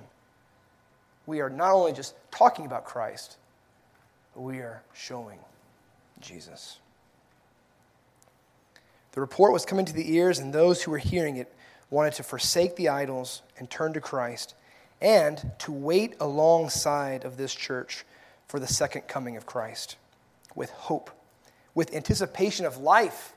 we 1.25 1.41
are 1.41 1.49
not 1.49 1.71
only 1.71 1.93
just 1.93 2.15
talking 2.31 2.65
about 2.65 2.85
Christ, 2.85 3.38
but 4.33 4.41
we 4.41 4.57
are 4.57 4.81
showing 4.93 5.39
Jesus. 6.19 6.79
The 9.18 9.22
report 9.22 9.51
was 9.51 9.65
coming 9.65 9.86
to 9.86 9.93
the 9.93 10.13
ears, 10.13 10.38
and 10.38 10.53
those 10.53 10.84
who 10.84 10.91
were 10.91 10.99
hearing 10.99 11.38
it 11.38 11.51
wanted 11.89 12.13
to 12.13 12.22
forsake 12.22 12.76
the 12.76 12.89
idols 12.89 13.41
and 13.57 13.68
turn 13.68 13.93
to 13.93 13.99
Christ, 13.99 14.53
and 15.01 15.53
to 15.57 15.72
wait 15.72 16.13
alongside 16.20 17.26
of 17.26 17.36
this 17.36 17.55
church 17.55 18.05
for 18.47 18.59
the 18.59 18.68
second 18.68 19.07
coming 19.07 19.36
of 19.36 19.47
Christ 19.47 19.95
with 20.53 20.70
hope 20.70 21.09
with 21.74 21.95
anticipation 21.95 22.63
of 22.68 22.78
life 22.78 23.34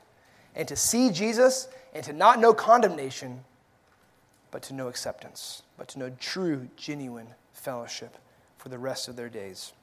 and 0.53 0.67
to 0.67 0.75
see 0.75 1.09
Jesus 1.09 1.67
and 1.95 2.03
to 2.05 2.13
not 2.13 2.39
know 2.39 2.53
condemnation, 2.53 3.43
but 4.51 4.61
to 4.61 4.75
know 4.75 4.87
acceptance, 4.87 5.63
but 5.79 5.87
to 5.87 5.97
know 5.97 6.11
true, 6.19 6.69
genuine 6.77 7.29
fellowship 7.53 8.19
for 8.59 8.69
the 8.69 8.77
rest 8.77 9.07
of 9.07 9.15
their 9.15 9.29
days. 9.29 9.73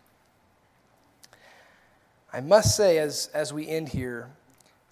I 2.33 2.41
must 2.41 2.77
say, 2.77 2.99
as, 2.99 3.31
as 3.35 3.53
we 3.53 3.67
end 3.67 3.89
here, 3.89 4.31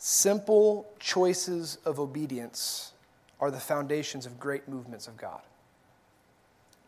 simple 0.07 0.87
choices 1.01 1.79
of 1.85 1.99
obedience 1.99 2.93
are 3.41 3.51
the 3.51 3.59
foundations 3.59 4.25
of 4.25 4.39
great 4.39 4.69
movements 4.69 5.09
of 5.09 5.17
God. 5.17 5.41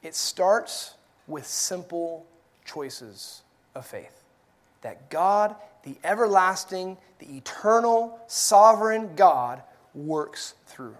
It 0.05 0.15
starts 0.15 0.95
with 1.27 1.45
simple 1.45 2.27
choices 2.65 3.43
of 3.75 3.85
faith 3.85 4.23
that 4.83 5.11
God, 5.11 5.57
the 5.83 5.97
everlasting, 6.05 6.97
the 7.19 7.37
eternal, 7.37 8.21
sovereign 8.29 9.17
God, 9.17 9.65
works 9.97 10.55
through. 10.67 10.95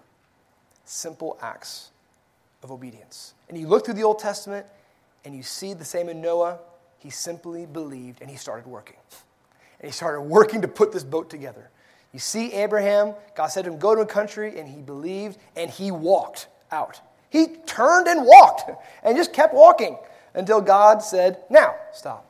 Simple 0.85 1.39
acts 1.41 1.93
of 2.65 2.73
obedience. 2.73 3.35
And 3.49 3.57
you 3.57 3.69
look 3.69 3.85
through 3.85 3.95
the 3.95 4.03
Old 4.03 4.19
Testament 4.19 4.67
and 5.25 5.37
you 5.37 5.45
see 5.45 5.73
the 5.73 5.85
same 5.85 6.09
in 6.09 6.21
Noah. 6.21 6.59
He 6.99 7.11
simply 7.11 7.65
believed 7.65 8.21
and 8.21 8.29
he 8.29 8.37
started 8.37 8.67
working. 8.67 8.97
And 9.79 9.89
he 9.89 9.93
started 9.93 10.23
working 10.23 10.63
to 10.63 10.69
put 10.69 10.91
this 10.91 11.05
boat 11.05 11.31
together. 11.31 11.71
You 12.13 12.19
see 12.19 12.53
Abraham, 12.55 13.15
God 13.35 13.49
said 13.49 13.65
to 13.65 13.73
him, 13.73 13.79
Go 13.79 13.95
to 13.95 14.01
a 14.01 14.07
country, 14.07 14.59
and 14.59 14.69
he 14.69 14.81
believed 14.81 15.39
and 15.57 15.71
he 15.71 15.91
walked 15.91 16.49
out. 16.73 17.01
He 17.31 17.49
turned 17.67 18.09
and 18.09 18.25
walked 18.25 18.71
and 19.03 19.17
just 19.17 19.33
kept 19.33 19.53
walking 19.53 19.99
until 20.35 20.61
God 20.61 21.03
said, 21.03 21.39
Now, 21.51 21.75
stop. 21.93 22.25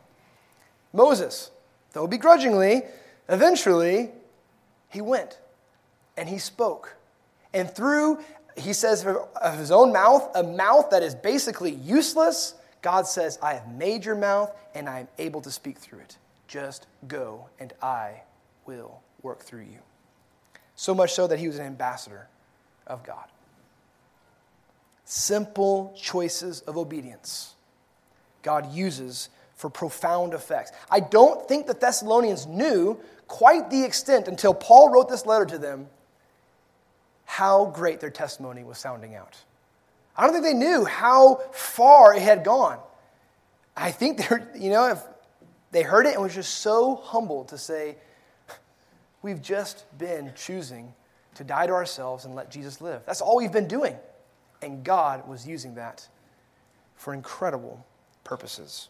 Moses, 0.92 1.50
though 1.92 2.06
begrudgingly, 2.06 2.82
eventually 3.28 4.10
he 4.88 5.00
went 5.00 5.38
and 6.16 6.28
he 6.28 6.38
spoke. 6.38 6.96
And 7.54 7.70
through, 7.70 8.18
he 8.56 8.72
says, 8.72 9.06
of 9.06 9.58
his 9.58 9.70
own 9.70 9.92
mouth, 9.92 10.28
a 10.34 10.42
mouth 10.42 10.90
that 10.90 11.02
is 11.02 11.14
basically 11.14 11.72
useless, 11.72 12.54
God 12.82 13.06
says, 13.06 13.38
I 13.42 13.54
have 13.54 13.68
made 13.68 14.04
your 14.04 14.16
mouth 14.16 14.54
and 14.74 14.88
I 14.88 15.00
am 15.00 15.08
able 15.18 15.40
to 15.42 15.50
speak 15.50 15.78
through 15.78 16.00
it. 16.00 16.16
Just 16.48 16.86
go 17.06 17.46
and 17.60 17.72
I 17.82 18.22
will 18.66 19.00
work 19.28 19.42
through 19.42 19.60
you. 19.60 19.78
So 20.74 20.94
much 20.94 21.12
so 21.12 21.26
that 21.26 21.38
he 21.38 21.46
was 21.46 21.58
an 21.58 21.66
ambassador 21.66 22.28
of 22.86 23.04
God. 23.04 23.26
Simple 25.04 25.94
choices 26.00 26.60
of 26.62 26.76
obedience 26.76 27.54
God 28.42 28.72
uses 28.72 29.28
for 29.54 29.68
profound 29.68 30.32
effects. 30.32 30.72
I 30.90 31.00
don't 31.00 31.46
think 31.46 31.66
the 31.66 31.74
Thessalonians 31.74 32.46
knew 32.46 32.98
quite 33.26 33.68
the 33.68 33.84
extent 33.84 34.28
until 34.28 34.54
Paul 34.54 34.90
wrote 34.90 35.08
this 35.10 35.26
letter 35.26 35.44
to 35.46 35.58
them 35.58 35.88
how 37.26 37.66
great 37.66 38.00
their 38.00 38.10
testimony 38.10 38.64
was 38.64 38.78
sounding 38.78 39.14
out. 39.14 39.36
I 40.16 40.24
don't 40.24 40.32
think 40.32 40.44
they 40.44 40.54
knew 40.54 40.84
how 40.84 41.42
far 41.52 42.14
it 42.14 42.22
had 42.22 42.44
gone. 42.44 42.78
I 43.76 43.90
think 43.90 44.16
they're, 44.18 44.50
you 44.56 44.70
know, 44.70 44.92
if 44.92 45.02
they 45.70 45.82
heard 45.82 46.06
it 46.06 46.14
and 46.14 46.22
was 46.22 46.34
just 46.34 46.60
so 46.60 46.96
humbled 46.96 47.48
to 47.48 47.58
say, 47.58 47.96
We've 49.22 49.42
just 49.42 49.84
been 49.98 50.32
choosing 50.36 50.92
to 51.34 51.44
die 51.44 51.66
to 51.66 51.72
ourselves 51.72 52.24
and 52.24 52.34
let 52.34 52.50
Jesus 52.50 52.80
live. 52.80 53.02
That's 53.06 53.20
all 53.20 53.36
we've 53.36 53.52
been 53.52 53.68
doing. 53.68 53.96
And 54.62 54.84
God 54.84 55.28
was 55.28 55.46
using 55.46 55.74
that 55.76 56.08
for 56.96 57.14
incredible 57.14 57.86
purposes. 58.24 58.88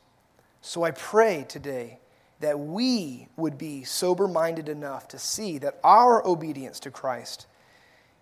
So 0.61 0.83
I 0.83 0.91
pray 0.91 1.45
today 1.49 2.01
that 2.41 2.59
we 2.59 3.29
would 3.37 3.59
be 3.59 3.85
sober 3.85 4.29
minded 4.29 4.69
enough 4.69 5.09
to 5.09 5.19
see 5.19 5.59
that 5.59 5.79
our 5.83 6.27
obedience 6.27 6.81
to 6.81 6.91
Christ 6.91 7.47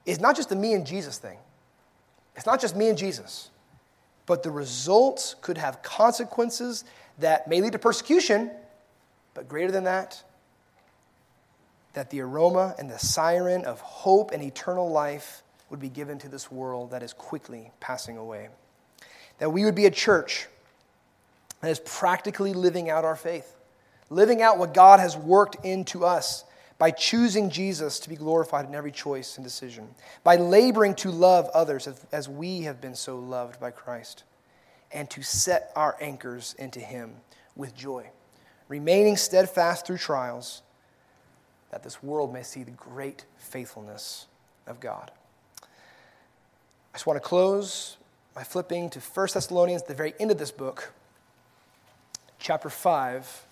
is 0.04 0.20
not 0.20 0.36
just 0.36 0.48
the 0.48 0.56
me 0.56 0.72
and 0.74 0.86
Jesus 0.86 1.18
thing. 1.18 1.38
It's 2.34 2.46
not 2.46 2.60
just 2.60 2.76
me 2.76 2.88
and 2.88 2.98
Jesus, 2.98 3.50
but 4.26 4.42
the 4.42 4.50
results 4.50 5.34
could 5.40 5.58
have 5.58 5.82
consequences 5.82 6.84
that 7.18 7.48
may 7.48 7.60
lead 7.60 7.72
to 7.72 7.78
persecution, 7.78 8.50
but 9.34 9.48
greater 9.48 9.70
than 9.70 9.84
that, 9.84 10.22
that 11.96 12.10
the 12.10 12.20
aroma 12.20 12.74
and 12.78 12.90
the 12.90 12.98
siren 12.98 13.64
of 13.64 13.80
hope 13.80 14.30
and 14.30 14.42
eternal 14.42 14.90
life 14.90 15.42
would 15.70 15.80
be 15.80 15.88
given 15.88 16.18
to 16.18 16.28
this 16.28 16.50
world 16.52 16.90
that 16.90 17.02
is 17.02 17.14
quickly 17.14 17.70
passing 17.80 18.18
away. 18.18 18.50
That 19.38 19.48
we 19.48 19.64
would 19.64 19.74
be 19.74 19.86
a 19.86 19.90
church 19.90 20.46
that 21.62 21.70
is 21.70 21.80
practically 21.80 22.52
living 22.52 22.90
out 22.90 23.06
our 23.06 23.16
faith, 23.16 23.56
living 24.10 24.42
out 24.42 24.58
what 24.58 24.74
God 24.74 25.00
has 25.00 25.16
worked 25.16 25.64
into 25.64 26.04
us 26.04 26.44
by 26.76 26.90
choosing 26.90 27.48
Jesus 27.48 27.98
to 28.00 28.10
be 28.10 28.16
glorified 28.16 28.66
in 28.66 28.74
every 28.74 28.92
choice 28.92 29.38
and 29.38 29.44
decision, 29.44 29.88
by 30.22 30.36
laboring 30.36 30.96
to 30.96 31.10
love 31.10 31.48
others 31.54 31.88
as, 32.12 32.28
we 32.28 32.60
have 32.60 32.78
been 32.78 32.94
so 32.94 33.18
loved 33.18 33.58
by 33.58 33.70
Christ, 33.70 34.24
and 34.92 35.08
to 35.08 35.22
set 35.22 35.72
our 35.74 35.96
anchors 35.98 36.54
into 36.58 36.78
Him 36.78 37.14
with 37.56 37.74
joy, 37.74 38.10
remaining 38.68 39.16
steadfast 39.16 39.86
through 39.86 39.96
trials, 39.96 40.60
that 41.70 41.82
this 41.82 42.02
world 42.02 42.32
may 42.32 42.42
see 42.42 42.62
the 42.62 42.70
great 42.70 43.24
faithfulness 43.38 44.26
of 44.66 44.80
God. 44.80 45.10
I 45.62 45.66
just 46.94 47.06
want 47.06 47.22
to 47.22 47.28
close 47.28 47.96
by 48.34 48.42
flipping 48.42 48.90
to 48.90 49.00
1 49.00 49.28
Thessalonians 49.34 49.82
the 49.82 49.94
very 49.94 50.14
end 50.18 50.30
of 50.30 50.38
this 50.38 50.50
book, 50.50 50.92
chapter 52.38 52.70
5, 52.70 53.46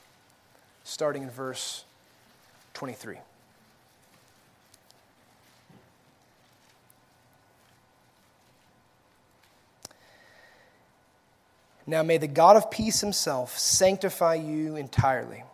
starting 0.84 1.22
in 1.22 1.30
verse 1.30 1.84
23. 2.74 3.18
Now 11.86 12.02
may 12.02 12.18
the 12.18 12.26
God 12.26 12.56
of 12.56 12.70
peace 12.70 13.00
himself 13.00 13.58
sanctify 13.58 14.36
you 14.36 14.76
entirely, 14.76 15.44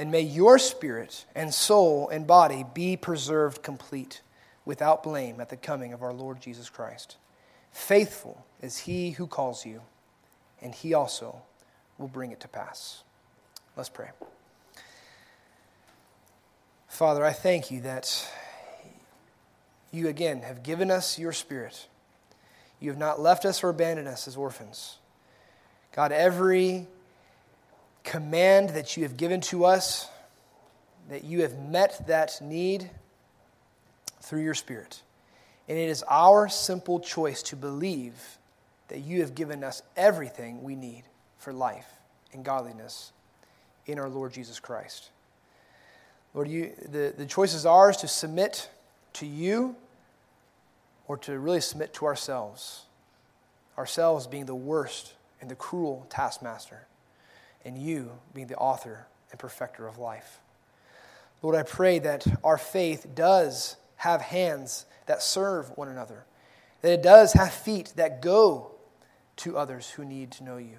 and 0.00 0.10
may 0.10 0.22
your 0.22 0.58
spirit 0.58 1.26
and 1.34 1.52
soul 1.52 2.08
and 2.08 2.26
body 2.26 2.64
be 2.72 2.96
preserved 2.96 3.62
complete, 3.62 4.22
without 4.64 5.02
blame, 5.02 5.42
at 5.42 5.50
the 5.50 5.58
coming 5.58 5.92
of 5.92 6.02
our 6.02 6.14
Lord 6.14 6.40
Jesus 6.40 6.70
Christ. 6.70 7.18
Faithful 7.70 8.46
is 8.62 8.78
he 8.78 9.10
who 9.10 9.26
calls 9.26 9.66
you, 9.66 9.82
and 10.62 10.74
he 10.74 10.94
also 10.94 11.42
will 11.98 12.08
bring 12.08 12.32
it 12.32 12.40
to 12.40 12.48
pass. 12.48 13.02
Let's 13.76 13.90
pray. 13.90 14.08
Father, 16.88 17.22
I 17.22 17.34
thank 17.34 17.70
you 17.70 17.82
that 17.82 18.26
you 19.92 20.08
again 20.08 20.40
have 20.40 20.62
given 20.62 20.90
us 20.90 21.18
your 21.18 21.32
spirit. 21.34 21.88
You 22.80 22.88
have 22.88 22.98
not 22.98 23.20
left 23.20 23.44
us 23.44 23.62
or 23.62 23.68
abandoned 23.68 24.08
us 24.08 24.26
as 24.26 24.34
orphans. 24.34 24.96
God, 25.92 26.10
every 26.10 26.86
command 28.10 28.70
that 28.70 28.96
you 28.96 29.04
have 29.04 29.16
given 29.16 29.40
to 29.40 29.64
us, 29.64 30.08
that 31.10 31.22
you 31.22 31.42
have 31.42 31.56
met 31.60 32.08
that 32.08 32.40
need 32.42 32.90
through 34.20 34.42
your 34.42 34.54
spirit. 34.54 35.00
And 35.68 35.78
it 35.78 35.88
is 35.88 36.02
our 36.10 36.48
simple 36.48 36.98
choice 36.98 37.40
to 37.44 37.56
believe 37.56 38.14
that 38.88 38.98
you 38.98 39.20
have 39.20 39.36
given 39.36 39.62
us 39.62 39.82
everything 39.96 40.64
we 40.64 40.74
need 40.74 41.04
for 41.38 41.52
life 41.52 41.86
and 42.32 42.44
godliness 42.44 43.12
in 43.86 44.00
our 44.00 44.08
Lord 44.08 44.32
Jesus 44.32 44.58
Christ. 44.58 45.10
Lord, 46.34 46.48
you, 46.48 46.72
the, 46.90 47.14
the 47.16 47.26
choice 47.26 47.54
is 47.54 47.64
ours 47.64 47.96
to 47.98 48.08
submit 48.08 48.68
to 49.12 49.26
you 49.26 49.76
or 51.06 51.16
to 51.18 51.38
really 51.38 51.60
submit 51.60 51.94
to 51.94 52.06
ourselves. 52.06 52.86
Ourselves 53.78 54.26
being 54.26 54.46
the 54.46 54.54
worst 54.54 55.14
and 55.40 55.48
the 55.48 55.54
cruel 55.54 56.08
taskmaster, 56.10 56.88
and 57.64 57.78
you 57.78 58.12
being 58.34 58.46
the 58.46 58.56
author 58.56 59.06
and 59.30 59.38
perfecter 59.38 59.86
of 59.86 59.98
life. 59.98 60.38
Lord, 61.42 61.56
I 61.56 61.62
pray 61.62 61.98
that 62.00 62.26
our 62.44 62.58
faith 62.58 63.06
does 63.14 63.76
have 63.96 64.20
hands 64.20 64.86
that 65.06 65.22
serve 65.22 65.76
one 65.76 65.88
another, 65.88 66.24
that 66.82 66.92
it 66.92 67.02
does 67.02 67.32
have 67.32 67.52
feet 67.52 67.92
that 67.96 68.22
go 68.22 68.72
to 69.36 69.56
others 69.56 69.90
who 69.90 70.04
need 70.04 70.30
to 70.32 70.44
know 70.44 70.58
you. 70.58 70.78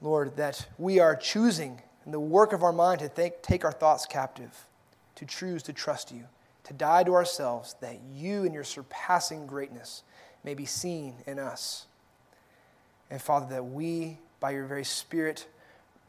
Lord, 0.00 0.36
that 0.36 0.66
we 0.78 0.98
are 0.98 1.14
choosing 1.14 1.80
in 2.04 2.12
the 2.12 2.20
work 2.20 2.52
of 2.52 2.64
our 2.64 2.72
mind 2.72 3.00
to 3.00 3.08
take, 3.08 3.42
take 3.42 3.64
our 3.64 3.72
thoughts 3.72 4.04
captive, 4.06 4.66
to 5.14 5.24
choose 5.24 5.62
to 5.64 5.72
trust 5.72 6.10
you, 6.10 6.24
to 6.64 6.72
die 6.72 7.04
to 7.04 7.14
ourselves, 7.14 7.76
that 7.80 8.00
you 8.12 8.44
and 8.44 8.52
your 8.52 8.64
surpassing 8.64 9.46
greatness 9.46 10.02
may 10.42 10.54
be 10.54 10.66
seen 10.66 11.14
in 11.26 11.38
us. 11.38 11.86
And 13.10 13.22
Father, 13.22 13.46
that 13.54 13.64
we, 13.64 14.18
by 14.40 14.50
your 14.50 14.66
very 14.66 14.84
Spirit, 14.84 15.46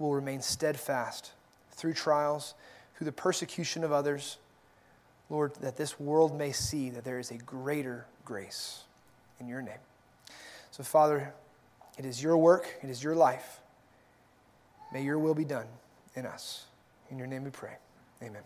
will 0.04 0.14
remain 0.14 0.41
steadfast 0.41 1.32
through 1.72 1.93
trials, 1.93 2.54
through 2.95 3.06
the 3.06 3.12
persecution 3.12 3.84
of 3.84 3.91
others 3.91 4.38
Lord, 5.30 5.56
that 5.62 5.78
this 5.78 5.99
world 5.99 6.38
may 6.38 6.51
see 6.51 6.91
that 6.91 7.04
there 7.04 7.18
is 7.18 7.32
a 7.32 7.38
greater 7.38 8.06
grace 8.24 8.84
in 9.39 9.47
your 9.47 9.64
name. 9.64 9.80
So, 10.70 10.84
Father, 10.84 11.34
it 11.97 12.06
is 12.06 12.22
your 12.22 12.38
work, 12.38 12.68
it 12.84 12.89
is 12.89 13.04
your 13.04 13.16
life. 13.16 13.60
May 14.93 15.04
your 15.04 15.18
will 15.18 15.34
be 15.34 15.45
done 15.45 15.66
in 16.16 16.28
us. 16.28 16.66
In 17.10 17.18
your 17.18 17.26
name 17.26 17.43
we 17.43 17.49
pray. 17.49 17.78
Amen. 18.22 18.43